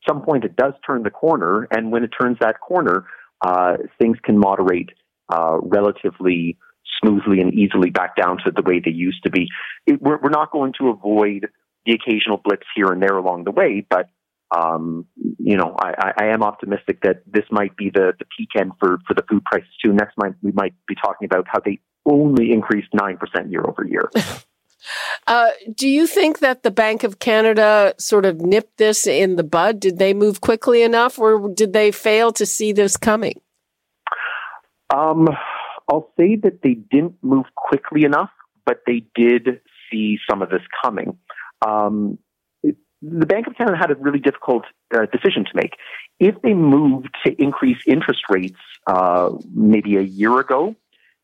some 0.07 0.21
point, 0.21 0.43
it 0.43 0.55
does 0.55 0.73
turn 0.85 1.03
the 1.03 1.09
corner, 1.09 1.67
and 1.71 1.91
when 1.91 2.03
it 2.03 2.11
turns 2.19 2.37
that 2.39 2.59
corner, 2.59 3.05
uh, 3.41 3.77
things 3.99 4.17
can 4.23 4.37
moderate 4.37 4.89
uh, 5.31 5.57
relatively 5.61 6.57
smoothly 7.01 7.41
and 7.41 7.53
easily 7.53 7.89
back 7.89 8.15
down 8.15 8.37
to 8.45 8.51
the 8.51 8.61
way 8.61 8.79
they 8.83 8.91
used 8.91 9.23
to 9.23 9.29
be. 9.29 9.47
It, 9.85 10.01
we're, 10.01 10.19
we're, 10.21 10.29
not 10.29 10.51
going 10.51 10.73
to 10.79 10.89
avoid 10.89 11.47
the 11.85 11.93
occasional 11.93 12.39
blips 12.43 12.67
here 12.75 12.87
and 12.87 13.01
there 13.01 13.17
along 13.17 13.43
the 13.43 13.51
way, 13.51 13.85
but 13.89 14.09
um, 14.55 15.07
you 15.39 15.57
know, 15.57 15.75
I, 15.79 16.13
I, 16.17 16.25
am 16.25 16.43
optimistic 16.43 17.01
that 17.01 17.23
this 17.25 17.45
might 17.49 17.75
be 17.75 17.89
the, 17.89 18.13
the 18.17 18.25
peak 18.37 18.49
end 18.57 18.73
for, 18.79 18.99
for 19.07 19.13
the 19.15 19.23
food 19.27 19.43
prices 19.43 19.69
too. 19.83 19.91
Next 19.91 20.15
month, 20.17 20.35
we 20.43 20.51
might 20.51 20.73
be 20.87 20.95
talking 20.95 21.25
about 21.25 21.45
how 21.47 21.59
they 21.59 21.79
only 22.05 22.51
increased 22.51 22.91
9% 22.93 23.51
year 23.51 23.63
over 23.65 23.85
year. 23.85 24.09
Uh, 25.27 25.49
do 25.73 25.87
you 25.87 26.05
think 26.05 26.39
that 26.39 26.61
the 26.61 26.69
Bank 26.69 27.03
of 27.03 27.17
Canada 27.17 27.95
sort 27.97 28.23
of 28.23 28.41
nipped 28.41 28.77
this 28.77 29.07
in 29.07 29.35
the 29.35 29.43
bud? 29.43 29.79
Did 29.79 29.97
they 29.97 30.13
move 30.13 30.41
quickly 30.41 30.83
enough 30.83 31.17
or 31.17 31.51
did 31.51 31.73
they 31.73 31.91
fail 31.91 32.31
to 32.33 32.45
see 32.45 32.71
this 32.71 32.95
coming? 32.95 33.41
Um, 34.93 35.27
I'll 35.89 36.11
say 36.17 36.35
that 36.43 36.61
they 36.61 36.75
didn't 36.75 37.15
move 37.23 37.45
quickly 37.55 38.03
enough, 38.03 38.29
but 38.65 38.81
they 38.85 39.05
did 39.15 39.61
see 39.91 40.19
some 40.29 40.41
of 40.41 40.49
this 40.49 40.61
coming. 40.83 41.17
Um, 41.65 42.19
the 43.01 43.25
Bank 43.25 43.47
of 43.47 43.55
Canada 43.55 43.77
had 43.77 43.91
a 43.91 43.95
really 43.95 44.19
difficult 44.19 44.63
uh, 44.93 45.05
decision 45.11 45.45
to 45.45 45.51
make. 45.53 45.73
If 46.19 46.41
they 46.41 46.53
moved 46.53 47.09
to 47.25 47.41
increase 47.41 47.77
interest 47.85 48.21
rates 48.29 48.59
uh, 48.87 49.31
maybe 49.53 49.97
a 49.97 50.01
year 50.01 50.39
ago, 50.39 50.75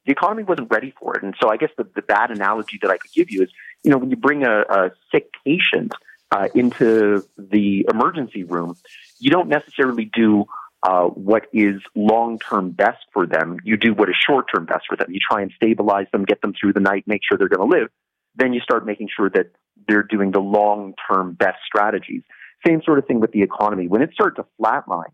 the 0.06 0.12
economy 0.12 0.43
wasn't 0.43 0.72
ready 0.72 0.93
for 0.99 1.16
it. 1.16 1.24
And 1.24 1.36
so 1.41 1.49
I 1.49 1.58
guess 1.58 1.70
the, 1.78 1.88
the 1.95 2.02
bad 2.02 2.32
analogy 2.32 2.80
that 2.82 2.89
I 2.89 2.97
could 2.97 3.12
give 3.12 3.30
you 3.30 3.43
is, 3.43 3.49
you 3.84 3.91
know, 3.91 3.97
when 3.97 4.10
you 4.10 4.16
bring 4.16 4.43
a, 4.43 4.62
a 4.62 4.91
sick 5.12 5.30
patient 5.45 5.93
uh, 6.32 6.47
into 6.56 7.24
the 7.38 7.86
emergency 7.89 8.43
room, 8.43 8.76
you 9.20 9.30
don't 9.30 9.49
necessarily 9.49 10.06
do 10.06 10.45
uh, 10.84 11.04
what 11.04 11.43
is 11.54 11.82
long 11.95 12.39
term 12.39 12.72
best 12.72 13.06
for 13.14 13.28
them. 13.28 13.58
You 13.64 13.78
do 13.78 13.93
what 13.93 14.10
is 14.10 14.16
short 14.28 14.47
term 14.54 14.66
best 14.66 14.86
for 14.89 14.95
them. 14.97 15.12
You 15.12 15.20
try 15.20 15.41
and 15.41 15.52
stabilize 15.56 16.08
them, 16.12 16.26
get 16.26 16.41
them 16.41 16.54
through 16.60 16.74
the 16.74 16.80
night, 16.80 17.04
make 17.06 17.22
sure 17.28 17.38
they're 17.38 17.49
going 17.49 17.70
to 17.70 17.78
live. 17.78 17.89
Then 18.36 18.54
you 18.54 18.62
start 18.62 18.86
making 18.86 19.10
sure 19.16 19.30
that 19.30 19.52
they're 19.88 20.04
doing 20.04 20.32
the 20.32 20.39
long 20.39 20.95
term 21.10 21.34
best 21.34 21.60
strategies. 21.66 22.24
Same 22.66 22.82
sort 22.84 22.97
of 22.99 23.06
thing 23.06 23.20
with 23.20 23.32
the 23.32 23.43
economy. 23.43 23.88
When 23.88 24.02
it 24.02 24.12
started 24.14 24.36
to 24.38 24.45
flatline 24.60 25.14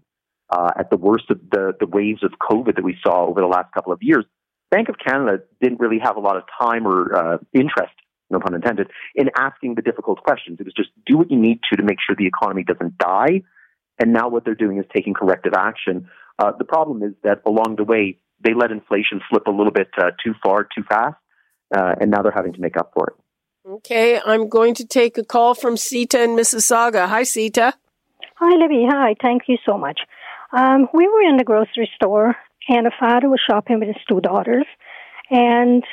uh, 0.49 0.71
at 0.77 0.89
the 0.89 0.97
worst 0.97 1.29
of 1.29 1.39
the, 1.49 1.73
the 1.79 1.87
waves 1.87 2.23
of 2.23 2.31
COVID 2.39 2.75
that 2.75 2.83
we 2.83 2.97
saw 3.01 3.25
over 3.25 3.41
the 3.41 3.47
last 3.47 3.73
couple 3.73 3.91
of 3.91 3.99
years, 4.01 4.25
Bank 4.69 4.89
of 4.89 4.95
Canada 4.97 5.43
didn't 5.61 5.79
really 5.79 5.99
have 6.03 6.17
a 6.17 6.19
lot 6.19 6.37
of 6.37 6.43
time 6.59 6.85
or 6.85 7.15
uh, 7.15 7.37
interest, 7.53 7.93
no 8.29 8.39
pun 8.39 8.53
intended, 8.53 8.87
in 9.15 9.29
asking 9.37 9.75
the 9.75 9.81
difficult 9.81 10.21
questions. 10.23 10.59
It 10.59 10.65
was 10.65 10.73
just 10.73 10.89
do 11.05 11.17
what 11.17 11.31
you 11.31 11.37
need 11.37 11.59
to 11.71 11.77
to 11.77 11.83
make 11.83 11.97
sure 12.05 12.15
the 12.17 12.27
economy 12.27 12.63
doesn't 12.63 12.97
die. 12.97 13.43
And 13.99 14.13
now 14.13 14.29
what 14.29 14.45
they're 14.45 14.55
doing 14.55 14.77
is 14.77 14.85
taking 14.93 15.13
corrective 15.13 15.53
action. 15.57 16.09
Uh, 16.37 16.51
the 16.57 16.65
problem 16.65 17.01
is 17.01 17.13
that 17.23 17.41
along 17.45 17.77
the 17.77 17.83
way, 17.83 18.19
they 18.43 18.53
let 18.53 18.71
inflation 18.71 19.21
slip 19.29 19.47
a 19.47 19.51
little 19.51 19.71
bit 19.71 19.89
uh, 19.97 20.11
too 20.23 20.33
far, 20.43 20.63
too 20.63 20.83
fast, 20.87 21.15
uh, 21.75 21.95
and 21.99 22.11
now 22.11 22.21
they're 22.21 22.31
having 22.31 22.53
to 22.53 22.61
make 22.61 22.77
up 22.77 22.91
for 22.93 23.07
it. 23.07 23.15
Okay, 23.67 24.19
I'm 24.23 24.47
going 24.47 24.75
to 24.75 24.85
take 24.85 25.17
a 25.17 25.25
call 25.25 25.55
from 25.55 25.75
Sita 25.75 26.21
in 26.21 26.31
Mississauga. 26.31 27.07
Hi, 27.07 27.23
Sita. 27.23 27.73
Hi, 28.35 28.55
Libby. 28.55 28.85
Hi, 28.87 29.15
thank 29.21 29.43
you 29.47 29.57
so 29.65 29.77
much. 29.77 29.99
Um, 30.53 30.87
we 30.93 31.07
were 31.07 31.21
in 31.23 31.37
the 31.37 31.43
grocery 31.43 31.89
store, 31.95 32.35
and 32.67 32.87
a 32.87 32.91
father 32.99 33.29
was 33.29 33.39
shopping 33.49 33.79
with 33.79 33.89
his 33.89 34.03
two 34.09 34.21
daughters, 34.21 34.65
and 35.29 35.83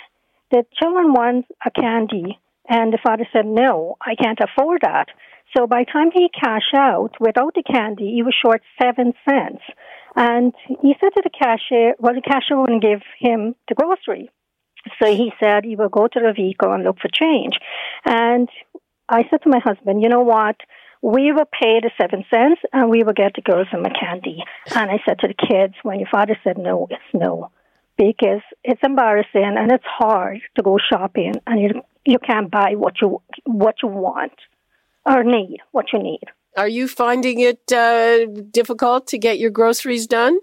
the 0.51 0.65
children 0.81 1.13
want 1.13 1.47
a 1.65 1.71
candy 1.71 2.39
And 2.69 2.93
the 2.93 2.99
father 3.03 3.27
said, 3.33 3.47
no, 3.47 3.97
I 4.01 4.15
can't 4.15 4.39
afford 4.41 4.81
that. 4.83 5.09
So 5.57 5.67
by 5.67 5.85
the 5.85 5.93
time 5.93 6.11
he 6.13 6.29
cashed 6.29 6.75
out, 6.75 7.11
without 7.21 7.55
the 7.55 7.63
candy, 7.63 8.13
he 8.15 8.23
was 8.23 8.35
short 8.43 8.63
seven 8.81 9.13
cents. 9.29 9.63
And 10.17 10.53
he 10.81 10.95
said 11.01 11.11
to 11.15 11.23
the 11.23 11.31
cashier, 11.31 11.95
well, 11.99 12.15
the 12.15 12.23
cashier 12.23 12.59
wouldn't 12.59 12.83
give 12.83 13.03
him 13.19 13.55
the 13.69 13.75
grocery. 13.75 14.31
So 15.01 15.15
he 15.15 15.33
said 15.43 15.65
he 15.65 15.77
will 15.77 15.89
go 15.89 16.07
to 16.09 16.21
the 16.21 16.33
vehicle 16.35 16.73
and 16.73 16.85
look 16.85 16.99
for 17.01 17.09
change. 17.13 17.55
And 18.05 18.49
I 19.09 19.23
said 19.31 19.43
to 19.43 19.49
my 19.49 19.61
husband, 19.63 20.03
you 20.03 20.09
know 20.09 20.23
what? 20.23 20.57
We 21.05 21.33
will 21.33 21.45
pay 21.45 21.81
the 21.83 21.91
seven 22.01 22.25
cents 22.31 22.63
and 22.73 22.89
we 22.89 23.03
will 23.03 23.13
get 23.13 23.33
the 23.35 23.43
girls 23.43 23.67
some 23.71 23.85
candy. 23.85 24.43
And 24.75 24.91
I 24.91 25.01
said 25.07 25.19
to 25.19 25.29
the 25.29 25.35
kids, 25.35 25.75
when 25.83 25.99
your 25.99 26.09
father 26.11 26.35
said 26.43 26.57
no, 26.57 26.87
it's 26.89 27.03
no. 27.13 27.51
Because 27.99 28.41
it's 28.65 28.81
embarrassing 28.83 29.55
and 29.59 29.71
it's 29.71 29.85
hard 29.85 30.41
to 30.57 30.63
go 30.63 30.79
shopping 30.91 31.35
and 31.47 31.61
you, 31.61 31.83
you 32.07 32.19
can't 32.19 32.51
buy 32.51 32.77
what 32.77 33.03
you, 33.03 33.21
what 33.45 33.75
you 33.83 33.91
want 33.91 34.33
or 35.05 35.23
need, 35.25 35.59
what 35.73 35.93
you 35.93 36.03
need. 36.03 36.25
Are 36.57 36.69
you 36.69 36.89
finding 36.89 37.39
it 37.41 37.71
uh, 37.71 38.25
difficult 38.51 39.07
to 39.09 39.19
get 39.19 39.39
your 39.39 39.51
groceries 39.51 40.07
done? 40.07 40.39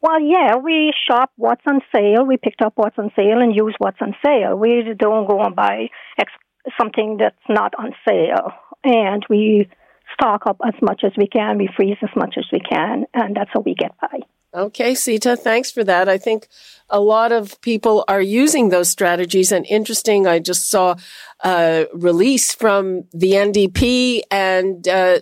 Well, 0.00 0.20
yeah, 0.20 0.54
we 0.54 0.92
shop 1.10 1.32
what's 1.34 1.64
on 1.66 1.80
sale. 1.92 2.24
We 2.24 2.36
picked 2.36 2.62
up 2.62 2.74
what's 2.76 2.96
on 2.96 3.10
sale 3.16 3.40
and 3.40 3.56
use 3.56 3.74
what's 3.78 4.00
on 4.00 4.14
sale. 4.24 4.54
We 4.54 4.84
don't 4.96 5.26
go 5.26 5.42
and 5.42 5.56
buy 5.56 5.88
ex- 6.16 6.30
something 6.80 7.16
that's 7.18 7.34
not 7.48 7.74
on 7.76 7.92
sale. 8.06 8.52
And 8.84 9.26
we 9.28 9.68
stock 10.20 10.42
up 10.46 10.58
as 10.66 10.74
much 10.82 11.02
as 11.04 11.12
we 11.16 11.26
can. 11.26 11.58
We 11.58 11.68
freeze 11.76 11.96
as 12.02 12.10
much 12.14 12.34
as 12.38 12.44
we 12.52 12.60
can. 12.60 13.04
And 13.14 13.34
that's 13.36 13.50
how 13.52 13.60
we 13.60 13.74
get 13.74 13.92
by. 14.00 14.20
Okay, 14.52 14.96
Sita, 14.96 15.36
thanks 15.36 15.70
for 15.70 15.84
that. 15.84 16.08
I 16.08 16.18
think 16.18 16.48
a 16.88 17.00
lot 17.00 17.30
of 17.30 17.60
people 17.60 18.04
are 18.08 18.20
using 18.20 18.68
those 18.70 18.88
strategies 18.88 19.52
and 19.52 19.64
interesting. 19.66 20.26
I 20.26 20.40
just 20.40 20.68
saw 20.68 20.96
a 21.44 21.86
release 21.94 22.52
from 22.52 23.04
the 23.12 23.32
NDP 23.32 24.22
and 24.28 24.86
uh, 24.88 25.20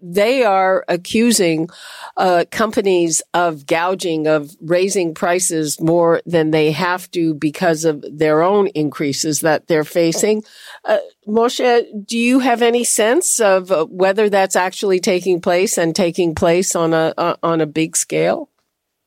they 0.00 0.44
are 0.44 0.82
accusing 0.88 1.68
uh, 2.16 2.46
companies 2.50 3.20
of 3.34 3.66
gouging, 3.66 4.26
of 4.26 4.56
raising 4.62 5.12
prices 5.12 5.78
more 5.78 6.22
than 6.24 6.50
they 6.50 6.72
have 6.72 7.10
to 7.10 7.34
because 7.34 7.84
of 7.84 8.02
their 8.10 8.42
own 8.42 8.68
increases 8.68 9.40
that 9.40 9.66
they're 9.66 9.84
facing. 9.84 10.42
Uh, 10.86 10.98
Moshe, 11.28 11.84
do 12.06 12.16
you 12.16 12.38
have 12.38 12.62
any 12.62 12.84
sense 12.84 13.40
of 13.40 13.70
whether 13.90 14.30
that's 14.30 14.56
actually 14.56 15.00
taking 15.00 15.40
place 15.40 15.76
and 15.76 15.94
taking 15.94 16.34
place 16.34 16.74
on 16.74 16.94
a 16.94 17.12
on 17.42 17.60
a 17.60 17.66
big 17.66 17.94
scale? 17.94 18.49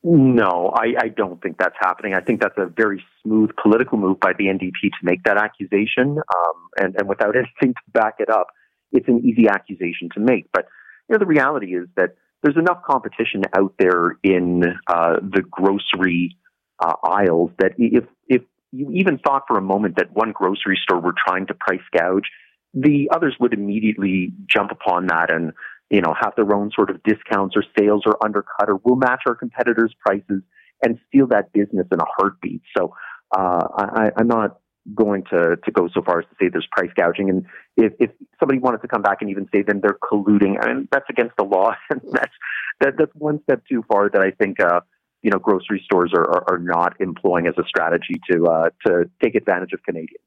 No, 0.06 0.74
I, 0.76 0.94
I 1.00 1.08
don't 1.08 1.42
think 1.42 1.58
that's 1.58 1.76
happening. 1.80 2.14
I 2.14 2.20
think 2.20 2.42
that's 2.42 2.58
a 2.58 2.66
very 2.66 3.02
smooth 3.24 3.52
political 3.62 3.98
move 3.98 4.20
by 4.20 4.34
the 4.38 4.46
NDP 4.46 4.82
to 4.82 4.98
make 5.02 5.24
that 5.24 5.38
accusation, 5.38 6.18
um, 6.18 6.70
and, 6.78 6.96
and 6.98 7.08
without 7.08 7.36
anything 7.38 7.74
to 7.74 7.92
back 7.94 8.16
it 8.20 8.30
up, 8.30 8.48
it's 8.92 9.08
an 9.08 9.22
easy 9.26 9.48
accusation 9.48 10.10
to 10.14 10.20
make. 10.20 10.48
But 10.52 10.68
you 11.08 11.14
know, 11.14 11.20
the 11.20 11.26
reality 11.26 11.76
is 11.76 11.88
that 11.96 12.16
there's 12.44 12.58
enough 12.58 12.84
competition 12.86 13.44
out 13.58 13.74
there 13.80 14.18
in 14.24 14.64
uh, 14.88 15.16
the 15.22 15.42
grocery 15.50 16.36
uh, 16.80 16.96
aisles 17.04 17.52
that 17.60 17.72
if 17.78 18.04
if 18.28 18.42
you 18.74 18.92
even 18.92 19.20
thought 19.20 19.44
for 19.48 19.58
a 19.58 19.62
moment 19.62 19.96
that 19.98 20.12
one 20.12 20.34
grocery 20.34 20.78
store 20.84 21.00
were 21.00 21.16
trying 21.26 21.48
to 21.48 21.54
price 21.54 21.80
gouge, 21.98 22.26
the 22.74 23.10
others 23.14 23.36
would 23.40 23.54
immediately 23.54 24.34
jump 24.48 24.72
upon 24.72 25.08
that 25.08 25.32
and 25.32 25.54
you 25.90 26.02
know, 26.02 26.14
have 26.20 26.34
their 26.36 26.54
own 26.56 26.72
sort 26.76 26.90
of 26.90 27.02
discounts 27.04 27.56
or 27.56 27.64
sales 27.78 28.04
or 28.06 28.18
undercut 28.24 28.70
or 28.70 28.78
will 28.84 28.96
match 28.96 29.22
our 29.28 29.36
competitors' 29.36 29.94
prices 30.00 30.42
and 30.84 31.00
steal 31.08 31.28
that 31.28 31.54
business 31.54 31.88
in 31.92 32.00
a 32.00 32.06
heartbeat. 32.18 32.62
So 32.76 32.94
uh, 33.36 33.68
I, 33.78 34.12
I'm 34.18 34.28
not 34.28 34.60
going 34.94 35.24
to, 35.32 35.56
to 35.64 35.72
go 35.72 35.88
so 35.94 36.02
far 36.02 36.20
as 36.20 36.26
to 36.26 36.36
say 36.40 36.50
there's 36.50 36.68
price 36.72 36.90
gouging. 36.96 37.30
And 37.30 37.46
if, 37.78 37.94
if 38.00 38.12
somebody 38.40 38.60
wanted 38.60 38.82
to 38.82 38.88
come 38.88 39.02
back 39.02 39.20
and 39.22 39.30
even 39.30 39.48
say 39.54 39.64
then 39.66 39.82
they're 39.82 39.98
colluding, 40.04 40.58
I 40.62 40.74
mean, 40.74 40.88
that's 40.92 41.06
against 41.10 41.36
the 41.38 41.46
law. 41.46 41.76
And 41.90 42.02
that's, 42.12 42.34
that, 42.82 42.94
that's 42.98 43.12
one 43.14 43.42
step 43.44 43.64
too 43.70 43.84
far 43.90 44.10
that 44.10 44.22
I 44.22 44.32
think, 44.32 44.60
uh, 44.60 44.82
you 45.22 45.32
know, 45.32 45.40
grocery 45.40 45.82
stores 45.86 46.12
are, 46.14 46.28
are, 46.28 46.56
are 46.56 46.60
not 46.60 47.00
employing 47.00 47.48
as 47.48 47.54
a 47.58 47.64
strategy 47.68 48.20
to, 48.30 48.46
uh, 48.46 48.70
to 48.86 49.10
take 49.24 49.36
advantage 49.36 49.72
of 49.74 49.82
Canadians. 49.84 50.26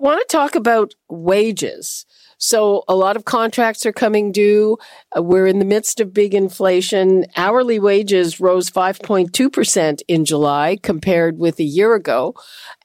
I 0.00 0.02
want 0.02 0.20
to 0.28 0.36
talk 0.36 0.54
about 0.54 0.94
wages. 1.08 2.06
So 2.38 2.84
a 2.88 2.94
lot 2.94 3.16
of 3.16 3.24
contracts 3.24 3.86
are 3.86 3.92
coming 3.92 4.32
due. 4.32 4.76
Uh, 5.16 5.22
we're 5.22 5.46
in 5.46 5.60
the 5.60 5.64
midst 5.64 6.00
of 6.00 6.12
big 6.12 6.34
inflation. 6.34 7.26
Hourly 7.36 7.78
wages 7.78 8.40
rose 8.40 8.68
5.2% 8.70 10.02
in 10.08 10.24
July 10.24 10.76
compared 10.82 11.38
with 11.38 11.58
a 11.58 11.64
year 11.64 11.94
ago. 11.94 12.34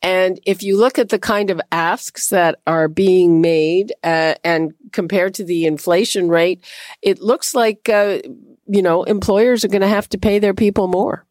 And 0.01 0.39
if 0.45 0.63
you 0.63 0.77
look 0.77 0.99
at 0.99 1.09
the 1.09 1.19
kind 1.19 1.49
of 1.49 1.59
asks 1.71 2.29
that 2.29 2.59
are 2.67 2.87
being 2.87 3.41
made 3.41 3.91
uh, 4.03 4.35
and 4.43 4.73
compared 4.91 5.33
to 5.35 5.43
the 5.43 5.65
inflation 5.65 6.29
rate, 6.29 6.63
it 7.01 7.19
looks 7.19 7.53
like, 7.53 7.89
uh, 7.89 8.19
you 8.67 8.81
know, 8.81 9.03
employers 9.03 9.65
are 9.65 9.69
going 9.69 9.81
to 9.81 9.87
have 9.87 10.07
to 10.09 10.17
pay 10.17 10.39
their 10.39 10.53
people 10.53 10.87
more. 10.87 11.25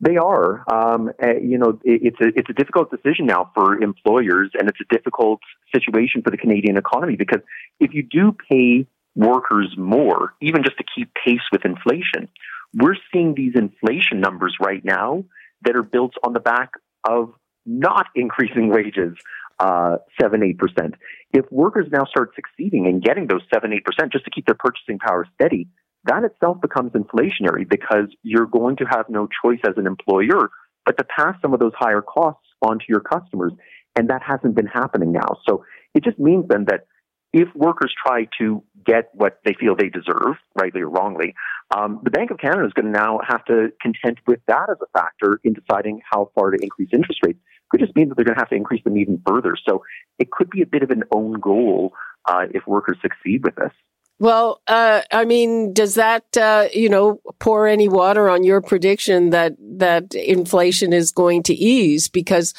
They 0.00 0.16
are. 0.18 0.64
Um, 0.70 1.10
uh, 1.22 1.36
you 1.42 1.58
know, 1.58 1.80
it, 1.82 2.12
it's 2.12 2.20
a 2.20 2.28
it's 2.38 2.50
a 2.50 2.52
difficult 2.52 2.90
decision 2.90 3.26
now 3.26 3.50
for 3.54 3.80
employers, 3.80 4.50
and 4.58 4.68
it's 4.68 4.78
a 4.80 4.94
difficult 4.94 5.40
situation 5.74 6.22
for 6.22 6.30
the 6.30 6.36
Canadian 6.36 6.76
economy 6.76 7.16
because 7.16 7.40
if 7.80 7.94
you 7.94 8.02
do 8.02 8.36
pay 8.50 8.86
workers 9.14 9.74
more, 9.78 10.34
even 10.42 10.62
just 10.62 10.76
to 10.76 10.84
keep 10.94 11.10
pace 11.14 11.40
with 11.50 11.64
inflation, 11.64 12.28
we're 12.74 12.96
seeing 13.12 13.34
these 13.34 13.54
inflation 13.54 14.20
numbers 14.20 14.54
right 14.60 14.84
now 14.84 15.24
that 15.62 15.74
are 15.74 15.82
built 15.82 16.12
on 16.22 16.34
the 16.34 16.40
back 16.40 16.72
of 17.08 17.32
not 17.64 18.06
increasing 18.14 18.68
wages 18.68 19.16
uh, 19.58 19.96
seven 20.20 20.42
eight 20.42 20.58
percent. 20.58 20.94
If 21.32 21.50
workers 21.50 21.86
now 21.90 22.04
start 22.04 22.32
succeeding 22.34 22.86
in 22.86 23.00
getting 23.00 23.26
those 23.26 23.42
seven 23.52 23.72
eight 23.72 23.84
percent 23.84 24.12
just 24.12 24.24
to 24.26 24.30
keep 24.30 24.44
their 24.46 24.56
purchasing 24.58 24.98
power 24.98 25.26
steady, 25.34 25.68
that 26.06 26.24
itself 26.24 26.60
becomes 26.60 26.92
inflationary 26.92 27.68
because 27.68 28.08
you're 28.22 28.46
going 28.46 28.76
to 28.76 28.84
have 28.84 29.06
no 29.08 29.28
choice 29.42 29.60
as 29.66 29.74
an 29.76 29.86
employer 29.86 30.50
but 30.86 30.96
to 30.98 31.04
pass 31.04 31.34
some 31.42 31.52
of 31.52 31.60
those 31.60 31.72
higher 31.76 32.00
costs 32.00 32.46
onto 32.62 32.84
your 32.88 33.00
customers. 33.00 33.52
And 33.98 34.08
that 34.10 34.22
hasn't 34.22 34.54
been 34.54 34.66
happening 34.66 35.12
now. 35.12 35.38
So 35.48 35.64
it 35.94 36.04
just 36.04 36.18
means 36.18 36.46
then 36.48 36.66
that 36.68 36.86
if 37.32 37.48
workers 37.54 37.92
try 38.06 38.28
to 38.38 38.62
get 38.84 39.10
what 39.12 39.40
they 39.44 39.54
feel 39.58 39.74
they 39.74 39.88
deserve, 39.88 40.36
rightly 40.54 40.82
or 40.82 40.88
wrongly, 40.88 41.34
um, 41.74 42.00
the 42.04 42.10
Bank 42.10 42.30
of 42.30 42.38
Canada 42.38 42.66
is 42.66 42.72
going 42.72 42.92
to 42.92 42.98
now 42.98 43.20
have 43.26 43.44
to 43.46 43.68
contend 43.82 44.18
with 44.26 44.40
that 44.46 44.70
as 44.70 44.76
a 44.80 44.98
factor 44.98 45.40
in 45.44 45.54
deciding 45.54 46.00
how 46.10 46.30
far 46.34 46.50
to 46.50 46.58
increase 46.62 46.90
interest 46.92 47.20
rates. 47.26 47.38
Could 47.70 47.80
just 47.80 47.96
mean 47.96 48.08
that 48.08 48.16
they're 48.16 48.24
going 48.24 48.36
to 48.36 48.40
have 48.40 48.50
to 48.50 48.54
increase 48.54 48.84
them 48.84 48.96
even 48.96 49.20
further. 49.26 49.56
So 49.68 49.82
it 50.18 50.30
could 50.30 50.50
be 50.50 50.62
a 50.62 50.66
bit 50.66 50.82
of 50.82 50.90
an 50.90 51.02
own 51.12 51.40
goal 51.40 51.92
uh, 52.26 52.44
if 52.54 52.66
workers 52.66 52.98
succeed 53.02 53.44
with 53.44 53.56
this. 53.56 53.72
Well, 54.18 54.62
uh, 54.66 55.02
I 55.12 55.26
mean, 55.26 55.74
does 55.74 55.94
that 55.96 56.24
uh, 56.36 56.68
you 56.72 56.88
know 56.88 57.20
pour 57.38 57.66
any 57.66 57.88
water 57.88 58.30
on 58.30 58.44
your 58.44 58.62
prediction 58.62 59.30
that 59.30 59.54
that 59.78 60.14
inflation 60.14 60.94
is 60.94 61.10
going 61.10 61.42
to 61.44 61.54
ease? 61.54 62.08
Because 62.08 62.54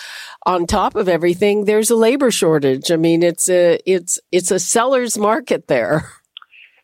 on 0.46 0.68
top 0.68 0.96
of 0.96 1.10
everything, 1.10 1.66
there's 1.66 1.90
a 1.90 1.96
labor 1.96 2.30
shortage. 2.30 2.92
I 2.92 2.96
mean, 2.96 3.24
it's 3.24 3.50
a 3.50 3.80
it's 3.86 4.20
it's 4.32 4.52
a 4.52 4.60
seller's 4.60 5.18
market 5.18 5.68
there. 5.68 6.08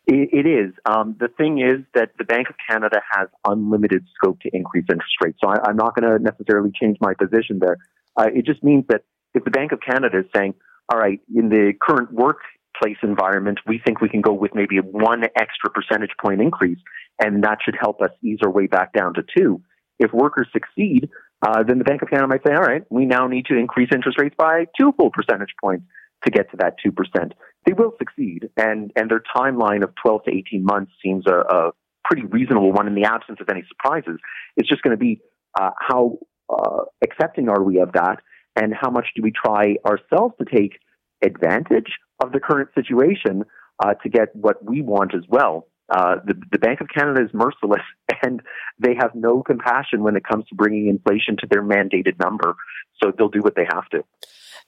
it, 0.06 0.30
it 0.32 0.46
is. 0.46 0.74
Um, 0.84 1.16
the 1.18 1.28
thing 1.28 1.60
is 1.60 1.84
that 1.94 2.10
the 2.18 2.24
Bank 2.24 2.50
of 2.50 2.56
Canada 2.68 3.00
has 3.12 3.28
unlimited 3.46 4.04
scope 4.16 4.40
to 4.40 4.50
increase 4.52 4.84
interest 4.90 5.14
rates. 5.22 5.38
So 5.42 5.50
I, 5.50 5.70
am 5.70 5.76
not 5.76 5.94
going 5.94 6.10
to 6.10 6.22
necessarily 6.22 6.72
change 6.78 6.98
my 7.00 7.14
position 7.14 7.58
there. 7.60 7.78
Uh, 8.18 8.26
it 8.34 8.44
just 8.44 8.62
means 8.62 8.84
that 8.88 9.02
if 9.34 9.44
the 9.44 9.50
Bank 9.50 9.72
of 9.72 9.80
Canada 9.80 10.18
is 10.18 10.26
saying, 10.34 10.54
all 10.92 10.98
right, 10.98 11.20
in 11.34 11.48
the 11.48 11.72
current 11.80 12.12
work 12.12 12.38
place 12.80 12.96
environment, 13.02 13.60
we 13.66 13.80
think 13.84 14.00
we 14.00 14.08
can 14.08 14.20
go 14.20 14.32
with 14.32 14.54
maybe 14.54 14.78
one 14.78 15.24
extra 15.36 15.70
percentage 15.70 16.14
point 16.20 16.40
increase, 16.40 16.78
and 17.22 17.44
that 17.44 17.58
should 17.64 17.76
help 17.80 18.00
us 18.00 18.10
ease 18.22 18.38
our 18.42 18.50
way 18.50 18.66
back 18.66 18.92
down 18.92 19.14
to 19.14 19.22
two. 19.36 19.60
If 19.98 20.12
workers 20.12 20.48
succeed, 20.52 21.08
uh, 21.46 21.62
then 21.62 21.78
the 21.78 21.84
Bank 21.84 22.02
of 22.02 22.10
Canada 22.10 22.28
might 22.28 22.42
say, 22.46 22.54
all 22.54 22.62
right, 22.62 22.82
we 22.90 23.04
now 23.06 23.26
need 23.26 23.46
to 23.46 23.56
increase 23.56 23.90
interest 23.92 24.18
rates 24.18 24.34
by 24.36 24.66
two 24.78 24.92
full 24.96 25.10
percentage 25.10 25.54
points 25.62 25.84
to 26.24 26.30
get 26.30 26.50
to 26.50 26.56
that 26.58 26.76
2%. 26.84 27.32
They 27.66 27.72
will 27.72 27.92
succeed, 27.98 28.48
and, 28.56 28.92
and 28.96 29.10
their 29.10 29.22
timeline 29.36 29.82
of 29.84 29.90
12 30.02 30.24
to 30.24 30.30
18 30.34 30.64
months 30.64 30.92
seems 31.02 31.24
a, 31.26 31.34
a 31.34 31.70
pretty 32.04 32.26
reasonable 32.26 32.72
one 32.72 32.86
in 32.86 32.94
the 32.94 33.04
absence 33.04 33.38
of 33.40 33.48
any 33.48 33.64
surprises. 33.68 34.18
It's 34.56 34.68
just 34.68 34.82
going 34.82 34.96
to 34.96 35.00
be 35.00 35.20
uh, 35.58 35.70
how 35.78 36.18
uh, 36.48 36.84
accepting 37.02 37.48
are 37.48 37.62
we 37.62 37.80
of 37.80 37.92
that, 37.92 38.16
and 38.56 38.72
how 38.78 38.90
much 38.90 39.06
do 39.16 39.22
we 39.22 39.32
try 39.32 39.76
ourselves 39.86 40.34
to 40.38 40.44
take 40.44 40.78
advantage 41.24 41.98
of 42.22 42.32
the 42.32 42.40
current 42.40 42.70
situation 42.74 43.44
uh, 43.82 43.94
to 43.94 44.08
get 44.08 44.34
what 44.34 44.64
we 44.64 44.82
want 44.82 45.14
as 45.14 45.22
well. 45.28 45.66
Uh, 45.88 46.16
the, 46.24 46.34
the, 46.50 46.58
Bank 46.58 46.80
of 46.80 46.88
Canada 46.88 47.22
is 47.22 47.30
merciless 47.34 47.82
and 48.22 48.40
they 48.78 48.94
have 48.98 49.14
no 49.14 49.42
compassion 49.42 50.02
when 50.02 50.16
it 50.16 50.24
comes 50.24 50.46
to 50.48 50.54
bringing 50.54 50.88
inflation 50.88 51.36
to 51.38 51.46
their 51.50 51.62
mandated 51.62 52.18
number. 52.18 52.54
So 53.02 53.12
they'll 53.16 53.28
do 53.28 53.42
what 53.42 53.54
they 53.54 53.66
have 53.70 53.88
to. 53.90 54.02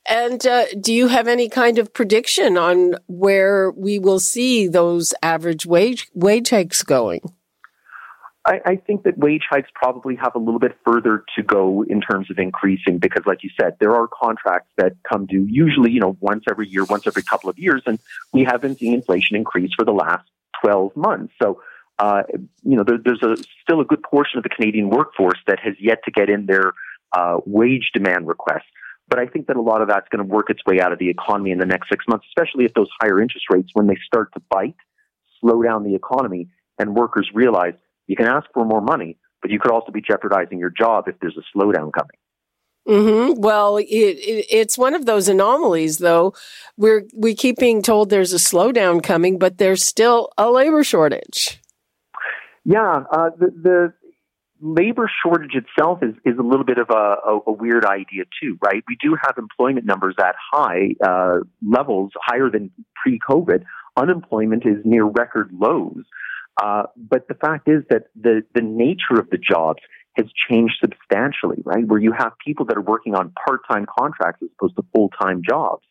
And 0.08 0.46
uh, 0.46 0.66
do 0.78 0.92
you 0.92 1.08
have 1.08 1.26
any 1.26 1.48
kind 1.48 1.78
of 1.78 1.92
prediction 1.94 2.56
on 2.56 2.96
where 3.06 3.70
we 3.70 3.98
will 3.98 4.20
see 4.20 4.68
those 4.68 5.14
average 5.22 5.66
wage 5.66 6.08
wage 6.14 6.50
hikes 6.50 6.82
going? 6.82 7.20
I, 8.46 8.60
I 8.64 8.76
think 8.76 9.02
that 9.02 9.18
wage 9.18 9.42
hikes 9.50 9.68
probably 9.74 10.14
have 10.16 10.36
a 10.36 10.38
little 10.38 10.60
bit 10.60 10.78
further 10.84 11.24
to 11.36 11.42
go 11.42 11.82
in 11.82 12.00
terms 12.00 12.30
of 12.30 12.38
increasing 12.38 12.98
because, 12.98 13.24
like 13.26 13.42
you 13.42 13.50
said, 13.60 13.76
there 13.80 13.94
are 13.94 14.06
contracts 14.06 14.70
that 14.76 14.92
come 15.02 15.26
due 15.26 15.44
usually, 15.50 15.90
you 15.90 15.98
know, 15.98 16.16
once 16.20 16.44
every 16.48 16.68
year, 16.68 16.84
once 16.84 17.08
every 17.08 17.24
couple 17.24 17.50
of 17.50 17.58
years, 17.58 17.82
and 17.86 17.98
we 18.32 18.44
have 18.44 18.60
been 18.60 18.76
seeing 18.76 18.92
inflation 18.92 19.36
increase 19.36 19.70
for 19.74 19.84
the 19.84 19.92
last 19.92 20.28
12 20.62 20.94
months. 20.96 21.34
So, 21.42 21.60
uh, 21.98 22.22
you 22.62 22.76
know, 22.76 22.84
there, 22.84 22.98
there's 23.04 23.22
a, 23.22 23.36
still 23.62 23.80
a 23.80 23.84
good 23.84 24.02
portion 24.04 24.38
of 24.38 24.44
the 24.44 24.48
Canadian 24.48 24.90
workforce 24.90 25.38
that 25.48 25.58
has 25.58 25.74
yet 25.80 25.98
to 26.04 26.12
get 26.12 26.30
in 26.30 26.46
their 26.46 26.72
uh, 27.12 27.38
wage 27.46 27.90
demand 27.92 28.28
requests. 28.28 28.70
But 29.08 29.18
I 29.18 29.26
think 29.26 29.48
that 29.48 29.56
a 29.56 29.60
lot 29.60 29.82
of 29.82 29.88
that's 29.88 30.08
going 30.08 30.24
to 30.24 30.32
work 30.32 30.50
its 30.50 30.60
way 30.66 30.80
out 30.80 30.92
of 30.92 31.00
the 31.00 31.10
economy 31.10 31.50
in 31.50 31.58
the 31.58 31.66
next 31.66 31.88
six 31.88 32.04
months, 32.08 32.26
especially 32.28 32.64
if 32.64 32.74
those 32.74 32.88
higher 33.00 33.20
interest 33.20 33.46
rates, 33.50 33.70
when 33.72 33.88
they 33.88 33.96
start 34.04 34.32
to 34.34 34.40
bite, 34.50 34.76
slow 35.40 35.62
down 35.62 35.82
the 35.82 35.94
economy, 35.94 36.48
and 36.78 36.94
workers 36.94 37.28
realize 37.34 37.74
you 38.06 38.16
can 38.16 38.26
ask 38.26 38.46
for 38.52 38.64
more 38.64 38.80
money, 38.80 39.18
but 39.42 39.50
you 39.50 39.58
could 39.58 39.70
also 39.70 39.92
be 39.92 40.00
jeopardizing 40.00 40.58
your 40.58 40.70
job 40.70 41.08
if 41.08 41.16
there's 41.20 41.36
a 41.36 41.56
slowdown 41.56 41.92
coming. 41.92 42.16
Mm-hmm. 42.88 43.40
Well, 43.40 43.78
it, 43.78 43.84
it, 43.84 44.46
it's 44.48 44.78
one 44.78 44.94
of 44.94 45.06
those 45.06 45.28
anomalies, 45.28 45.98
though. 45.98 46.34
We're 46.76 47.04
we 47.14 47.34
keep 47.34 47.58
being 47.58 47.82
told 47.82 48.10
there's 48.10 48.32
a 48.32 48.36
slowdown 48.36 49.02
coming, 49.02 49.38
but 49.38 49.58
there's 49.58 49.84
still 49.84 50.30
a 50.38 50.50
labor 50.50 50.84
shortage. 50.84 51.60
Yeah, 52.64 53.04
uh, 53.10 53.30
the, 53.38 53.50
the 53.50 53.92
labor 54.60 55.10
shortage 55.22 55.54
itself 55.54 56.00
is, 56.02 56.14
is 56.24 56.38
a 56.38 56.42
little 56.42 56.64
bit 56.64 56.78
of 56.78 56.90
a, 56.90 56.94
a, 56.94 57.40
a, 57.46 57.52
weird 57.52 57.84
idea 57.84 58.24
too, 58.40 58.58
right? 58.62 58.82
We 58.88 58.96
do 59.00 59.16
have 59.22 59.34
employment 59.38 59.86
numbers 59.86 60.14
at 60.18 60.34
high 60.52 60.94
uh, 61.04 61.40
levels, 61.64 62.12
higher 62.20 62.50
than 62.50 62.70
pre-COVID. 63.02 63.64
Unemployment 63.96 64.64
is 64.66 64.76
near 64.84 65.04
record 65.04 65.50
lows. 65.52 66.04
Uh, 66.62 66.84
but 66.96 67.28
the 67.28 67.34
fact 67.34 67.68
is 67.68 67.82
that 67.90 68.04
the, 68.20 68.42
the 68.54 68.62
nature 68.62 69.20
of 69.20 69.28
the 69.30 69.38
jobs 69.38 69.80
has 70.16 70.26
changed 70.50 70.74
substantially, 70.80 71.62
right? 71.64 71.86
Where 71.86 72.00
you 72.00 72.12
have 72.16 72.32
people 72.44 72.64
that 72.66 72.76
are 72.76 72.82
working 72.82 73.14
on 73.14 73.32
part-time 73.46 73.86
contracts 73.98 74.42
as 74.42 74.48
opposed 74.58 74.76
to 74.76 74.84
full-time 74.94 75.42
jobs, 75.46 75.84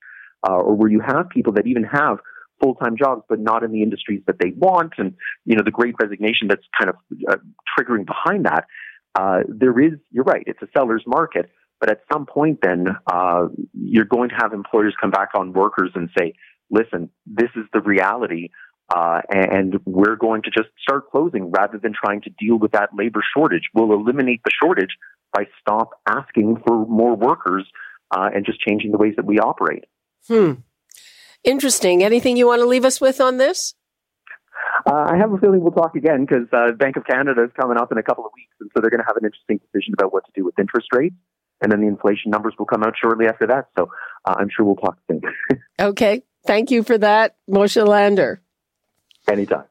uh, 0.48 0.54
or 0.54 0.74
where 0.76 0.90
you 0.90 1.02
have 1.02 1.30
people 1.30 1.54
that 1.54 1.68
even 1.68 1.84
have 1.84 2.18
full-time 2.62 2.96
jobs 2.98 3.22
but 3.30 3.40
not 3.40 3.64
in 3.64 3.72
the 3.72 3.84
industries 3.84 4.22
that 4.28 4.38
they 4.40 4.52
want, 4.58 4.94
and 4.98 5.14
you 5.46 5.56
know 5.56 5.64
the 5.64 5.72
Great 5.72 5.96
Resignation 6.02 6.48
that's 6.48 6.66
kind 6.80 6.90
of 6.90 6.96
uh, 7.30 7.38
triggering 7.78 8.06
behind 8.06 8.46
that. 8.46 8.66
Uh, 9.14 9.40
there 9.48 9.80
is, 9.80 9.94
you're 10.12 10.24
right, 10.24 10.44
it's 10.48 10.62
a 10.62 10.68
seller's 10.76 11.04
market, 11.06 11.50
but 11.80 11.92
at 11.92 12.00
some 12.12 12.26
point, 12.26 12.60
then 12.62 12.88
uh, 13.12 13.48
you're 13.74 14.06
going 14.06 14.30
to 14.30 14.36
have 14.36 14.54
employers 14.54 14.96
come 15.00 15.12
back 15.12 15.30
on 15.36 15.54
workers 15.54 15.92
and 15.94 16.10
say, 16.18 16.34
"Listen, 16.72 17.10
this 17.26 17.50
is 17.56 17.66
the 17.74 17.82
reality." 17.82 18.50
Uh, 18.94 19.22
and 19.30 19.80
we're 19.86 20.16
going 20.16 20.44
to 20.44 20.52
just 20.52 20.70
start 20.80 21.10
closing 21.10 21.50
rather 21.52 21.78
than 21.78 21.94
trying 21.94 22.22
to 22.22 22.30
deal 22.40 22.58
with 22.58 22.72
that 22.74 22.90
labor 22.94 23.24
shortage. 23.36 23.64
We'll 23.74 23.94
eliminate 23.94 24.42
the 24.44 24.52
shortage 24.62 24.96
by 25.34 25.48
stop 25.60 26.02
asking 26.08 26.62
for 26.66 26.86
more 26.86 27.16
workers 27.16 27.66
uh, 28.12 28.30
and 28.34 28.46
just 28.46 28.60
changing 28.60 28.92
the 28.92 28.98
ways 28.98 29.14
that 29.16 29.26
we 29.26 29.40
operate. 29.40 29.86
Hmm. 30.28 30.54
Interesting. 31.44 32.04
Anything 32.04 32.38
you 32.38 32.48
want 32.48 32.62
to 32.62 32.68
leave 32.68 32.86
us 32.86 33.02
with 33.02 33.20
on 33.20 33.38
this? 33.38 33.74
Uh, 34.86 35.08
I 35.10 35.18
have 35.18 35.32
a 35.32 35.38
feeling 35.38 35.62
we'll 35.62 35.72
talk 35.72 35.96
again 35.96 36.26
because 36.26 36.48
uh, 36.54 36.72
Bank 36.74 36.96
of 36.96 37.06
Canada 37.06 37.44
is 37.44 37.52
coming 37.60 37.78
up 37.78 37.92
in 37.92 37.98
a 37.98 38.04
couple 38.04 38.26
of 38.26 38.32
weeks, 38.36 38.54
and 38.60 38.70
so 38.74 38.82
they're 38.82 38.90
going 38.90 39.02
to 39.02 39.08
have 39.08 39.18
an 39.18 39.26
interesting 39.26 39.60
decision 39.60 39.94
about 39.98 40.14
what 40.14 40.26
to 40.26 40.32
do 40.36 40.46
with 40.46 40.58
interest 40.60 40.88
rates. 40.94 41.16
And 41.62 41.72
then 41.72 41.82
the 41.82 41.88
inflation 41.88 42.32
numbers 42.32 42.54
will 42.60 42.66
come 42.66 42.84
out 42.84 42.94
shortly 43.02 43.28
after 43.28 43.48
that. 43.48 43.70
So 43.78 43.90
uh, 44.26 44.36
I'm 44.38 44.50
sure 44.56 44.66
we'll 44.66 44.76
talk 44.76 44.98
soon. 45.10 45.22
okay. 45.80 46.24
Thank 46.46 46.70
you 46.70 46.84
for 46.84 46.98
that, 46.98 47.38
Moshe 47.50 47.86
Lander. 47.86 48.42
Anytime. 49.28 49.66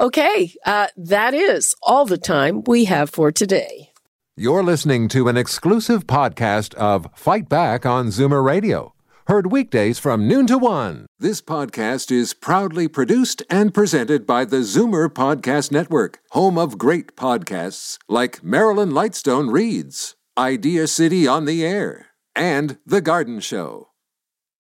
Okay, 0.00 0.54
uh, 0.64 0.88
that 0.96 1.34
is 1.34 1.74
all 1.82 2.04
the 2.04 2.18
time 2.18 2.62
we 2.66 2.86
have 2.86 3.10
for 3.10 3.30
today. 3.30 3.90
You're 4.36 4.62
listening 4.62 5.08
to 5.08 5.28
an 5.28 5.36
exclusive 5.36 6.06
podcast 6.06 6.74
of 6.74 7.06
Fight 7.14 7.48
Back 7.48 7.84
on 7.84 8.06
Zoomer 8.08 8.42
Radio. 8.42 8.94
Heard 9.26 9.52
weekdays 9.52 10.00
from 10.00 10.26
noon 10.26 10.48
to 10.48 10.58
one. 10.58 11.06
This 11.20 11.40
podcast 11.40 12.10
is 12.10 12.34
proudly 12.34 12.88
produced 12.88 13.42
and 13.48 13.72
presented 13.72 14.26
by 14.26 14.44
the 14.44 14.64
Zoomer 14.64 15.08
Podcast 15.08 15.70
Network, 15.70 16.18
home 16.30 16.58
of 16.58 16.78
great 16.78 17.14
podcasts 17.14 17.98
like 18.08 18.42
Marilyn 18.42 18.90
Lightstone 18.90 19.52
Reads, 19.52 20.16
Idea 20.36 20.88
City 20.88 21.28
on 21.28 21.44
the 21.44 21.64
Air, 21.64 22.06
and 22.34 22.78
The 22.84 23.00
Garden 23.00 23.38
Show. 23.38 23.91